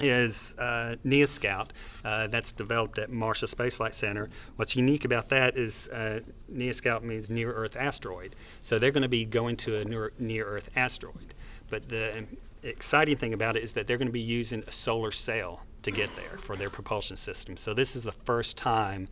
is 0.00 0.54
uh, 0.58 0.96
NEA 1.04 1.26
Scout. 1.26 1.72
Uh, 2.04 2.26
that's 2.28 2.52
developed 2.52 2.98
at 2.98 3.10
Marshall 3.10 3.48
Space 3.48 3.76
Flight 3.76 3.94
Center. 3.94 4.28
What's 4.56 4.76
unique 4.76 5.04
about 5.04 5.28
that 5.30 5.56
is 5.56 5.88
uh, 5.88 6.20
NEA 6.48 6.74
Scout 6.74 7.04
means 7.04 7.28
near 7.30 7.52
Earth 7.52 7.76
asteroid. 7.76 8.36
So 8.62 8.78
they're 8.78 8.90
going 8.90 9.02
to 9.02 9.08
be 9.08 9.24
going 9.24 9.56
to 9.58 9.78
a 9.78 9.84
near, 9.84 10.12
near 10.18 10.44
Earth 10.44 10.70
asteroid. 10.76 11.34
But 11.70 11.88
the 11.88 12.24
exciting 12.62 13.16
thing 13.16 13.34
about 13.34 13.56
it 13.56 13.62
is 13.62 13.72
that 13.74 13.86
they're 13.86 13.98
going 13.98 14.08
to 14.08 14.12
be 14.12 14.20
using 14.20 14.62
a 14.66 14.72
solar 14.72 15.10
sail 15.10 15.62
to 15.82 15.90
get 15.90 16.14
there 16.16 16.38
for 16.38 16.56
their 16.56 16.70
propulsion 16.70 17.16
system. 17.16 17.56
So 17.56 17.74
this 17.74 17.94
is 17.96 18.02
the 18.02 18.12
first 18.12 18.56
time 18.56 19.08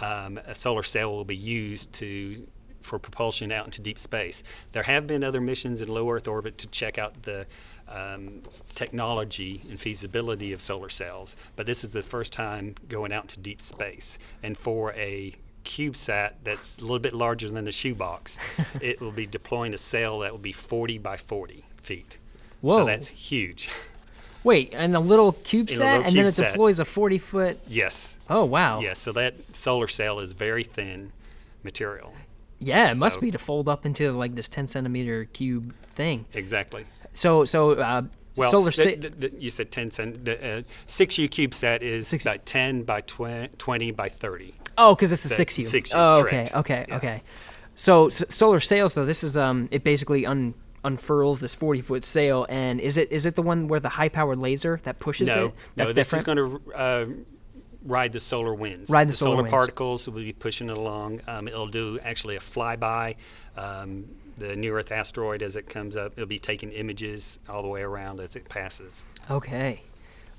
um, 0.00 0.38
a 0.46 0.54
solar 0.54 0.82
sail 0.82 1.12
will 1.12 1.24
be 1.24 1.36
used 1.36 1.92
to 1.94 2.46
for 2.82 2.98
propulsion 2.98 3.50
out 3.50 3.64
into 3.64 3.82
deep 3.82 3.98
space. 3.98 4.44
There 4.72 4.84
have 4.84 5.06
been 5.06 5.24
other 5.24 5.40
missions 5.40 5.82
in 5.82 5.88
low 5.88 6.08
Earth 6.08 6.28
orbit 6.28 6.56
to 6.58 6.68
check 6.68 6.98
out 6.98 7.20
the 7.22 7.44
um, 7.88 8.42
technology 8.74 9.60
and 9.68 9.78
feasibility 9.78 10.52
of 10.52 10.60
solar 10.60 10.88
sails, 10.88 11.36
but 11.56 11.66
this 11.66 11.82
is 11.82 11.90
the 11.90 12.02
first 12.02 12.32
time 12.32 12.76
going 12.88 13.12
out 13.12 13.24
into 13.24 13.40
deep 13.40 13.60
space. 13.60 14.18
And 14.44 14.56
for 14.56 14.92
a 14.92 15.34
CubeSat 15.64 16.34
that's 16.44 16.78
a 16.78 16.82
little 16.82 17.00
bit 17.00 17.12
larger 17.12 17.50
than 17.50 17.66
a 17.66 17.72
shoebox, 17.72 18.38
it 18.80 19.00
will 19.00 19.10
be 19.10 19.26
deploying 19.26 19.74
a 19.74 19.78
sail 19.78 20.20
that 20.20 20.30
will 20.30 20.38
be 20.38 20.52
40 20.52 20.98
by 20.98 21.16
40 21.16 21.64
feet. 21.86 22.18
Whoa. 22.60 22.78
So 22.78 22.84
that's 22.86 23.08
huge. 23.08 23.68
Wait, 24.44 24.72
and 24.72 24.94
a 24.94 25.00
little 25.00 25.32
CubeSat, 25.32 25.78
little 25.78 26.02
and 26.02 26.14
then 26.16 26.26
it 26.26 26.28
CubeSat. 26.34 26.48
deploys 26.52 26.78
a 26.78 26.84
40 26.84 27.18
foot. 27.18 27.58
Yes. 27.66 28.18
Oh, 28.30 28.44
wow. 28.44 28.80
Yes. 28.80 28.98
So 29.00 29.10
that 29.12 29.34
solar 29.56 29.88
sail 29.88 30.20
is 30.20 30.32
very 30.34 30.62
thin 30.64 31.10
material. 31.64 32.12
Yeah, 32.60 32.90
it 32.92 32.98
must 32.98 33.20
be 33.20 33.30
to 33.32 33.38
fold 33.38 33.68
up 33.68 33.84
into 33.84 34.12
like 34.12 34.34
this 34.34 34.48
10 34.48 34.66
centimeter 34.68 35.24
cube 35.26 35.74
thing. 35.94 36.24
Exactly. 36.32 36.84
So, 37.12 37.44
so 37.44 37.72
uh, 37.72 38.02
Well, 38.36 38.50
solar 38.50 38.70
the- 38.70 38.94
the- 38.94 39.28
the- 39.28 39.32
you 39.38 39.50
said 39.50 39.70
10 39.72 39.90
cent. 39.90 40.24
The 40.24 40.58
uh, 40.58 40.62
6U 40.86 41.28
CubeSat 41.28 41.82
is 41.82 42.06
Six- 42.08 42.24
about 42.24 42.46
10 42.46 42.84
by 42.84 43.00
20, 43.02 43.48
20 43.58 43.90
by 43.90 44.08
30. 44.08 44.54
Oh, 44.78 44.94
because 44.94 45.10
it's 45.10 45.24
a 45.24 45.28
six 45.28 45.58
U. 45.58 45.66
6U, 45.66 45.92
Oh, 45.94 46.20
okay, 46.20 46.30
correct. 46.30 46.54
okay, 46.54 46.84
Yeah. 46.88 46.96
okay. 46.96 47.22
So, 47.74 48.06
s 48.06 48.22
solar 48.28 48.60
sails 48.60 48.94
though, 48.94 49.04
this 49.06 49.24
is 49.24 49.36
um, 49.36 49.68
it 49.70 49.82
basically 49.84 50.24
un- 50.24 50.54
unfurls 50.86 51.40
this 51.40 51.54
forty 51.54 51.80
foot 51.80 52.04
sail, 52.04 52.46
and 52.48 52.80
is 52.80 52.96
it 52.96 53.10
is 53.12 53.26
it 53.26 53.34
the 53.34 53.42
one 53.42 53.68
where 53.68 53.80
the 53.80 53.88
high 53.88 54.08
powered 54.08 54.38
laser 54.38 54.80
that 54.84 54.98
pushes 54.98 55.28
no, 55.28 55.46
it? 55.46 55.54
That's 55.74 55.88
no, 55.90 55.92
this 55.92 56.10
different. 56.10 56.38
is 56.38 56.46
going 56.46 56.60
to 56.62 56.74
uh, 56.74 57.06
ride 57.84 58.12
the 58.12 58.20
solar 58.20 58.54
winds. 58.54 58.90
Ride 58.90 59.08
the 59.08 59.12
solar 59.12 59.32
solar 59.32 59.42
winds. 59.42 59.50
particles 59.52 60.06
will 60.08 60.14
be 60.14 60.32
pushing 60.32 60.70
it 60.70 60.78
along. 60.78 61.20
Um, 61.26 61.48
it'll 61.48 61.66
do 61.66 61.98
actually 62.02 62.36
a 62.36 62.40
flyby. 62.40 63.16
Um, 63.56 64.06
the 64.36 64.54
near 64.54 64.78
Earth 64.78 64.92
asteroid 64.92 65.42
as 65.42 65.56
it 65.56 65.68
comes 65.68 65.96
up, 65.96 66.12
it'll 66.12 66.26
be 66.26 66.38
taking 66.38 66.70
images 66.72 67.38
all 67.48 67.62
the 67.62 67.68
way 67.68 67.80
around 67.80 68.20
as 68.20 68.36
it 68.36 68.48
passes. 68.48 69.06
okay. 69.30 69.80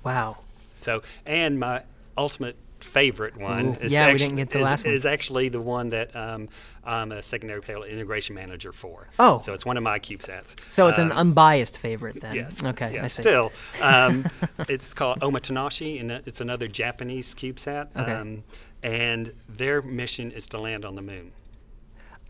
Wow. 0.03 0.38
So, 0.81 1.01
and 1.25 1.60
my 1.60 1.81
ultimate 2.15 2.55
favorite 2.80 3.38
one. 3.38 3.68
Ooh, 3.68 3.78
is 3.82 3.92
yeah, 3.92 4.12
we 4.12 4.18
didn't 4.18 4.36
get 4.38 4.50
the 4.50 4.60
is, 4.60 4.63
last 4.63 4.86
one. 4.86 4.94
is 4.94 5.06
actually 5.06 5.50
the 5.50 5.62
one 5.62 5.90
that 5.90 6.16
um, 6.16 6.50
I'm 6.84 7.12
a 7.12 7.22
secondary 7.22 7.62
payload 7.62 7.90
integration 7.90 8.36
manager 8.36 8.72
for. 8.72 9.08
Oh. 9.20 9.40
So 9.40 9.54
it's 9.54 9.65
one 9.65 9.78
of 9.78 9.84
my 9.84 10.00
CubeSats. 10.00 10.56
So 10.69 10.88
it's 10.88 10.98
an 10.98 11.12
Um, 11.12 11.17
unbiased 11.17 11.78
favorite 11.78 12.21
then. 12.21 12.36
Yes. 12.36 12.63
Okay, 12.63 13.00
I 13.00 13.08
see. 13.08 13.21
Still, 13.23 13.52
um, 13.82 14.25
it's 14.69 14.94
called 14.94 15.19
OMOTENASHI, 15.21 16.00
and 16.00 16.12
it's 16.12 16.42
another 16.42 16.67
Japanese 16.67 17.34
CubeSat. 17.36 17.88
Okay. 17.96 18.12
Um, 18.13 18.44
and 18.84 19.34
their 19.50 19.82
mission 19.82 20.32
is 20.32 20.48
to 20.50 20.58
land 20.60 20.86
on 20.86 20.96
the 20.96 21.02
moon. 21.02 21.32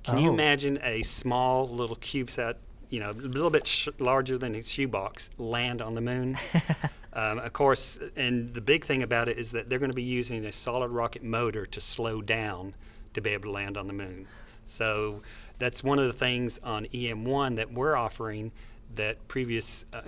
Can 0.03 0.17
you 0.19 0.29
Oh. 0.29 0.33
imagine 0.33 0.79
a 0.83 1.03
small 1.03 1.67
little 1.67 1.97
CubeSat, 1.97 2.55
you 2.89 3.01
know, 3.01 3.09
a 3.09 3.11
little 3.11 3.49
bit 3.49 3.67
sh- 3.67 3.89
larger 3.99 4.37
than 4.37 4.55
a 4.55 4.63
shoebox, 4.63 5.29
land 5.37 5.81
on 5.81 5.93
the 5.93 6.01
moon? 6.01 6.37
um, 7.17 7.39
of 7.39 7.51
course, 7.51 7.99
and 8.15 8.53
the 8.53 8.61
big 8.61 8.85
thing 8.85 9.01
about 9.01 9.27
it 9.27 9.39
is 9.39 9.51
that 9.51 9.69
they're 9.69 9.79
going 9.79 9.89
to 9.89 9.95
be 9.95 10.03
using 10.03 10.45
a 10.45 10.51
solid 10.51 10.89
rocket 10.89 11.23
motor 11.23 11.65
to 11.65 11.81
slow 11.81 12.21
down 12.21 12.75
to 13.15 13.21
be 13.21 13.31
able 13.31 13.45
to 13.45 13.51
land 13.51 13.75
on 13.75 13.87
the 13.87 13.93
moon. 13.93 14.27
So 14.67 15.23
that's 15.57 15.83
one 15.83 15.97
of 15.97 16.05
the 16.05 16.13
things 16.13 16.59
on 16.63 16.85
EM1 16.85 17.55
that 17.55 17.73
we're 17.73 17.95
offering 17.95 18.51
that 18.93 19.27
previous 19.27 19.85
uh, 19.93 20.01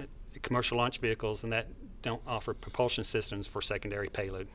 commercial 0.44 0.78
launch 0.78 1.00
vehicles 1.00 1.44
and 1.44 1.52
that 1.52 1.68
don't 2.04 2.22
offer 2.28 2.54
propulsion 2.54 3.04
systems 3.04 3.48
for 3.48 3.60
secondary 3.60 4.08
payload 4.08 4.48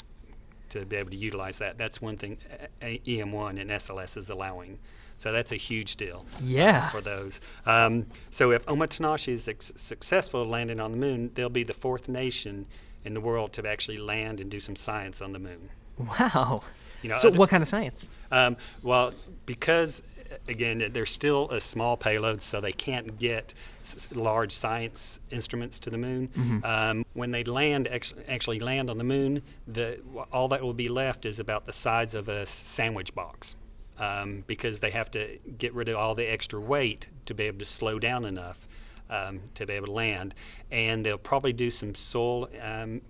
to 0.69 0.85
be 0.85 0.95
able 0.95 1.11
to 1.11 1.17
utilize 1.17 1.59
that. 1.59 1.77
That's 1.77 2.01
one 2.01 2.17
thing 2.17 2.39
uh, 2.53 2.67
uh, 2.83 2.87
EM1 2.87 3.61
and 3.61 3.71
SLS 3.71 4.17
is 4.17 4.31
allowing. 4.31 4.79
So 5.25 5.33
that's 5.33 5.53
a 5.53 5.57
huge 5.57 5.97
deal 5.97 6.27
Yeah. 6.43 6.91
for 6.91 7.01
those. 7.01 7.41
Um, 7.65 8.05
so 8.31 8.53
if 8.53 8.67
OMOTENASHI 8.67 9.33
is 9.33 9.49
ex- 9.49 9.73
successful 9.75 10.45
landing 10.45 10.81
on 10.81 10.91
the 10.93 10.99
moon, 10.99 11.31
they'll 11.33 11.49
be 11.49 11.63
the 11.65 11.73
fourth 11.73 12.11
nation 12.11 12.67
in 13.07 13.15
the 13.15 13.23
world 13.23 13.55
to 13.55 13.67
actually 13.67 13.97
land 13.97 14.39
and 14.41 14.51
do 14.51 14.61
some 14.61 14.77
science 14.77 15.23
on 15.23 15.33
the 15.33 15.39
moon. 15.39 15.71
Wow. 15.99 16.61
You 17.03 17.09
know, 17.09 17.17
so 17.17 17.29
other- 17.29 17.39
what 17.39 17.49
kind 17.49 17.63
of 17.63 17.69
science? 17.69 18.07
um, 18.31 18.59
well, 18.83 19.15
because 19.47 20.03
uh, 20.31 20.37
again, 20.49 20.91
they're 20.93 21.07
still 21.07 21.49
a 21.51 21.59
small 21.61 21.97
payload, 21.97 22.43
so 22.43 22.61
they 22.61 22.73
can't 22.73 23.19
get 23.19 23.55
s- 23.83 24.09
large 24.15 24.53
science 24.53 25.21
instruments 25.31 25.79
to 25.81 25.89
the 25.91 25.99
moon. 25.99 26.29
Um, 26.65 27.07
when 27.15 27.31
they 27.31 27.45
land, 27.45 27.89
ex- 27.91 28.13
actually 28.29 28.59
land 28.59 28.91
on 28.91 28.99
the 28.99 29.05
moon, 29.05 29.41
the 29.69 30.01
all 30.33 30.49
that 30.49 30.63
will 30.63 30.75
be 30.75 30.89
left 30.89 31.25
is 31.25 31.39
about 31.41 31.65
the 31.65 31.73
size 31.73 32.15
of 32.15 32.29
a 32.29 32.45
sandwich 32.45 33.15
box, 33.15 33.57
um, 33.99 34.45
because 34.47 34.81
they 34.81 34.91
have 34.91 35.11
to 35.13 35.39
get 35.59 35.73
rid 35.75 35.89
of 35.89 35.97
all 35.97 36.15
the 36.15 36.25
extra 36.25 36.61
weight 36.61 37.09
to 37.27 37.35
be 37.35 37.45
able 37.45 37.59
to 37.59 37.65
slow 37.65 37.99
down 37.99 38.25
enough. 38.25 38.67
Um, 39.11 39.43
to 39.53 39.67
be 39.67 39.75
able 39.75 39.87
to 39.89 39.93
land, 39.93 40.35
and 40.71 41.05
they'll 41.05 41.19
probably 41.19 41.53
do 41.53 41.71
some 41.71 41.95
soil 41.95 42.49
um, 42.63 43.03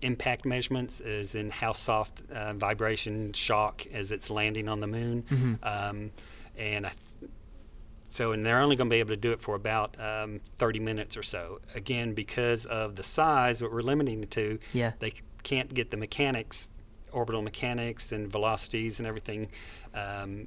impact 0.00 0.46
measurements 0.46 1.00
as 1.00 1.34
in 1.34 1.50
how 1.50 1.72
soft 1.72 2.22
uh, 2.32 2.54
vibration 2.54 3.34
shock 3.34 3.86
as 3.92 4.12
it's 4.12 4.30
landing 4.30 4.66
on 4.66 4.80
the 4.80 4.86
moon 4.86 5.58
um, 5.62 6.10
and 6.56 6.86
I 6.86 6.88
th- 7.20 7.30
so 8.08 8.32
and 8.32 8.44
they're 8.46 8.60
only 8.60 8.76
going 8.76 8.88
to 8.88 8.94
be 8.94 8.98
able 9.00 9.10
to 9.10 9.16
do 9.16 9.32
it 9.32 9.40
for 9.42 9.54
about 9.54 9.98
um, 10.00 10.40
30 10.56 10.80
minutes 10.80 11.18
or 11.18 11.22
so 11.22 11.60
again 11.74 12.14
because 12.14 12.64
of 12.64 12.96
the 12.96 13.02
size 13.02 13.62
what 13.62 13.70
we're 13.72 13.82
limiting 13.82 14.22
it 14.22 14.30
to 14.32 14.58
Yeah. 14.72 14.92
they 15.00 15.12
can't 15.42 15.72
get 15.72 15.90
the 15.90 15.98
mechanics 15.98 16.70
orbital 17.16 17.42
mechanics 17.42 18.12
and 18.12 18.30
velocities 18.30 18.98
and 19.00 19.06
everything 19.08 19.48
um, 19.94 20.46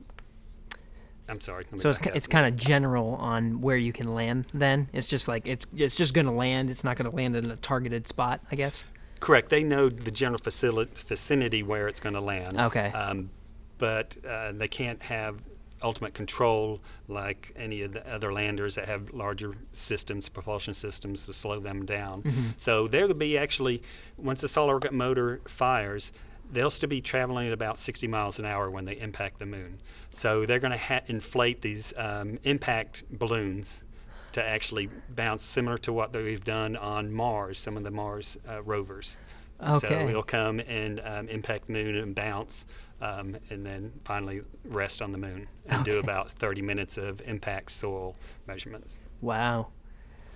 i'm 1.27 1.41
sorry 1.41 1.65
So 1.77 1.89
it's, 1.89 1.99
it's 2.13 2.27
kind 2.27 2.45
of 2.47 2.55
general 2.55 3.15
on 3.15 3.59
where 3.61 3.77
you 3.77 3.91
can 3.91 4.13
land. 4.15 4.47
Then 4.53 4.87
it's 4.93 5.07
just 5.07 5.27
like 5.27 5.43
it's 5.45 5.65
it's 5.75 5.95
just 5.95 6.13
going 6.13 6.25
to 6.25 6.31
land. 6.31 6.69
It's 6.69 6.83
not 6.83 6.97
going 6.97 7.09
to 7.09 7.15
land 7.15 7.35
in 7.35 7.51
a 7.51 7.55
targeted 7.57 8.07
spot, 8.07 8.39
I 8.51 8.55
guess. 8.55 8.85
Correct. 9.19 9.49
They 9.49 9.63
know 9.63 9.89
the 9.89 10.11
general 10.11 10.39
facili- 10.39 10.87
vicinity 11.07 11.61
where 11.61 11.87
it's 11.87 11.99
going 11.99 12.15
to 12.15 12.21
land. 12.21 12.59
Okay. 12.59 12.89
Um, 12.93 13.29
but 13.77 14.17
uh, 14.27 14.53
they 14.53 14.67
can't 14.67 15.01
have 15.03 15.41
ultimate 15.83 16.13
control 16.13 16.79
like 17.07 17.53
any 17.55 17.83
of 17.83 17.93
the 17.93 18.03
other 18.13 18.33
landers 18.33 18.75
that 18.75 18.87
have 18.87 19.13
larger 19.13 19.53
systems, 19.71 20.29
propulsion 20.29 20.73
systems 20.73 21.25
to 21.25 21.33
slow 21.33 21.59
them 21.59 21.85
down. 21.85 22.23
So 22.57 22.87
there 22.87 23.07
would 23.07 23.19
be 23.19 23.37
actually, 23.37 23.81
once 24.17 24.41
the 24.41 24.47
solid 24.47 24.73
rocket 24.73 24.93
motor 24.93 25.41
fires, 25.47 26.11
they'll 26.51 26.69
still 26.69 26.89
be 26.89 27.01
traveling 27.01 27.47
at 27.47 27.53
about 27.53 27.77
60 27.77 28.07
miles 28.07 28.39
an 28.39 28.45
hour 28.45 28.69
when 28.69 28.85
they 28.85 28.99
impact 28.99 29.39
the 29.39 29.45
moon. 29.45 29.79
So 30.09 30.45
they're 30.45 30.59
going 30.59 30.71
to 30.71 30.77
ha- 30.77 31.01
inflate 31.07 31.61
these 31.61 31.93
um, 31.97 32.39
impact 32.43 33.03
balloons 33.11 33.83
to 34.31 34.43
actually 34.43 34.89
bounce 35.09 35.43
similar 35.43 35.77
to 35.79 35.93
what 35.93 36.13
we've 36.15 36.43
done 36.43 36.75
on 36.75 37.11
Mars, 37.11 37.57
some 37.57 37.77
of 37.77 37.83
the 37.83 37.91
Mars 37.91 38.37
uh, 38.47 38.61
rovers. 38.63 39.19
Okay. 39.61 39.87
So 39.87 40.07
it'll 40.07 40.23
come 40.23 40.59
and 40.61 41.01
um, 41.03 41.27
impact 41.27 41.67
the 41.67 41.73
moon 41.73 41.95
and 41.95 42.15
bounce, 42.15 42.65
um, 43.01 43.35
and 43.49 43.65
then 43.65 43.91
finally 44.05 44.41
rest 44.65 45.01
on 45.01 45.11
the 45.11 45.17
moon 45.17 45.47
and 45.67 45.83
do 45.83 45.99
about 45.99 46.31
30 46.31 46.61
minutes 46.61 46.97
of 46.97 47.21
impact 47.21 47.71
soil 47.71 48.15
measurements. 48.47 48.97
Wow. 49.21 49.67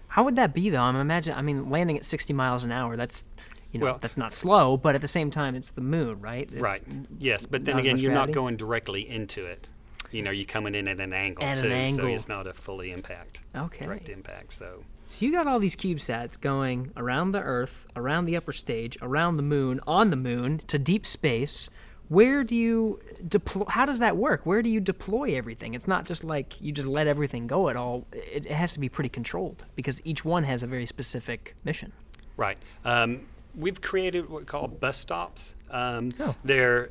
How 0.07 0.24
would 0.24 0.36
that 0.36 0.53
be 0.53 0.70
though? 0.70 0.82
I'm 0.82 0.95
imagine. 0.95 1.34
I 1.36 1.41
mean, 1.41 1.70
landing 1.70 1.97
at 1.97 2.05
60 2.05 2.34
miles 2.34 2.64
an 2.64 2.72
hour. 2.72 2.95
That's 2.95 3.26
you 3.74 3.80
know 3.80 3.88
Well- 3.88 3.98
that's 4.00 4.16
not 4.16 4.34
slow, 4.34 4.78
but 4.78 4.96
at 4.96 5.02
the 5.02 5.08
same 5.08 5.30
time, 5.32 5.56
it's 5.56 5.72
the 5.72 5.82
moon, 5.82 6.22
right? 6.22 6.50
It's 6.50 6.62
right. 6.62 6.82
Yes, 7.20 7.46
but 7.46 7.66
then 7.66 7.78
again, 7.80 7.98
you're 7.98 8.12
gravity. 8.14 8.32
not 8.32 8.34
going 8.36 8.56
directly 8.56 9.10
into 9.10 9.46
it. 9.46 9.68
You 10.12 10.22
know, 10.22 10.32
you're 10.32 10.46
coming 10.46 10.76
in 10.76 10.88
at 10.88 11.00
an 11.00 11.12
angle 11.12 11.44
At 11.44 11.58
an 11.58 11.64
too, 11.64 11.70
so 11.92 12.02
angle. 12.04 12.16
it's 12.16 12.28
not 12.28 12.46
a 12.48 12.54
fully 12.54 12.92
impact. 12.92 13.42
Okay. 13.56 13.86
Direct 13.86 14.10
impact. 14.10 14.54
So. 14.54 14.84
So 15.08 15.26
you 15.26 15.32
got 15.32 15.48
all 15.48 15.60
these 15.60 15.76
CubeSats 15.76 16.40
going 16.40 16.92
around 16.96 17.32
the 17.34 17.42
Earth, 17.42 17.88
around 17.96 18.26
the 18.26 18.38
upper 18.38 18.52
stage, 18.54 18.98
around 19.02 19.38
the 19.38 19.44
moon, 19.44 19.80
on 19.86 20.12
the 20.12 20.16
moon 20.16 20.60
to 20.60 20.78
deep 20.80 21.06
space. 21.06 21.70
Where 22.10 22.44
do 22.44 22.56
you 22.56 23.00
deploy? 23.28 23.66
How 23.70 23.86
does 23.86 24.00
that 24.00 24.16
work? 24.18 24.46
Where 24.46 24.62
do 24.62 24.70
you 24.70 24.80
deploy 24.80 25.36
everything? 25.36 25.74
It's 25.74 25.88
not 25.88 26.06
just 26.06 26.24
like 26.24 26.62
you 26.62 26.72
just 26.72 26.88
let 26.88 27.08
everything 27.08 27.48
go 27.48 27.70
at 27.70 27.76
all. 27.76 28.06
It, 28.12 28.46
it 28.46 28.52
has 28.52 28.74
to 28.74 28.80
be 28.80 28.90
pretty 28.90 29.10
controlled 29.10 29.66
because 29.76 30.00
each 30.06 30.24
one 30.24 30.44
has 30.44 30.62
a 30.64 30.68
very 30.68 30.86
specific 30.86 31.56
mission. 31.64 31.92
Right. 32.38 32.58
Um, 32.86 33.22
we've 33.56 33.82
created 33.82 34.30
what 34.30 34.41
we 34.41 34.45
call 34.45 34.68
bus 34.68 34.97
stops. 34.97 35.56
Um, 35.70 36.10
Oh. 36.20 36.36
They're 36.43 36.89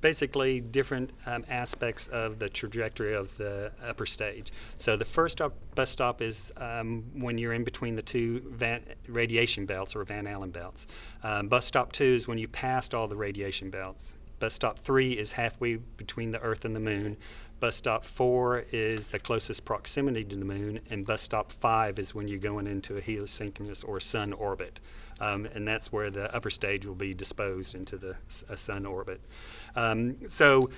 basically 0.00 0.60
different 0.60 1.12
um, 1.26 1.44
aspects 1.48 2.08
of 2.08 2.38
the 2.38 2.48
trajectory 2.48 3.14
of 3.14 3.36
the 3.36 3.70
upper 3.86 4.04
stage. 4.04 4.52
So 4.76 4.96
the 4.96 5.04
first 5.04 5.40
bus 5.76 5.90
stop 5.90 6.20
is 6.20 6.52
um, 6.56 7.04
when 7.14 7.38
you're 7.38 7.52
in 7.52 7.62
between 7.64 7.94
the 7.94 8.02
two 8.02 8.40
van, 8.50 8.82
radiation 9.06 9.64
belts 9.64 9.94
or 9.94 10.02
Van 10.04 10.26
Allen 10.26 10.50
belts. 10.50 10.88
Um, 11.22 11.46
bus 11.48 11.64
stop 11.66 11.92
two 11.92 12.04
is 12.04 12.26
when 12.26 12.36
you 12.36 12.48
passed 12.48 12.94
all 12.94 13.06
the 13.06 13.16
radiation 13.16 13.70
belts. 13.70 14.16
Bus 14.40 14.52
stop 14.54 14.76
three 14.76 15.12
is 15.12 15.30
halfway 15.32 15.76
between 15.76 16.32
the 16.32 16.40
Earth 16.40 16.64
and 16.64 16.74
the 16.74 16.80
Moon. 16.80 17.16
Bus 17.62 17.76
stop 17.76 18.04
four 18.04 18.64
is 18.72 19.06
the 19.06 19.20
closest 19.20 19.64
proximity 19.64 20.24
to 20.24 20.34
the 20.34 20.44
Moon, 20.44 20.80
and 20.90 21.06
bus 21.06 21.22
stop 21.22 21.52
five 21.52 22.00
is 22.00 22.12
when 22.12 22.26
you're 22.26 22.40
going 22.40 22.66
into 22.66 22.96
a 22.96 23.00
heliosynchronous 23.00 23.86
or 23.86 24.00
Sun 24.00 24.32
orbit, 24.32 24.80
um, 25.20 25.46
and 25.54 25.68
that's 25.68 25.92
where 25.92 26.10
the 26.10 26.34
upper 26.34 26.50
stage 26.50 26.86
will 26.86 26.96
be 26.96 27.14
disposed 27.14 27.76
into 27.76 27.96
the 27.96 28.16
Sun 28.26 28.84
orbit. 28.84 29.20
Um, 29.76 30.16
so, 30.26 30.70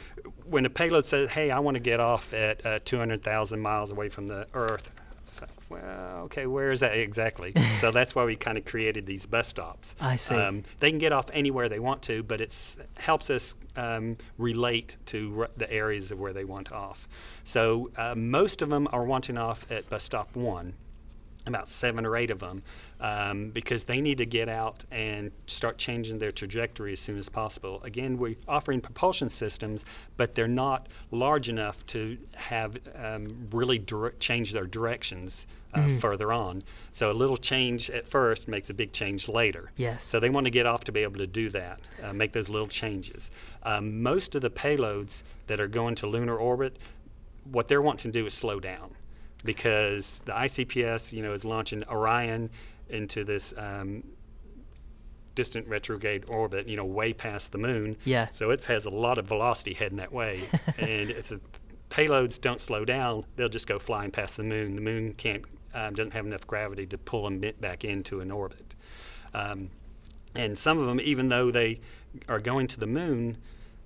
when 0.45 0.67
a 0.67 0.69
payload 0.69 1.07
says, 1.07 1.31
"Hey, 1.31 1.51
I 1.51 1.59
want 1.59 1.77
to 1.77 1.81
get 1.81 2.01
off 2.01 2.35
at 2.35 2.67
uh, 2.67 2.79
200,000 2.85 3.59
miles 3.61 3.91
away 3.91 4.11
from 4.11 4.27
the 4.27 4.47
Earth," 4.53 4.93
it's 5.35 5.41
like, 5.43 5.51
well, 5.71 6.23
okay, 6.25 6.47
where 6.47 6.71
is 6.71 6.81
that 6.81 6.97
exactly? 6.97 7.53
so 7.81 7.91
that's 7.91 8.15
why 8.15 8.25
we 8.25 8.37
kind 8.37 8.57
of 8.57 8.65
created 8.65 9.07
these 9.07 9.27
bus 9.27 9.49
stops. 9.49 9.97
I 10.01 10.17
see. 10.17 10.35
Um, 10.35 10.65
they 10.81 10.91
can 10.91 10.99
get 10.99 11.13
off 11.13 11.27
anywhere 11.33 11.69
they 11.69 11.81
want 11.81 12.03
to, 12.03 12.23
but 12.23 12.41
it 12.41 12.77
helps 12.97 13.31
us 13.31 13.55
um, 13.77 14.17
relate 14.39 14.97
to 15.07 15.41
r- 15.41 15.51
the 15.57 15.71
areas 15.73 16.11
of 16.11 16.21
where 16.21 16.33
they 16.33 16.45
want 16.45 16.71
off. 16.73 17.09
So 17.43 17.91
uh, 17.97 18.15
most 18.15 18.63
of 18.63 18.69
them 18.69 18.89
are 18.93 19.05
wanting 19.05 19.37
off 19.37 19.67
at 19.71 19.89
bus 19.91 20.05
stop 20.05 20.35
one, 20.37 20.75
about 21.47 21.69
seven 21.69 22.07
or 22.07 22.17
eight 22.17 22.31
of 22.31 22.39
them, 22.39 22.63
um, 23.01 23.51
because 23.51 23.85
they 23.85 24.01
need 24.01 24.19
to 24.19 24.27
get 24.27 24.49
out 24.49 24.85
and 24.91 25.31
start 25.47 25.77
changing 25.77 26.19
their 26.19 26.31
trajectory 26.31 26.93
as 26.93 27.01
soon 27.01 27.19
as 27.19 27.29
possible. 27.29 27.83
Again, 27.85 28.17
we're 28.17 28.37
offering 28.49 28.81
propulsion 28.81 29.29
systems, 29.29 29.85
but 30.17 30.35
they're 30.35 30.49
not 30.49 30.89
large 31.11 31.49
enough 31.49 31.85
to 31.87 32.17
have 32.35 32.79
um, 32.95 33.49
really 33.51 33.79
dir- 33.79 34.15
change 34.19 34.53
their 34.53 34.67
directions 34.67 35.47
uh, 35.75 35.89
further 35.99 36.33
on. 36.33 36.63
So 36.93 37.11
a 37.11 37.13
little 37.13 37.37
change 37.37 37.91
at 37.91 38.07
first 38.07 38.47
makes 38.47 38.71
a 38.71 38.75
big 38.75 38.93
change 38.93 39.29
later. 39.29 39.73
Yes. 39.77 40.05
So 40.05 40.21
they 40.21 40.31
want 40.31 40.47
to 40.47 40.51
get 40.51 40.67
off 40.67 40.85
to 40.85 40.93
be 40.93 41.03
able 41.03 41.19
to 41.19 41.27
do 41.27 41.51
that, 41.51 41.81
uh, 42.03 42.13
make 42.13 42.33
those 42.33 42.49
little 42.49 42.69
changes. 42.69 43.31
Um, 43.65 44.03
most 44.03 44.35
of 44.35 44.43
the 44.43 44.51
payloads 44.51 45.25
that 45.49 45.61
are 45.61 45.69
going 45.69 45.97
to 45.97 46.07
lunar 46.07 46.37
orbit, 46.37 46.79
what 47.51 47.69
they're 47.69 47.83
wanting 47.83 48.13
to 48.13 48.21
do 48.21 48.25
is 48.25 48.35
slow 48.35 48.61
down 48.61 48.95
because 49.45 50.23
the 50.25 50.33
ICPS, 50.33 51.13
you 51.13 51.23
know, 51.23 51.33
is 51.33 51.45
launching 51.45 51.85
Orion 51.89 52.51
into 52.89 53.25
this 53.25 53.55
um, 53.57 54.03
distant 55.35 55.67
retrograde 55.69 56.25
orbit, 56.29 56.69
you 56.69 56.77
know, 56.77 56.85
way 56.85 57.13
past 57.13 57.53
the 57.53 57.59
moon. 57.59 57.97
Yeah. 58.05 58.29
So 58.29 58.51
it 58.51 58.65
has 58.65 58.87
a 58.87 58.91
lot 58.91 59.19
of 59.19 59.27
velocity 59.27 59.75
heading 59.75 59.99
that 59.99 60.13
way. 60.13 60.43
and 60.79 61.11
if 61.11 61.29
the 61.29 61.41
payloads 61.91 62.41
don't 62.41 62.61
slow 62.61 62.85
down, 62.85 63.25
they'll 63.37 63.49
just 63.49 63.67
go 63.67 63.79
flying 63.79 64.11
past 64.11 64.37
the 64.37 64.43
moon. 64.45 64.75
The 64.75 64.81
moon 64.81 65.15
can't 65.15 65.45
um, 65.75 65.95
doesn't 65.95 66.13
have 66.13 66.25
enough 66.25 66.47
gravity 66.47 66.87
to 66.87 66.99
pull 66.99 67.25
them 67.25 67.43
back 67.61 67.85
into 67.85 68.21
an 68.21 68.31
orbit. 68.31 68.77
Um, 69.35 69.71
And 70.37 70.59
some 70.59 70.79
of 70.79 70.87
them, 70.87 71.01
even 71.01 71.29
though 71.29 71.51
they 71.51 71.81
are 72.29 72.41
going 72.41 72.67
to 72.69 72.81
the 72.81 72.87
moon, 72.87 73.39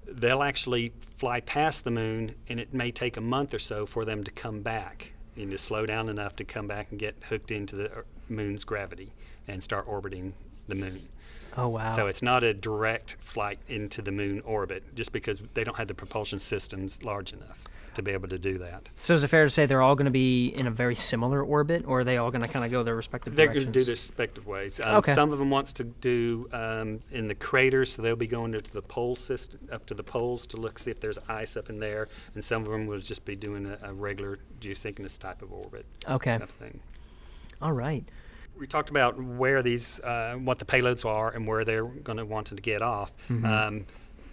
they'll 0.06 0.42
actually 0.42 0.92
fly 1.16 1.40
past 1.40 1.84
the 1.84 1.90
moon, 1.90 2.34
and 2.48 2.60
it 2.60 2.72
may 2.72 2.90
take 2.90 3.16
a 3.16 3.20
month 3.20 3.52
or 3.54 3.58
so 3.58 3.86
for 3.86 4.04
them 4.04 4.24
to 4.24 4.30
come 4.30 4.62
back. 4.62 5.12
You 5.38 5.46
need 5.46 5.52
to 5.52 5.58
slow 5.58 5.86
down 5.86 6.08
enough 6.08 6.34
to 6.36 6.44
come 6.44 6.66
back 6.66 6.88
and 6.90 6.98
get 6.98 7.14
hooked 7.28 7.52
into 7.52 7.76
the 7.76 7.98
uh, 7.98 8.02
moon's 8.28 8.64
gravity 8.64 9.12
and 9.46 9.62
start 9.62 9.86
orbiting 9.86 10.34
the 10.66 10.74
moon. 10.74 11.00
Oh 11.56 11.68
wow. 11.68 11.94
So 11.94 12.08
it's 12.08 12.22
not 12.22 12.42
a 12.42 12.52
direct 12.52 13.16
flight 13.20 13.60
into 13.68 14.02
the 14.02 14.10
moon 14.10 14.40
orbit, 14.44 14.94
just 14.94 15.12
because 15.12 15.40
they 15.54 15.64
don't 15.64 15.76
have 15.76 15.88
the 15.88 15.94
propulsion 15.94 16.38
systems 16.38 17.02
large 17.02 17.32
enough 17.32 17.64
to 17.98 18.02
be 18.02 18.12
able 18.12 18.28
to 18.28 18.38
do 18.38 18.58
that. 18.58 18.88
So 18.98 19.14
is 19.14 19.22
it 19.22 19.28
fair 19.28 19.44
to 19.44 19.50
say 19.50 19.66
they're 19.66 19.82
all 19.82 19.94
going 19.94 20.06
to 20.06 20.10
be 20.10 20.46
in 20.48 20.66
a 20.66 20.70
very 20.70 20.94
similar 20.94 21.42
orbit, 21.42 21.84
or 21.86 22.00
are 22.00 22.04
they 22.04 22.16
all 22.16 22.30
going 22.30 22.42
to 22.42 22.48
kind 22.48 22.64
of 22.64 22.70
go 22.70 22.82
their 22.82 22.96
respective 22.96 23.36
They're 23.36 23.46
directions? 23.46 23.64
going 23.66 23.72
to 23.74 23.78
do 23.80 23.84
their 23.84 23.92
respective 23.92 24.46
ways. 24.46 24.80
Um, 24.82 24.96
Okay. 24.96 25.14
Some 25.14 25.32
of 25.32 25.38
them 25.38 25.50
wants 25.50 25.72
to 25.74 25.84
do 25.84 26.48
um, 26.52 27.00
in 27.12 27.28
the 27.28 27.34
craters, 27.34 27.92
so 27.92 28.02
they'll 28.02 28.16
be 28.16 28.26
going 28.26 28.52
to 28.52 28.60
the 28.60 28.82
pole 28.82 29.14
system, 29.14 29.60
up 29.70 29.84
to 29.86 29.94
the 29.94 30.02
poles 30.02 30.46
to 30.48 30.56
look 30.56 30.78
see 30.78 30.90
if 30.90 30.98
there's 31.00 31.18
ice 31.28 31.56
up 31.56 31.68
in 31.70 31.78
there, 31.78 32.08
and 32.34 32.42
some 32.42 32.62
of 32.62 32.68
them 32.70 32.86
will 32.86 32.98
just 32.98 33.24
be 33.24 33.36
doing 33.36 33.66
a, 33.66 33.78
a 33.88 33.92
regular 33.92 34.38
geosynchronous 34.60 35.18
type 35.18 35.42
of 35.42 35.52
orbit. 35.52 35.84
Okay. 36.08 36.30
Kind 36.32 36.42
of 36.42 36.50
thing. 36.50 36.80
All 37.60 37.72
right. 37.72 38.04
we 38.58 38.66
talked 38.66 38.90
about 38.90 39.20
where 39.22 39.62
these, 39.62 40.00
uh, 40.00 40.34
what 40.34 40.58
the 40.58 40.64
payloads 40.64 41.04
are, 41.04 41.30
and 41.30 41.46
where 41.46 41.64
they're 41.64 41.84
going 41.84 42.18
to 42.18 42.24
want 42.24 42.46
to 42.48 42.54
get 42.56 42.82
off. 42.82 43.12
Um, 43.30 43.86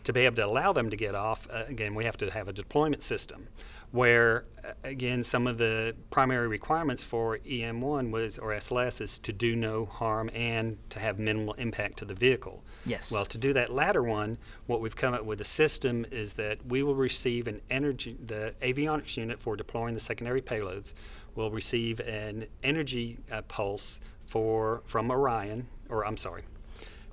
to 0.05 0.13
be 0.13 0.21
able 0.21 0.35
to 0.35 0.45
allow 0.45 0.71
them 0.71 0.89
to 0.89 0.95
get 0.95 1.15
off, 1.15 1.47
uh, 1.51 1.63
again, 1.67 1.95
we 1.95 2.05
have 2.05 2.15
to 2.17 2.29
have 2.31 2.47
a 2.47 2.53
deployment 2.53 3.03
system. 3.03 3.47
Where, 3.91 4.45
uh, 4.63 4.73
again, 4.83 5.23
some 5.23 5.47
of 5.47 5.57
the 5.57 5.95
primary 6.09 6.47
requirements 6.47 7.03
for 7.03 7.39
EM1 7.39 8.11
was 8.11 8.37
or 8.37 8.51
SLS 8.51 9.01
is 9.01 9.19
to 9.19 9.33
do 9.33 9.55
no 9.55 9.85
harm 9.85 10.29
and 10.33 10.77
to 10.89 10.99
have 10.99 11.17
minimal 11.17 11.53
impact 11.53 11.97
to 11.99 12.05
the 12.05 12.13
vehicle. 12.13 12.63
Yes. 12.85 13.11
Well, 13.11 13.25
to 13.25 13.37
do 13.37 13.53
that 13.53 13.71
latter 13.71 14.03
one, 14.03 14.37
what 14.67 14.81
we've 14.81 14.95
come 14.95 15.13
up 15.13 15.23
with 15.23 15.41
a 15.41 15.45
system 15.45 16.05
is 16.11 16.33
that 16.33 16.65
we 16.67 16.83
will 16.83 16.95
receive 16.95 17.47
an 17.47 17.61
energy, 17.69 18.17
the 18.25 18.53
avionics 18.61 19.17
unit 19.17 19.39
for 19.39 19.55
deploying 19.55 19.93
the 19.93 19.99
secondary 19.99 20.41
payloads 20.41 20.93
will 21.35 21.51
receive 21.51 21.99
an 22.01 22.45
energy 22.63 23.17
uh, 23.31 23.41
pulse 23.43 24.01
for 24.25 24.81
from 24.85 25.09
Orion, 25.09 25.67
or 25.89 26.05
I'm 26.05 26.17
sorry, 26.17 26.43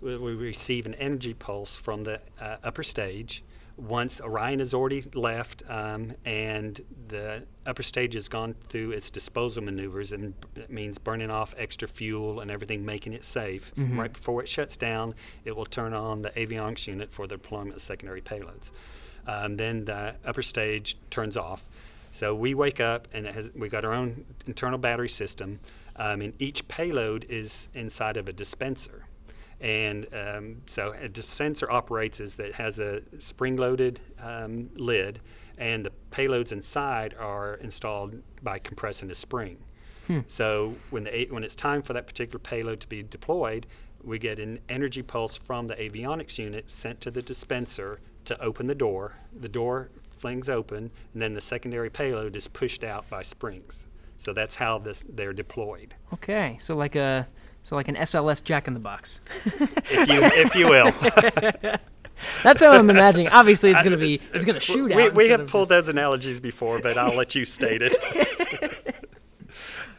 we, 0.03 0.16
we 0.18 0.34
receive 0.34 0.86
an 0.86 0.94
energy 0.94 1.34
pulse 1.34 1.76
from 1.76 2.05
the 2.05 2.20
uh, 2.40 2.57
upper 2.62 2.82
stage. 2.82 3.42
Once 3.78 4.20
Orion 4.20 4.59
has 4.59 4.74
already 4.74 5.03
left 5.14 5.62
um, 5.68 6.12
and 6.26 6.84
the 7.09 7.42
upper 7.64 7.82
stage 7.82 8.12
has 8.14 8.28
gone 8.28 8.55
through 8.68 8.90
its 8.90 9.09
disposal 9.09 9.62
maneuvers, 9.62 10.12
and 10.12 10.34
it 10.57 10.70
means 10.70 10.98
burning 10.98 11.30
off 11.30 11.55
extra 11.57 11.88
fuel 11.88 12.40
and 12.40 12.50
everything, 12.50 12.84
making 12.84 13.14
it 13.14 13.24
safe. 13.24 13.72
Right 13.98 14.12
before 14.12 14.42
it 14.42 14.48
shuts 14.48 14.76
down, 14.76 15.14
it 15.44 15.57
will 15.57 15.64
turn 15.64 15.94
on 15.94 16.20
the 16.20 16.30
avionics 16.30 16.86
unit 16.86 17.11
for 17.11 17.26
the 17.26 17.36
deployment 17.36 17.76
of 17.76 17.82
secondary 17.82 18.20
payloads. 18.20 18.72
Um, 19.26 19.57
then 19.57 19.86
the 19.86 20.16
upper 20.24 20.42
stage 20.42 20.98
turns 21.09 21.36
off. 21.36 21.64
So 22.11 22.34
we 22.34 22.55
wake 22.55 22.78
up 22.78 23.09
and 23.14 23.26
it 23.26 23.34
has, 23.34 23.50
we've 23.55 23.70
got 23.70 23.86
our 23.86 23.94
own 23.94 24.26
internal 24.46 24.78
battery 24.78 25.09
system, 25.09 25.61
um, 25.96 26.20
and 26.20 26.34
each 26.40 26.68
payload 26.68 27.24
is 27.30 27.68
inside 27.72 28.18
of 28.18 28.28
a 28.28 28.32
dispenser. 28.34 29.07
And 29.62 30.06
um, 30.12 30.56
so 30.66 30.92
a 31.00 31.08
dispenser 31.08 31.70
operates 31.70 32.20
as 32.20 32.36
that 32.36 32.46
it 32.48 32.54
has 32.56 32.80
a 32.80 33.00
spring-loaded 33.18 34.00
um, 34.20 34.68
lid, 34.74 35.20
and 35.56 35.86
the 35.86 35.92
payloads 36.10 36.50
inside 36.52 37.14
are 37.14 37.54
installed 37.54 38.20
by 38.42 38.58
compressing 38.58 39.10
a 39.10 39.14
spring. 39.14 39.56
So 40.26 40.74
when 40.90 41.04
the 41.04 41.26
when 41.30 41.42
it's 41.42 41.54
time 41.54 41.80
for 41.80 41.94
that 41.94 42.06
particular 42.06 42.38
payload 42.38 42.80
to 42.80 42.86
be 42.86 43.02
deployed, 43.02 43.66
we 44.02 44.18
get 44.18 44.38
an 44.38 44.58
energy 44.68 45.00
pulse 45.00 45.38
from 45.38 45.68
the 45.68 45.74
avionics 45.76 46.38
unit 46.38 46.70
sent 46.70 47.00
to 47.02 47.10
the 47.10 47.22
dispenser 47.22 48.00
to 48.26 48.38
open 48.42 48.66
the 48.66 48.74
door. 48.74 49.14
The 49.40 49.48
door 49.48 49.90
flings 50.10 50.50
open, 50.50 50.90
and 51.12 51.22
then 51.22 51.34
the 51.34 51.40
secondary 51.40 51.88
payload 51.88 52.36
is 52.36 52.48
pushed 52.48 52.84
out 52.84 53.08
by 53.08 53.22
springs. 53.22 53.86
So 54.16 54.32
that's 54.32 54.56
how 54.56 54.78
the, 54.78 54.96
they're 55.08 55.32
deployed, 55.32 55.94
Okay. 56.12 56.58
So 56.60 56.76
like 56.76 56.94
a 56.94 57.26
so 57.62 57.76
like 57.76 57.88
an 57.88 57.96
SLS 57.96 58.42
Jack 58.42 58.68
in 58.68 58.74
the 58.74 58.80
Box. 58.80 59.20
if 59.44 60.08
you 60.08 60.22
if 60.44 60.54
you 60.54 60.68
will. 60.68 60.92
That's 62.42 62.62
how 62.62 62.72
I'm 62.72 62.90
imagining. 62.90 63.28
Obviously, 63.28 63.70
it's 63.70 63.82
going 63.82 63.92
to 63.92 63.98
be 63.98 64.20
it's 64.32 64.44
going 64.44 64.54
to 64.54 64.60
shoot 64.60 64.94
we, 64.94 65.02
out. 65.02 65.14
we 65.14 65.28
have 65.28 65.46
pulled 65.46 65.68
just- 65.68 65.86
those 65.86 65.88
analogies 65.88 66.40
before, 66.40 66.78
but 66.78 66.96
I'll 66.96 67.16
let 67.16 67.34
you 67.34 67.44
state 67.44 67.82
it. 67.82 68.96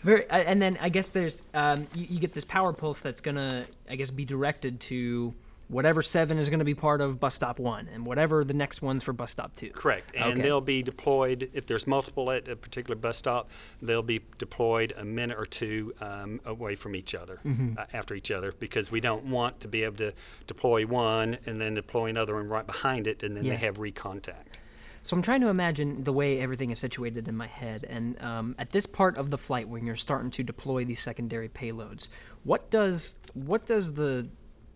Very, 0.03 0.29
uh, 0.29 0.37
and 0.37 0.61
then 0.61 0.77
I 0.81 0.89
guess 0.89 1.11
there's 1.11 1.43
um, 1.53 1.87
you, 1.93 2.07
you 2.09 2.19
get 2.19 2.33
this 2.33 2.43
power 2.43 2.73
pulse 2.73 2.99
that's 2.99 3.21
gonna 3.21 3.65
I 3.89 3.95
guess 3.95 4.11
be 4.11 4.25
directed 4.25 4.81
to 4.81 5.33
whatever 5.69 6.01
seven 6.01 6.37
is 6.37 6.49
gonna 6.49 6.63
be 6.63 6.75
part 6.75 7.01
of 7.01 7.19
bus 7.19 7.35
stop 7.35 7.57
one, 7.59 7.87
and 7.93 8.05
whatever 8.05 8.43
the 8.43 8.53
next 8.53 8.81
one's 8.81 9.03
for 9.03 9.13
bus 9.13 9.31
stop 9.31 9.55
two. 9.55 9.69
Correct. 9.69 10.11
And 10.15 10.33
Okay. 10.33 10.41
they'll 10.41 10.61
be 10.61 10.83
deployed, 10.83 11.49
if 11.53 11.65
there's 11.65 11.87
multiple 11.87 12.29
at 12.31 12.47
a 12.47 12.55
particular 12.55 12.95
bus 12.95 13.17
stop, 13.17 13.49
they'll 13.81 14.01
be 14.03 14.21
deployed 14.37 14.93
a 14.97 15.05
minute 15.05 15.37
or 15.39 15.45
two 15.45 15.93
um, 16.01 16.39
away 16.45 16.75
from 16.75 16.95
each 16.95 17.15
other, 17.15 17.39
Mm-hmm. 17.45 17.77
uh, 17.77 17.85
after 17.93 18.13
each 18.13 18.29
other, 18.31 18.53
because 18.59 18.91
we 18.91 18.99
don't 18.99 19.25
want 19.25 19.59
to 19.61 19.67
be 19.67 19.83
able 19.83 19.97
to 19.97 20.13
deploy 20.47 20.85
one 20.85 21.37
and 21.45 21.59
then 21.59 21.73
deploy 21.75 22.07
another 22.07 22.35
one 22.35 22.47
right 22.49 22.65
behind 22.67 23.07
it, 23.07 23.23
and 23.23 23.35
then 23.35 23.43
Yeah. 23.45 23.51
they 23.53 23.57
have 23.57 23.77
recontact. 23.77 24.57
So 25.01 25.17
I'm 25.17 25.21
trying 25.21 25.41
to 25.41 25.47
imagine 25.49 26.05
the 26.05 26.13
way 26.13 26.39
everything 26.39 26.71
is 26.71 26.79
situated 26.79 27.27
in 27.27 27.35
my 27.35 27.47
head, 27.47 27.85
and 27.89 28.21
um, 28.21 28.55
at 28.57 28.69
this 28.71 28.85
part 28.85 29.17
of 29.17 29.31
the 29.31 29.37
flight 29.37 29.67
when 29.67 29.85
you're 29.85 29.97
starting 29.97 30.31
to 30.31 30.43
deploy 30.43 30.85
these 30.85 31.01
secondary 31.01 31.49
payloads, 31.49 32.07
what 32.45 32.69
does 32.69 33.17
what 33.33 33.65
does 33.65 33.95
the 33.95 34.29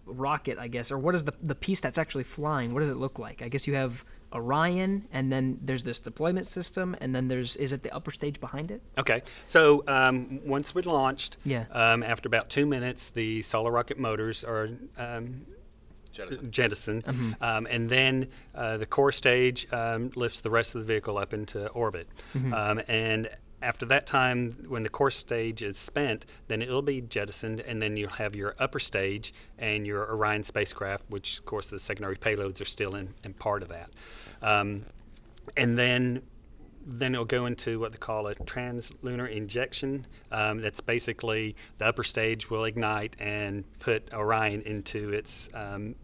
rocket, 0.07 0.57
I 0.57 0.67
guess, 0.67 0.91
or 0.91 0.97
what 0.97 1.13
is 1.15 1.23
the 1.23 1.33
the 1.41 1.55
piece 1.55 1.79
that's 1.81 1.97
actually 1.97 2.23
flying? 2.23 2.73
What 2.73 2.79
does 2.81 2.89
it 2.89 2.97
look 2.97 3.19
like? 3.19 3.41
I 3.41 3.49
guess 3.49 3.67
you 3.67 3.75
have 3.75 4.03
Orion, 4.33 5.07
and 5.11 5.31
then 5.31 5.59
there's 5.61 5.83
this 5.83 5.99
deployment 5.99 6.45
system, 6.47 6.95
and 6.99 7.15
then 7.15 7.27
there's 7.27 7.55
is 7.57 7.71
it 7.71 7.83
the 7.83 7.91
upper 7.95 8.11
stage 8.11 8.39
behind 8.39 8.71
it? 8.71 8.81
Okay, 8.97 9.21
so 9.45 9.83
um, 9.87 10.39
once 10.45 10.73
we're 10.75 10.81
launched, 10.81 11.37
Yeah. 11.45 11.65
um, 11.71 12.03
after 12.03 12.27
about 12.27 12.49
two 12.49 12.65
minutes, 12.65 13.09
the 13.09 13.41
solid 13.41 13.71
rocket 13.71 13.97
motors 13.97 14.43
are 14.43 14.69
um, 14.97 15.45
jettisoned, 16.49 17.03
um, 17.41 17.67
and 17.69 17.89
then 17.89 18.27
uh, 18.55 18.77
the 18.77 18.85
core 18.85 19.11
stage 19.11 19.67
um, 19.71 20.11
lifts 20.15 20.41
the 20.41 20.49
rest 20.49 20.75
of 20.75 20.81
the 20.81 20.87
vehicle 20.87 21.17
up 21.17 21.33
into 21.33 21.67
orbit. 21.69 22.07
Um, 22.35 22.81
and 22.87 23.29
after 23.61 23.85
that 23.87 24.05
time, 24.05 24.51
when 24.67 24.83
the 24.83 24.89
core 24.89 25.09
stage 25.09 25.63
is 25.63 25.77
spent, 25.77 26.25
then 26.47 26.61
it'll 26.61 26.81
be 26.81 27.01
jettisoned, 27.01 27.61
and 27.61 27.81
then 27.81 27.97
you'll 27.97 28.09
have 28.09 28.35
your 28.35 28.55
upper 28.59 28.79
stage 28.79 29.33
and 29.57 29.87
your 29.87 30.09
Orion 30.11 30.43
spacecraft, 30.43 31.05
which, 31.09 31.39
of 31.39 31.45
course, 31.45 31.69
the 31.69 31.79
secondary 31.79 32.15
payloads 32.17 32.61
are 32.61 32.65
still 32.65 32.95
in, 32.95 33.13
in 33.23 33.33
part 33.33 33.63
of 33.63 33.69
that. 33.69 33.89
Um, 34.41 34.83
and 35.55 35.77
then 35.77 36.21
then 36.89 37.13
it'll 37.13 37.25
go 37.25 37.47
into 37.47 37.81
what 37.81 37.91
they 37.91 37.97
call 37.97 38.27
a 38.27 38.35
translunar 38.35 39.29
injection. 39.29 40.07
Um, 40.31 40.61
that's 40.61 40.79
basically 40.79 41.55
the 41.79 41.85
upper 41.85 42.03
stage 42.03 42.49
will 42.49 42.63
ignite 42.63 43.17
and 43.19 43.65
put 43.79 44.13
Orion 44.13 44.61
into 44.61 45.11
its 45.11 45.49
um, 45.53 45.95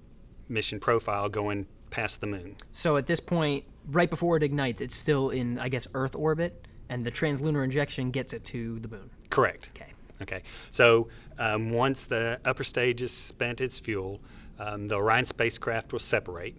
mission 0.49 0.81
profile 0.81 1.29
going 1.29 1.67
past 1.89 2.19
the 2.19 2.27
moon. 2.27 2.57
So 2.73 2.97
at 2.97 3.07
this 3.07 3.21
point, 3.21 3.63
right 3.87 4.09
before 4.09 4.35
it 4.35 4.43
ignites, 4.43 4.81
it's 4.81 4.95
still 4.95 5.29
in 5.29 5.57
I 5.57 5.69
guess 5.69 5.87
Earth 5.93 6.15
orbit, 6.15 6.67
and 6.93 7.03
the 7.03 7.11
translunar 7.11 7.63
injection 7.63 8.11
gets 8.11 8.33
it 8.33 8.45
to 8.45 8.79
the 8.79 8.87
moon. 8.87 9.09
Correct. 9.31 9.71
Okay. 9.75 9.91
Okay. 10.21 10.43
So 10.69 11.09
um, 11.39 11.71
once 11.71 12.05
the 12.05 12.39
upper 12.45 12.63
stage 12.63 12.99
has 12.99 13.11
spent 13.11 13.61
its 13.61 13.79
fuel, 13.79 14.21
um, 14.59 14.87
the 14.87 14.95
Orion 14.95 15.25
spacecraft 15.25 15.91
will 15.91 15.99
separate. 15.99 16.55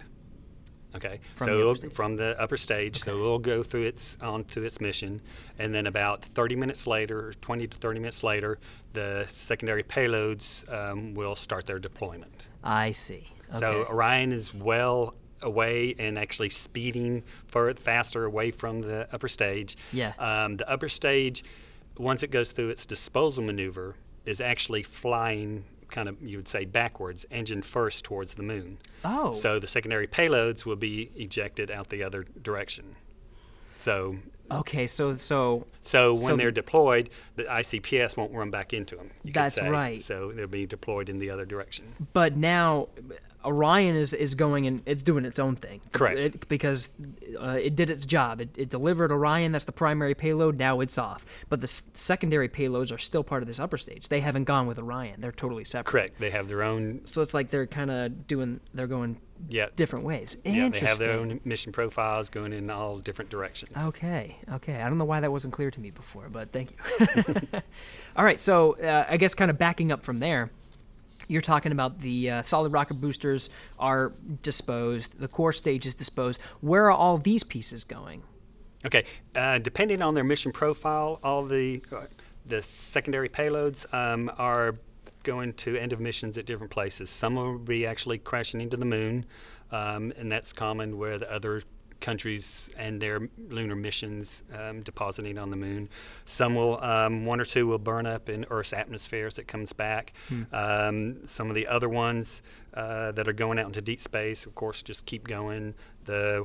Okay. 0.97 1.20
From 1.37 1.47
so 1.47 1.59
the 1.59 1.68
upper 1.68 1.76
stage. 1.76 1.93
from 1.93 2.16
the 2.16 2.41
upper 2.41 2.57
stage, 2.57 2.99
so 3.01 3.16
it'll 3.16 3.39
go 3.39 3.62
through 3.62 3.82
its 3.82 4.18
on 4.20 4.45
to 4.45 4.64
its 4.64 4.80
mission, 4.80 5.20
and 5.61 5.72
then 5.72 5.87
about 5.87 6.24
30 6.24 6.57
minutes 6.57 6.87
later, 6.87 7.32
20 7.41 7.68
to 7.68 7.76
30 7.78 8.01
minutes 8.01 8.22
later, 8.24 8.59
the 8.93 9.26
secondary 9.28 9.85
payloads 9.85 10.68
um, 10.72 11.14
will 11.14 11.37
start 11.37 11.64
their 11.66 11.78
deployment. 11.78 12.49
I 12.64 12.91
see. 12.91 13.28
Okay. 13.51 13.61
So 13.61 13.87
Orion 13.89 14.32
is 14.32 14.53
well 14.53 15.14
away 15.45 15.95
and 15.99 16.18
actually 16.18 16.51
speeding 16.51 17.22
further, 17.47 17.78
faster 17.80 18.24
away 18.24 18.51
from 18.51 18.80
the 18.82 19.09
upper 19.12 19.28
stage. 19.28 19.76
Yeah. 19.92 20.12
Um, 20.18 20.57
the 20.57 20.68
upper 20.68 20.88
stage, 20.88 21.45
once 21.99 22.22
it 22.22 22.30
goes 22.30 22.51
through 22.51 22.70
its 22.70 22.86
disposal 22.86 23.45
maneuver, 23.45 23.95
is 24.26 24.40
actually 24.40 24.82
flying 24.82 25.64
kind 25.90 26.09
of, 26.09 26.20
you 26.22 26.38
would 26.38 26.49
say, 26.49 26.64
backwards, 26.64 27.24
engine 27.30 27.62
first 27.62 28.05
towards 28.05 28.34
the 28.34 28.42
moon. 28.42 28.78
Oh. 29.05 29.30
So 29.32 29.59
the 29.61 29.66
secondary 29.68 30.09
payloads 30.09 30.66
will 30.66 30.76
be 30.76 31.11
ejected 31.14 31.70
out 31.70 31.90
the 31.90 32.03
other 32.03 32.24
direction. 32.42 32.97
So, 33.76 34.16
okay, 34.51 34.86
so 34.86 35.14
so 35.16 35.66
so 35.80 36.12
when 36.14 36.22
So- 36.22 36.36
they're 36.36 36.51
deployed, 36.51 37.11
the 37.36 37.45
ICPS 37.45 38.16
won't 38.16 38.32
run 38.32 38.51
back 38.51 38.72
into 38.72 38.97
them. 38.97 39.11
That's 39.24 39.61
right. 39.61 40.01
So 40.01 40.32
they'll 40.32 40.47
be 40.47 40.66
deployed 40.66 41.09
in 41.09 41.18
the 41.18 41.30
other 41.30 41.45
direction. 41.45 41.84
but 42.12 42.36
now 42.36 42.88
Orion 43.45 43.97
is, 43.97 44.12
is 44.14 44.34
going 44.34 44.66
and 44.66 44.82
it's 44.86 45.03
doing 45.03 45.24
its 45.24 45.38
own 45.38 45.57
thing. 45.57 45.80
Correct. 45.92 46.18
It, 46.18 46.49
because 46.49 46.90
uh, 47.40 47.59
it 47.61 47.76
did 47.76 47.90
its 47.90 48.07
job. 48.07 48.40
It, 48.40 48.51
it 48.57 48.68
delivered 48.68 49.12
Orion. 49.12 49.53
That's 49.53 49.64
the 49.64 49.72
primary 49.72 50.14
payload. 50.14 50.59
Now 50.59 50.80
it's 50.80 50.97
off. 50.99 51.24
But 51.49 51.61
the 51.61 51.66
s- 51.66 51.82
secondary 51.95 52.49
payloads 52.49 52.92
are 52.92 52.99
still 52.99 53.24
part 53.24 53.42
of 53.42 53.47
this 53.47 53.59
upper 53.61 53.76
stage. 53.78 54.09
They 54.09 54.20
haven't 54.20 54.45
gone 54.45 54.66
with 54.66 54.78
Orion. 54.78 55.20
They're 55.20 55.32
totally 55.32 55.64
separate. 55.64 55.90
Correct. 55.90 56.20
They 56.20 56.30
have 56.30 56.49
their 56.49 56.62
own. 56.62 57.01
So 57.05 57.22
it's 57.22 57.34
like 57.34 57.51
they're 57.51 57.66
kind 57.66 57.90
of 57.90 58.26
doing. 58.26 58.61
They're 58.72 58.86
going 58.86 59.18
Yeah. 59.49 59.66
different 59.76 60.05
ways. 60.05 60.36
Yeah, 60.45 60.68
they 60.70 60.78
have 60.80 60.99
their 60.99 61.18
own 61.18 61.40
mission 61.45 61.72
profiles 61.72 62.30
going 62.30 62.53
in 62.53 62.70
all 62.70 62.99
different 62.99 63.30
directions. 63.30 63.76
Okay, 63.84 64.36
okay. 64.53 64.80
I 64.80 64.88
don't 64.88 64.99
know 64.99 65.05
why 65.05 65.20
that 65.20 65.30
wasn't 65.32 65.53
clear 65.53 65.70
to 65.70 65.80
me 65.80 65.90
before, 65.90 66.28
but 66.30 66.53
thank 66.53 66.70
you. 66.72 67.34
All 68.16 68.24
right, 68.24 68.38
so 68.38 68.76
uh, 68.78 69.07
I 69.09 69.16
guess 69.16 69.34
kind 69.34 69.51
of 69.51 69.59
backing 69.59 69.90
up 69.92 70.03
from 70.05 70.20
there, 70.20 70.51
you're 71.29 71.41
talking 71.41 71.72
about 71.72 72.01
the 72.01 72.31
uh, 72.31 72.43
solid 72.43 72.72
rocket 72.72 72.95
boosters 72.95 73.51
are 73.79 74.12
disposed, 74.43 75.18
the 75.18 75.29
core 75.29 75.53
stage 75.53 75.87
is 75.87 75.95
disposed. 75.95 76.41
Where 76.61 76.87
are 76.87 76.93
all 76.93 77.18
these 77.18 77.45
pieces 77.45 77.85
going? 77.85 78.22
Okay, 78.85 79.05
uh, 79.35 79.59
depending 79.59 80.03
on 80.03 80.14
their 80.14 80.25
mission 80.25 80.53
profile, 80.53 81.18
all 81.22 81.45
the 81.45 81.83
the 82.47 82.62
secondary 82.62 83.29
payloads 83.29 83.93
um, 83.95 84.31
are 84.37 84.77
going 85.22 85.55
to 85.55 85.77
end 85.77 85.95
of 85.95 86.01
missions 86.01 86.37
at 86.37 86.45
different 86.45 86.70
places. 86.70 87.09
Some 87.09 87.35
will 87.35 87.59
be 87.59 87.87
actually 87.87 88.18
crashing 88.18 88.61
into 88.61 88.77
the 88.77 88.85
moon, 88.85 89.25
um, 89.72 90.12
and 90.18 90.31
that's 90.31 90.53
common 90.53 90.99
where 90.99 91.18
the 91.18 91.33
other 91.33 91.62
countries 92.01 92.68
and 92.76 93.01
their 93.01 93.28
lunar 93.49 93.76
missions 93.76 94.42
um, 94.59 94.82
depositing 94.82 95.38
on 95.38 95.51
the 95.51 95.57
moon. 95.57 95.88
Some 96.24 96.55
will, 96.55 96.82
um, 96.82 97.24
one 97.24 97.40
or 97.40 97.45
two 97.45 97.66
will 97.66 97.78
burn 97.78 98.07
up 98.07 98.28
in 98.28 98.45
Earth's 98.51 98.72
atmosphere 98.72 99.26
as 99.26 99.38
it 99.38 99.49
comes 99.49 99.72
back. 99.72 100.12
Um, 100.53 101.26
some 101.26 101.49
of 101.49 101.55
the 101.55 101.66
other 101.66 101.88
ones 101.88 102.42
uh, 102.74 103.12
that 103.12 103.28
are 103.28 103.32
going 103.32 103.59
out 103.59 103.66
into 103.66 103.80
deep 103.80 104.01
space, 104.01 104.47
of 104.47 104.55
course, 104.55 104.82
just 104.82 105.07
keep 105.07 105.26
going. 105.26 105.74
The 106.05 106.45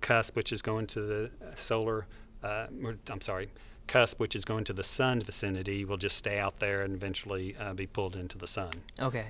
CuSP, 0.00 0.36
which 0.36 0.52
is 0.52 0.62
going 0.62 0.86
to 0.88 1.00
the 1.00 1.30
solar, 1.54 2.06
uh, 2.42 2.66
or, 2.84 2.96
I'm 3.10 3.20
sorry, 3.20 3.48
CuSP, 3.88 4.18
which 4.18 4.36
is 4.36 4.44
going 4.44 4.64
to 4.64 4.72
the 4.72 4.84
sun's 4.84 5.24
vicinity, 5.24 5.84
will 5.84 5.96
just 5.96 6.16
stay 6.16 6.38
out 6.38 6.58
there 6.58 6.82
and 6.82 6.94
eventually 6.94 7.56
uh, 7.58 7.74
be 7.74 7.86
pulled 7.86 8.16
into 8.16 8.38
the 8.38 8.46
sun. 8.46 8.72
Okay. 9.00 9.26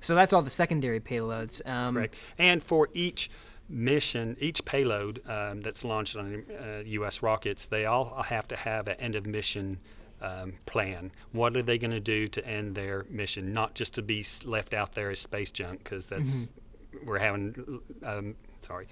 so 0.00 0.14
that's 0.14 0.32
all 0.32 0.42
the 0.42 0.50
secondary 0.50 1.00
payloads. 1.00 1.66
Um, 1.68 1.94
Correct. 1.94 2.16
And 2.38 2.62
for 2.62 2.88
each 2.94 3.30
mission, 3.68 4.36
each 4.40 4.64
payload 4.64 5.22
um, 5.28 5.60
that's 5.60 5.84
launched 5.84 6.16
on 6.16 6.44
uh, 6.50 6.82
U.S. 6.84 7.22
rockets, 7.22 7.66
they 7.66 7.86
all 7.86 8.22
have 8.22 8.46
to 8.48 8.56
have 8.56 8.88
an 8.88 8.96
end 9.00 9.14
of 9.14 9.26
mission 9.26 9.78
um, 10.20 10.54
plan. 10.66 11.10
What 11.32 11.56
are 11.56 11.62
they 11.62 11.78
going 11.78 11.90
to 11.92 12.00
do 12.00 12.28
to 12.28 12.46
end 12.46 12.74
their 12.74 13.06
mission? 13.10 13.52
Not 13.52 13.74
just 13.74 13.94
to 13.94 14.02
be 14.02 14.24
left 14.44 14.74
out 14.74 14.92
there 14.92 15.10
as 15.10 15.20
space 15.20 15.50
junk, 15.50 15.82
because 15.84 16.06
that's 16.06 16.46
we're 17.04 17.18
having. 17.18 17.80
Um, 18.04 18.36
sorry. 18.60 18.86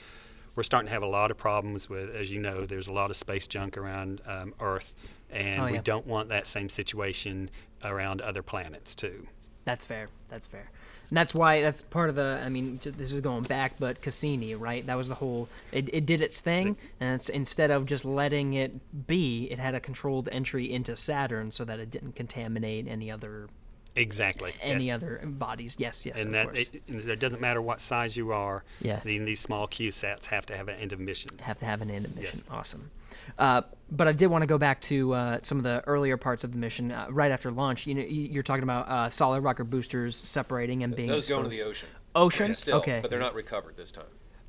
We're 0.56 0.64
starting 0.64 0.88
to 0.88 0.92
have 0.92 1.04
a 1.04 1.06
lot 1.06 1.30
of 1.30 1.38
problems 1.38 1.88
with, 1.88 2.14
as 2.14 2.30
you 2.30 2.40
know, 2.40 2.66
there's 2.66 2.88
a 2.88 2.92
lot 2.92 3.08
of 3.08 3.16
space 3.16 3.46
junk 3.46 3.78
around 3.78 4.20
um, 4.26 4.52
Earth, 4.60 4.94
and 5.30 5.62
Oh, 5.62 5.70
we 5.70 5.78
don't 5.78 6.06
want 6.06 6.28
that 6.30 6.46
same 6.46 6.68
situation 6.68 7.48
around 7.84 8.20
other 8.20 8.42
planets 8.42 8.96
too. 8.96 9.26
That's 9.64 9.84
fair. 9.84 10.08
That's 10.28 10.48
fair. 10.48 10.68
And 11.11 11.16
that's 11.16 11.34
why 11.34 11.61
that's 11.61 11.82
part 11.82 12.08
of 12.08 12.14
the. 12.14 12.40
I 12.42 12.48
mean, 12.48 12.78
this 12.82 13.12
is 13.12 13.20
going 13.20 13.42
back, 13.42 13.74
but 13.78 14.00
Cassini, 14.00 14.54
right? 14.54 14.86
That 14.86 14.96
was 14.96 15.08
the 15.08 15.16
whole. 15.16 15.48
It, 15.72 15.92
it 15.92 16.06
did 16.06 16.20
its 16.20 16.40
thing, 16.40 16.76
and 17.00 17.16
it's 17.16 17.28
instead 17.28 17.72
of 17.72 17.84
just 17.84 18.04
letting 18.04 18.54
it 18.54 19.06
be, 19.06 19.48
it 19.50 19.58
had 19.58 19.74
a 19.74 19.80
controlled 19.80 20.28
entry 20.30 20.72
into 20.72 20.96
Saturn 20.96 21.50
so 21.50 21.64
that 21.64 21.80
it 21.80 21.90
didn't 21.90 22.14
contaminate 22.14 22.86
any 22.86 23.11
other 23.11 23.48
Exactly. 23.96 24.54
any 24.62 24.86
yes. 24.86 24.94
other 24.96 25.20
bodies. 25.24 25.76
Yes, 25.78 26.06
yes, 26.06 26.20
and 26.20 26.32
that 26.32 26.56
it, 26.56 26.82
it 26.86 27.18
doesn't 27.18 27.40
matter 27.40 27.61
what 27.61 27.80
size 27.80 28.16
you 28.16 28.32
are. 28.32 28.64
Yeah. 28.80 29.00
the- 29.04 29.18
these 29.18 29.40
small 29.40 29.66
CubeSats 29.66 30.26
have 30.26 30.46
to 30.46 30.56
have 30.56 30.68
an 30.68 30.76
end 30.76 30.92
of 30.92 31.00
mission. 31.00 31.32
have 31.40 31.58
to 31.58 31.64
have 31.64 31.82
an 31.82 31.90
end 31.90 32.04
of 32.06 32.16
mission. 32.16 32.38
Yes. 32.38 32.44
Awesome. 32.50 32.90
Uh, 33.38 33.62
but 33.90 34.06
I 34.08 34.12
did 34.12 34.28
want 34.28 34.42
to 34.42 34.46
go 34.46 34.58
back 34.58 34.80
to 34.82 35.12
uh, 35.14 35.38
some 35.42 35.58
of 35.58 35.64
the 35.64 35.82
earlier 35.86 36.16
parts 36.16 36.44
of 36.44 36.52
the 36.52 36.58
mission 36.58 36.92
uh, 36.92 37.06
right 37.10 37.30
after 37.32 37.50
launch. 37.50 37.86
You 37.86 37.94
know, 37.94 38.02
you- 38.02 38.28
you're 38.30 38.42
talking 38.42 38.62
about 38.62 38.88
uh, 38.88 39.08
solid 39.08 39.40
rocket 39.42 39.64
boosters 39.64 40.16
separating 40.16 40.82
and 40.84 40.94
being 40.94 41.08
Those 41.08 41.28
go 41.28 41.38
into 41.38 41.50
the 41.50 41.62
ocean. 41.62 41.88
Ocean? 42.14 42.54
Still, 42.54 42.76
Okay. 42.78 42.98
But 43.02 43.10
they're 43.10 43.20
not 43.20 43.34
recovered 43.34 43.76
this 43.76 43.90
time. 43.92 44.04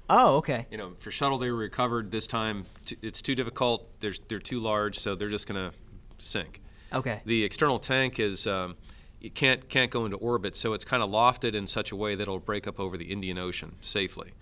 Oh, 0.09 0.35
okay. 0.37 0.67
You 0.69 0.77
know, 0.77 0.93
for 0.99 1.09
shuttle 1.11 1.37
they 1.37 1.49
were 1.49 1.57
recovered 1.57 2.11
this 2.11 2.27
time. 2.27 2.65
It's 3.01 3.21
too 3.21 3.33
difficult. 3.35 3.87
There's, 4.01 4.19
they're 4.27 4.39
too 4.39 4.59
large, 4.59 4.99
so 4.99 5.15
they're 5.15 5.29
just 5.29 5.47
going 5.47 5.71
to 5.71 5.75
sink. 6.17 6.61
Okay. 6.93 7.21
The 7.25 7.43
external 7.43 7.79
tank 7.79 8.19
is 8.19 8.45
um, 8.45 8.75
it 9.21 9.33
can't 9.35 9.69
can't 9.69 9.89
go 9.89 10.03
into 10.03 10.17
orbit, 10.17 10.55
so 10.57 10.73
it's 10.73 10.83
kind 10.83 11.01
of 11.01 11.09
lofted 11.09 11.53
in 11.55 11.65
such 11.65 11.91
a 11.91 11.95
way 11.95 12.15
that 12.15 12.23
it'll 12.23 12.39
break 12.39 12.67
up 12.67 12.79
over 12.79 12.97
the 12.97 13.05
Indian 13.05 13.37
Ocean 13.37 13.75
safely. 13.79 14.33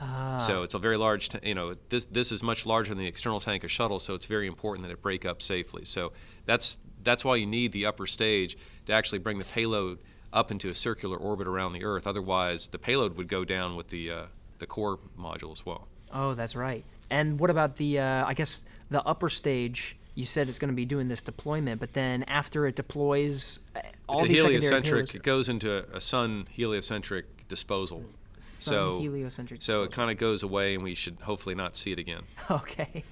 Ah. 0.00 0.38
So 0.38 0.62
it's 0.62 0.74
a 0.74 0.78
very 0.78 0.96
large, 0.96 1.28
ta- 1.28 1.40
you 1.42 1.54
know, 1.54 1.74
this 1.88 2.04
this 2.04 2.30
is 2.30 2.42
much 2.42 2.64
larger 2.66 2.90
than 2.90 2.98
the 2.98 3.08
external 3.08 3.40
tank 3.40 3.64
of 3.64 3.70
shuttle, 3.70 3.98
so 3.98 4.14
it's 4.14 4.26
very 4.26 4.46
important 4.46 4.86
that 4.86 4.92
it 4.92 5.02
break 5.02 5.24
up 5.24 5.42
safely. 5.42 5.84
So 5.84 6.12
that's 6.44 6.78
that's 7.02 7.24
why 7.24 7.36
you 7.36 7.46
need 7.46 7.72
the 7.72 7.86
upper 7.86 8.06
stage 8.06 8.56
to 8.86 8.92
actually 8.92 9.18
bring 9.18 9.38
the 9.38 9.44
payload 9.44 9.98
up 10.32 10.50
into 10.50 10.68
a 10.68 10.74
circular 10.74 11.16
orbit 11.16 11.46
around 11.46 11.72
the 11.72 11.84
Earth. 11.84 12.06
Otherwise, 12.06 12.68
the 12.68 12.78
payload 12.78 13.16
would 13.16 13.28
go 13.28 13.44
down 13.44 13.76
with 13.76 13.88
the 13.88 14.10
uh, 14.10 14.22
the 14.58 14.66
core 14.66 14.98
module 15.18 15.52
as 15.52 15.66
well. 15.66 15.88
Oh, 16.12 16.34
that's 16.34 16.54
right. 16.54 16.84
And 17.10 17.38
what 17.40 17.50
about 17.50 17.76
the? 17.76 17.98
Uh, 17.98 18.24
I 18.26 18.34
guess 18.34 18.62
the 18.90 19.02
upper 19.02 19.28
stage. 19.28 19.96
You 20.14 20.24
said 20.24 20.48
it's 20.48 20.58
going 20.58 20.70
to 20.70 20.76
be 20.76 20.84
doing 20.84 21.06
this 21.06 21.22
deployment, 21.22 21.78
but 21.78 21.92
then 21.92 22.24
after 22.24 22.66
it 22.66 22.74
deploys, 22.74 23.60
uh, 23.76 23.80
all 24.08 24.18
it's 24.20 24.28
these 24.28 24.42
heliocentric. 24.42 25.14
It 25.14 25.22
goes 25.22 25.48
into 25.48 25.84
a 25.94 26.00
sun 26.00 26.48
heliocentric 26.50 27.46
disposal. 27.46 28.04
Sun 28.40 28.74
so 28.74 29.00
heliocentric 29.00 29.62
so 29.62 29.82
it 29.82 29.92
kind 29.92 30.10
of 30.10 30.18
goes 30.18 30.42
away, 30.42 30.74
and 30.74 30.82
we 30.82 30.94
should 30.94 31.18
hopefully 31.22 31.54
not 31.54 31.76
see 31.76 31.92
it 31.92 31.98
again. 31.98 32.22
Okay. 32.50 33.04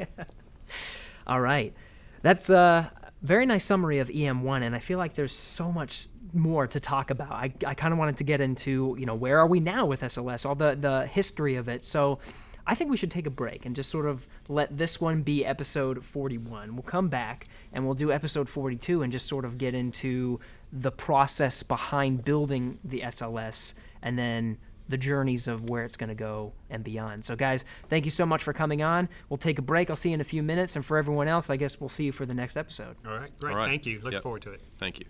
All 1.27 1.41
right. 1.41 1.75
That's 2.23 2.51
a 2.51 2.91
very 3.23 3.47
nice 3.47 3.65
summary 3.65 3.99
of 3.99 4.09
EM1, 4.09 4.63
and 4.63 4.75
I 4.75 4.79
feel 4.79 4.99
like 4.99 5.15
there's 5.15 5.35
so 5.35 5.71
much 5.71 6.09
more 6.33 6.67
to 6.67 6.81
talk 6.81 7.11
about. 7.11 7.33
I, 7.33 7.53
I 7.67 7.75
kind 7.75 7.93
of 7.93 7.99
wanted 7.99 8.19
to 8.19 8.25
get 8.25 8.41
into, 8.41 8.97
you 8.99 9.07
know, 9.07 9.15
where 9.15 9.39
are 9.39 9.47
we 9.47 9.61
now 9.61 9.87
with 9.87 10.03
SLS, 10.03 10.47
all 10.47 10.55
the, 10.55 10.77
the 10.79 11.07
history 11.07 11.57
of 11.57 11.69
it. 11.69 11.85
So 11.85 12.19
I 12.67 12.75
think 12.75 12.91
we 12.91 12.97
should 12.97 13.11
take 13.11 13.27
a 13.27 13.31
break 13.31 13.65
and 13.65 13.77
just 13.77 13.91
sort 13.91 14.07
of 14.07 14.27
let 14.49 14.77
this 14.77 15.01
one 15.01 15.23
be 15.23 15.45
episode 15.45 16.05
41. 16.05 16.75
We'll 16.75 16.83
come 16.83 17.09
back 17.09 17.47
and 17.73 17.85
we'll 17.85 17.95
do 17.95 18.13
episode 18.13 18.49
42 18.49 19.03
and 19.03 19.13
just 19.13 19.27
sort 19.27 19.45
of 19.45 19.57
get 19.57 19.75
into 19.75 20.41
the 20.73 20.91
process 20.91 21.63
behind 21.63 22.25
building 22.25 22.79
the 22.85 23.01
SLS 23.03 23.75
and 24.03 24.19
then 24.19 24.59
the 24.89 24.97
journeys 24.97 25.49
of 25.49 25.69
where 25.69 25.85
it's 25.85 25.97
going 25.97 26.09
to 26.09 26.15
go 26.15 26.53
and 26.71 26.85
beyond. 26.85 27.25
So, 27.25 27.37
guys, 27.37 27.65
thank 27.89 28.05
you 28.05 28.11
so 28.11 28.25
much 28.27 28.43
for 28.43 28.53
coming 28.53 28.83
on. 28.83 29.09
We'll 29.29 29.37
take 29.39 29.59
a 29.59 29.63
break. 29.63 29.91
I'll 29.91 29.97
see 29.97 30.11
you 30.11 30.15
in 30.15 30.21
a 30.21 30.25
few 30.25 30.43
minutes. 30.43 30.77
And 30.77 30.85
for 30.85 30.97
everyone 30.99 31.29
else, 31.29 31.51
I 31.51 31.57
guess 31.57 31.81
we'll 31.81 31.89
see 31.89 32.05
you 32.05 32.13
for 32.13 32.27
the 32.27 32.35
next 32.35 32.57
episode. 32.57 32.97
All 33.07 33.13
right, 33.19 33.31
great. 33.41 33.53
All 33.53 33.59
right. 33.59 33.67
Thank 33.69 33.87
you. 33.87 33.97
Looking 33.99 34.13
Yep. 34.13 34.23
forward 34.23 34.43
to 34.43 34.53
it. 34.53 34.61
Thank 34.79 35.01
you. 35.01 35.07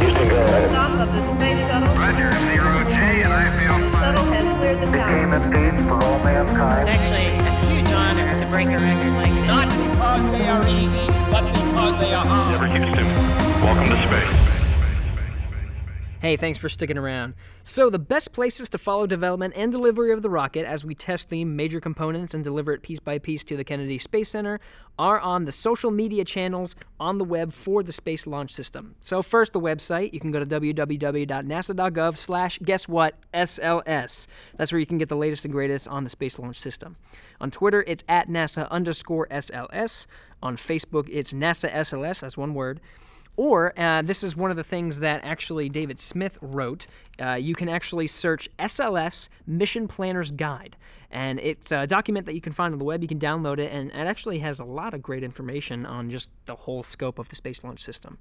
Houston, 0.00 0.28
go 0.28 0.36
ahead. 0.42 0.70
Stop 0.70 0.90
of 0.92 1.08
the 1.12 1.36
space 1.36 1.66
shuttle. 1.66 1.94
Roger, 1.94 2.32
zero 2.32 2.74
G, 2.84 2.92
and 3.24 3.32
I 3.32 3.46
feel 3.58 3.76
Shuttle 4.00 4.24
has 4.32 4.58
cleared 4.58 4.80
the 4.80 4.86
tower. 4.86 5.08
Became 5.08 5.32
a 5.32 5.40
feast 5.50 5.84
for 5.88 5.98
all 6.04 6.18
mankind. 6.24 6.88
actually 6.88 7.28
a 7.38 7.52
huge 7.74 7.90
honor 7.92 8.30
to 8.40 8.46
break 8.50 8.68
a 8.68 8.78
record 8.78 9.14
like 9.14 9.32
this. 9.34 9.49
Because 9.88 10.32
they 10.32 10.48
are 10.48 10.66
easy, 10.68 11.06
but 11.30 11.44
because 11.52 12.00
they 12.00 12.12
are 12.12 12.26
hard. 12.26 12.52
Never 12.52 12.68
Newman. 12.68 13.16
Welcome 13.62 13.86
to 13.86 14.06
space. 14.06 14.59
Hey, 16.20 16.36
thanks 16.36 16.58
for 16.58 16.68
sticking 16.68 16.98
around. 16.98 17.32
So, 17.62 17.88
the 17.88 17.98
best 17.98 18.32
places 18.32 18.68
to 18.70 18.78
follow 18.78 19.06
development 19.06 19.54
and 19.56 19.72
delivery 19.72 20.12
of 20.12 20.20
the 20.20 20.28
rocket 20.28 20.66
as 20.66 20.84
we 20.84 20.94
test 20.94 21.30
the 21.30 21.46
major 21.46 21.80
components 21.80 22.34
and 22.34 22.44
deliver 22.44 22.74
it 22.74 22.82
piece 22.82 23.00
by 23.00 23.18
piece 23.18 23.42
to 23.44 23.56
the 23.56 23.64
Kennedy 23.64 23.96
Space 23.96 24.28
Center 24.28 24.60
are 24.98 25.18
on 25.18 25.46
the 25.46 25.52
social 25.52 25.90
media 25.90 26.22
channels 26.26 26.76
on 27.00 27.16
the 27.16 27.24
web 27.24 27.54
for 27.54 27.82
the 27.82 27.90
Space 27.90 28.26
Launch 28.26 28.52
System. 28.52 28.96
So, 29.00 29.22
first, 29.22 29.54
the 29.54 29.60
website. 29.60 30.12
You 30.12 30.20
can 30.20 30.30
go 30.30 30.44
to 30.44 30.44
www.nasa.gov 30.44 32.18
slash 32.18 32.58
guess 32.58 32.86
what? 32.86 33.14
SLS. 33.32 34.26
That's 34.58 34.72
where 34.72 34.78
you 34.78 34.84
can 34.84 34.98
get 34.98 35.08
the 35.08 35.16
latest 35.16 35.46
and 35.46 35.52
greatest 35.54 35.88
on 35.88 36.04
the 36.04 36.10
Space 36.10 36.38
Launch 36.38 36.56
System. 36.56 36.96
On 37.40 37.50
Twitter, 37.50 37.82
it's 37.86 38.04
at 38.10 38.28
NASA 38.28 38.68
underscore 38.68 39.26
SLS. 39.28 40.06
On 40.42 40.58
Facebook, 40.58 41.08
it's 41.10 41.32
NASA 41.32 41.72
SLS. 41.72 42.20
That's 42.20 42.36
one 42.36 42.52
word. 42.52 42.78
Or 43.40 43.72
uh, 43.80 44.02
this 44.02 44.22
is 44.22 44.36
one 44.36 44.50
of 44.50 44.58
the 44.58 44.62
things 44.62 45.00
that 45.00 45.24
actually 45.24 45.70
David 45.70 45.98
Smith 45.98 46.36
wrote. 46.42 46.86
Uh, 47.18 47.36
you 47.36 47.54
can 47.54 47.70
actually 47.70 48.06
search 48.06 48.50
SLS 48.58 49.30
Mission 49.46 49.88
Planner's 49.88 50.30
Guide. 50.30 50.76
And 51.10 51.40
it's 51.40 51.72
a 51.72 51.86
document 51.86 52.26
that 52.26 52.34
you 52.34 52.42
can 52.42 52.52
find 52.52 52.74
on 52.74 52.78
the 52.78 52.84
web. 52.84 53.00
You 53.00 53.08
can 53.08 53.18
download 53.18 53.58
it, 53.58 53.72
and 53.72 53.88
it 53.92 53.94
actually 53.94 54.40
has 54.40 54.60
a 54.60 54.64
lot 54.66 54.92
of 54.92 55.00
great 55.00 55.22
information 55.22 55.86
on 55.86 56.10
just 56.10 56.30
the 56.44 56.54
whole 56.54 56.82
scope 56.82 57.18
of 57.18 57.30
the 57.30 57.34
Space 57.34 57.64
Launch 57.64 57.80
System. 57.80 58.18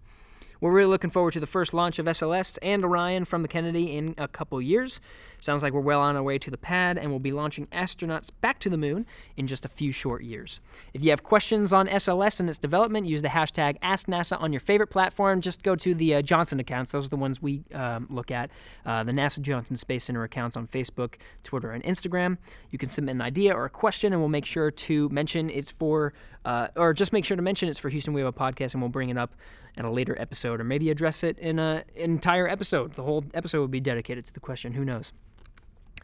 We're 0.61 0.71
really 0.71 0.89
looking 0.89 1.09
forward 1.09 1.31
to 1.33 1.39
the 1.39 1.47
first 1.47 1.73
launch 1.73 1.99
of 1.99 2.05
SLS 2.05 2.57
and 2.61 2.83
Orion 2.83 3.25
from 3.25 3.43
the 3.43 3.47
Kennedy 3.47 3.95
in 3.95 4.13
a 4.17 4.27
couple 4.27 4.61
years. 4.61 4.99
Sounds 5.41 5.63
like 5.63 5.71
we're 5.71 5.79
well 5.79 6.01
on 6.01 6.17
our 6.17 6.23
way 6.23 6.37
to 6.37 6.51
the 6.51 6.57
pad, 6.57 6.97
and 6.97 7.11
we'll 7.11 7.19
be 7.19 7.31
launching 7.31 7.67
astronauts 7.67 8.29
back 8.41 8.59
to 8.59 8.69
the 8.69 8.77
moon 8.77 9.05
in 9.37 9.47
just 9.47 9.63
a 9.63 9.69
few 9.69 9.93
short 9.93 10.21
years. 10.21 10.59
If 10.93 11.03
you 11.03 11.11
have 11.11 11.23
questions 11.23 11.71
on 11.71 11.87
SLS 11.87 12.41
and 12.41 12.49
its 12.49 12.57
development, 12.57 13.07
use 13.07 13.21
the 13.21 13.29
hashtag 13.29 13.79
AskNASA 13.79 14.41
on 14.41 14.51
your 14.51 14.59
favorite 14.59 14.87
platform. 14.87 15.39
Just 15.39 15.63
go 15.63 15.77
to 15.77 15.93
the 15.93 16.15
uh, 16.15 16.21
Johnson 16.21 16.59
accounts; 16.59 16.91
those 16.91 17.05
are 17.05 17.09
the 17.09 17.15
ones 17.15 17.41
we 17.41 17.63
um, 17.73 18.07
look 18.09 18.31
at. 18.31 18.51
Uh, 18.85 19.03
the 19.03 19.13
NASA 19.13 19.41
Johnson 19.41 19.77
Space 19.77 20.03
Center 20.03 20.23
accounts 20.23 20.57
on 20.57 20.67
Facebook, 20.67 21.15
Twitter, 21.43 21.71
and 21.71 21.83
Instagram. 21.85 22.37
You 22.69 22.77
can 22.77 22.89
submit 22.89 23.15
an 23.15 23.21
idea 23.21 23.55
or 23.55 23.63
a 23.63 23.69
question, 23.69 24.11
and 24.11 24.21
we'll 24.21 24.29
make 24.29 24.45
sure 24.45 24.71
to 24.71 25.07
mention 25.07 25.49
it's 25.49 25.71
for, 25.71 26.11
uh, 26.45 26.67
or 26.75 26.93
just 26.93 27.13
make 27.13 27.25
sure 27.25 27.37
to 27.37 27.43
mention 27.43 27.69
it's 27.69 27.79
for 27.79 27.89
Houston 27.89 28.13
We 28.13 28.21
Have 28.21 28.27
a 28.27 28.37
Podcast, 28.37 28.73
and 28.73 28.81
we'll 28.81 28.89
bring 28.89 29.09
it 29.09 29.17
up 29.17 29.35
in 29.75 29.85
a 29.85 29.91
later 29.91 30.19
episode, 30.19 30.59
or 30.59 30.63
maybe 30.63 30.89
address 30.89 31.23
it 31.23 31.37
in 31.39 31.59
an 31.59 31.83
entire 31.95 32.47
episode. 32.47 32.93
The 32.93 33.03
whole 33.03 33.25
episode 33.33 33.61
would 33.61 33.71
be 33.71 33.79
dedicated 33.79 34.25
to 34.25 34.33
the 34.33 34.39
question. 34.39 34.73
Who 34.73 34.85
knows? 34.85 35.13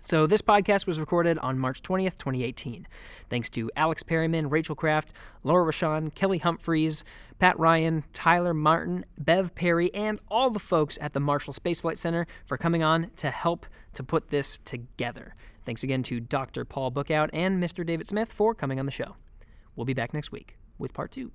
So, 0.01 0.27
this 0.27 0.41
podcast 0.41 0.85
was 0.85 0.99
recorded 0.99 1.39
on 1.39 1.57
March 1.57 1.81
20th, 1.81 2.17
2018. 2.19 2.87
Thanks 3.29 3.49
to 3.51 3.71
Alex 3.75 4.03
Perryman, 4.03 4.49
Rachel 4.49 4.75
Kraft, 4.75 5.13
Laura 5.43 5.71
Rashawn, 5.71 6.13
Kelly 6.13 6.37
Humphries, 6.37 7.03
Pat 7.39 7.57
Ryan, 7.57 8.03
Tyler 8.13 8.53
Martin, 8.53 9.05
Bev 9.17 9.55
Perry, 9.55 9.91
and 9.95 10.19
all 10.29 10.51
the 10.51 10.59
folks 10.59 10.99
at 11.01 11.13
the 11.13 11.19
Marshall 11.19 11.53
Space 11.53 11.79
Flight 11.81 11.97
Center 11.97 12.27
for 12.45 12.57
coming 12.57 12.83
on 12.83 13.09
to 13.15 13.31
help 13.31 13.65
to 13.93 14.03
put 14.03 14.29
this 14.29 14.59
together. 14.63 15.33
Thanks 15.65 15.81
again 15.81 16.03
to 16.03 16.19
Dr. 16.19 16.65
Paul 16.65 16.91
Bookout 16.91 17.31
and 17.33 17.61
Mr. 17.61 17.83
David 17.83 18.07
Smith 18.07 18.31
for 18.31 18.53
coming 18.53 18.79
on 18.79 18.85
the 18.85 18.91
show. 18.91 19.15
We'll 19.75 19.85
be 19.85 19.93
back 19.93 20.13
next 20.13 20.31
week 20.31 20.57
with 20.77 20.93
part 20.93 21.11
two. 21.11 21.31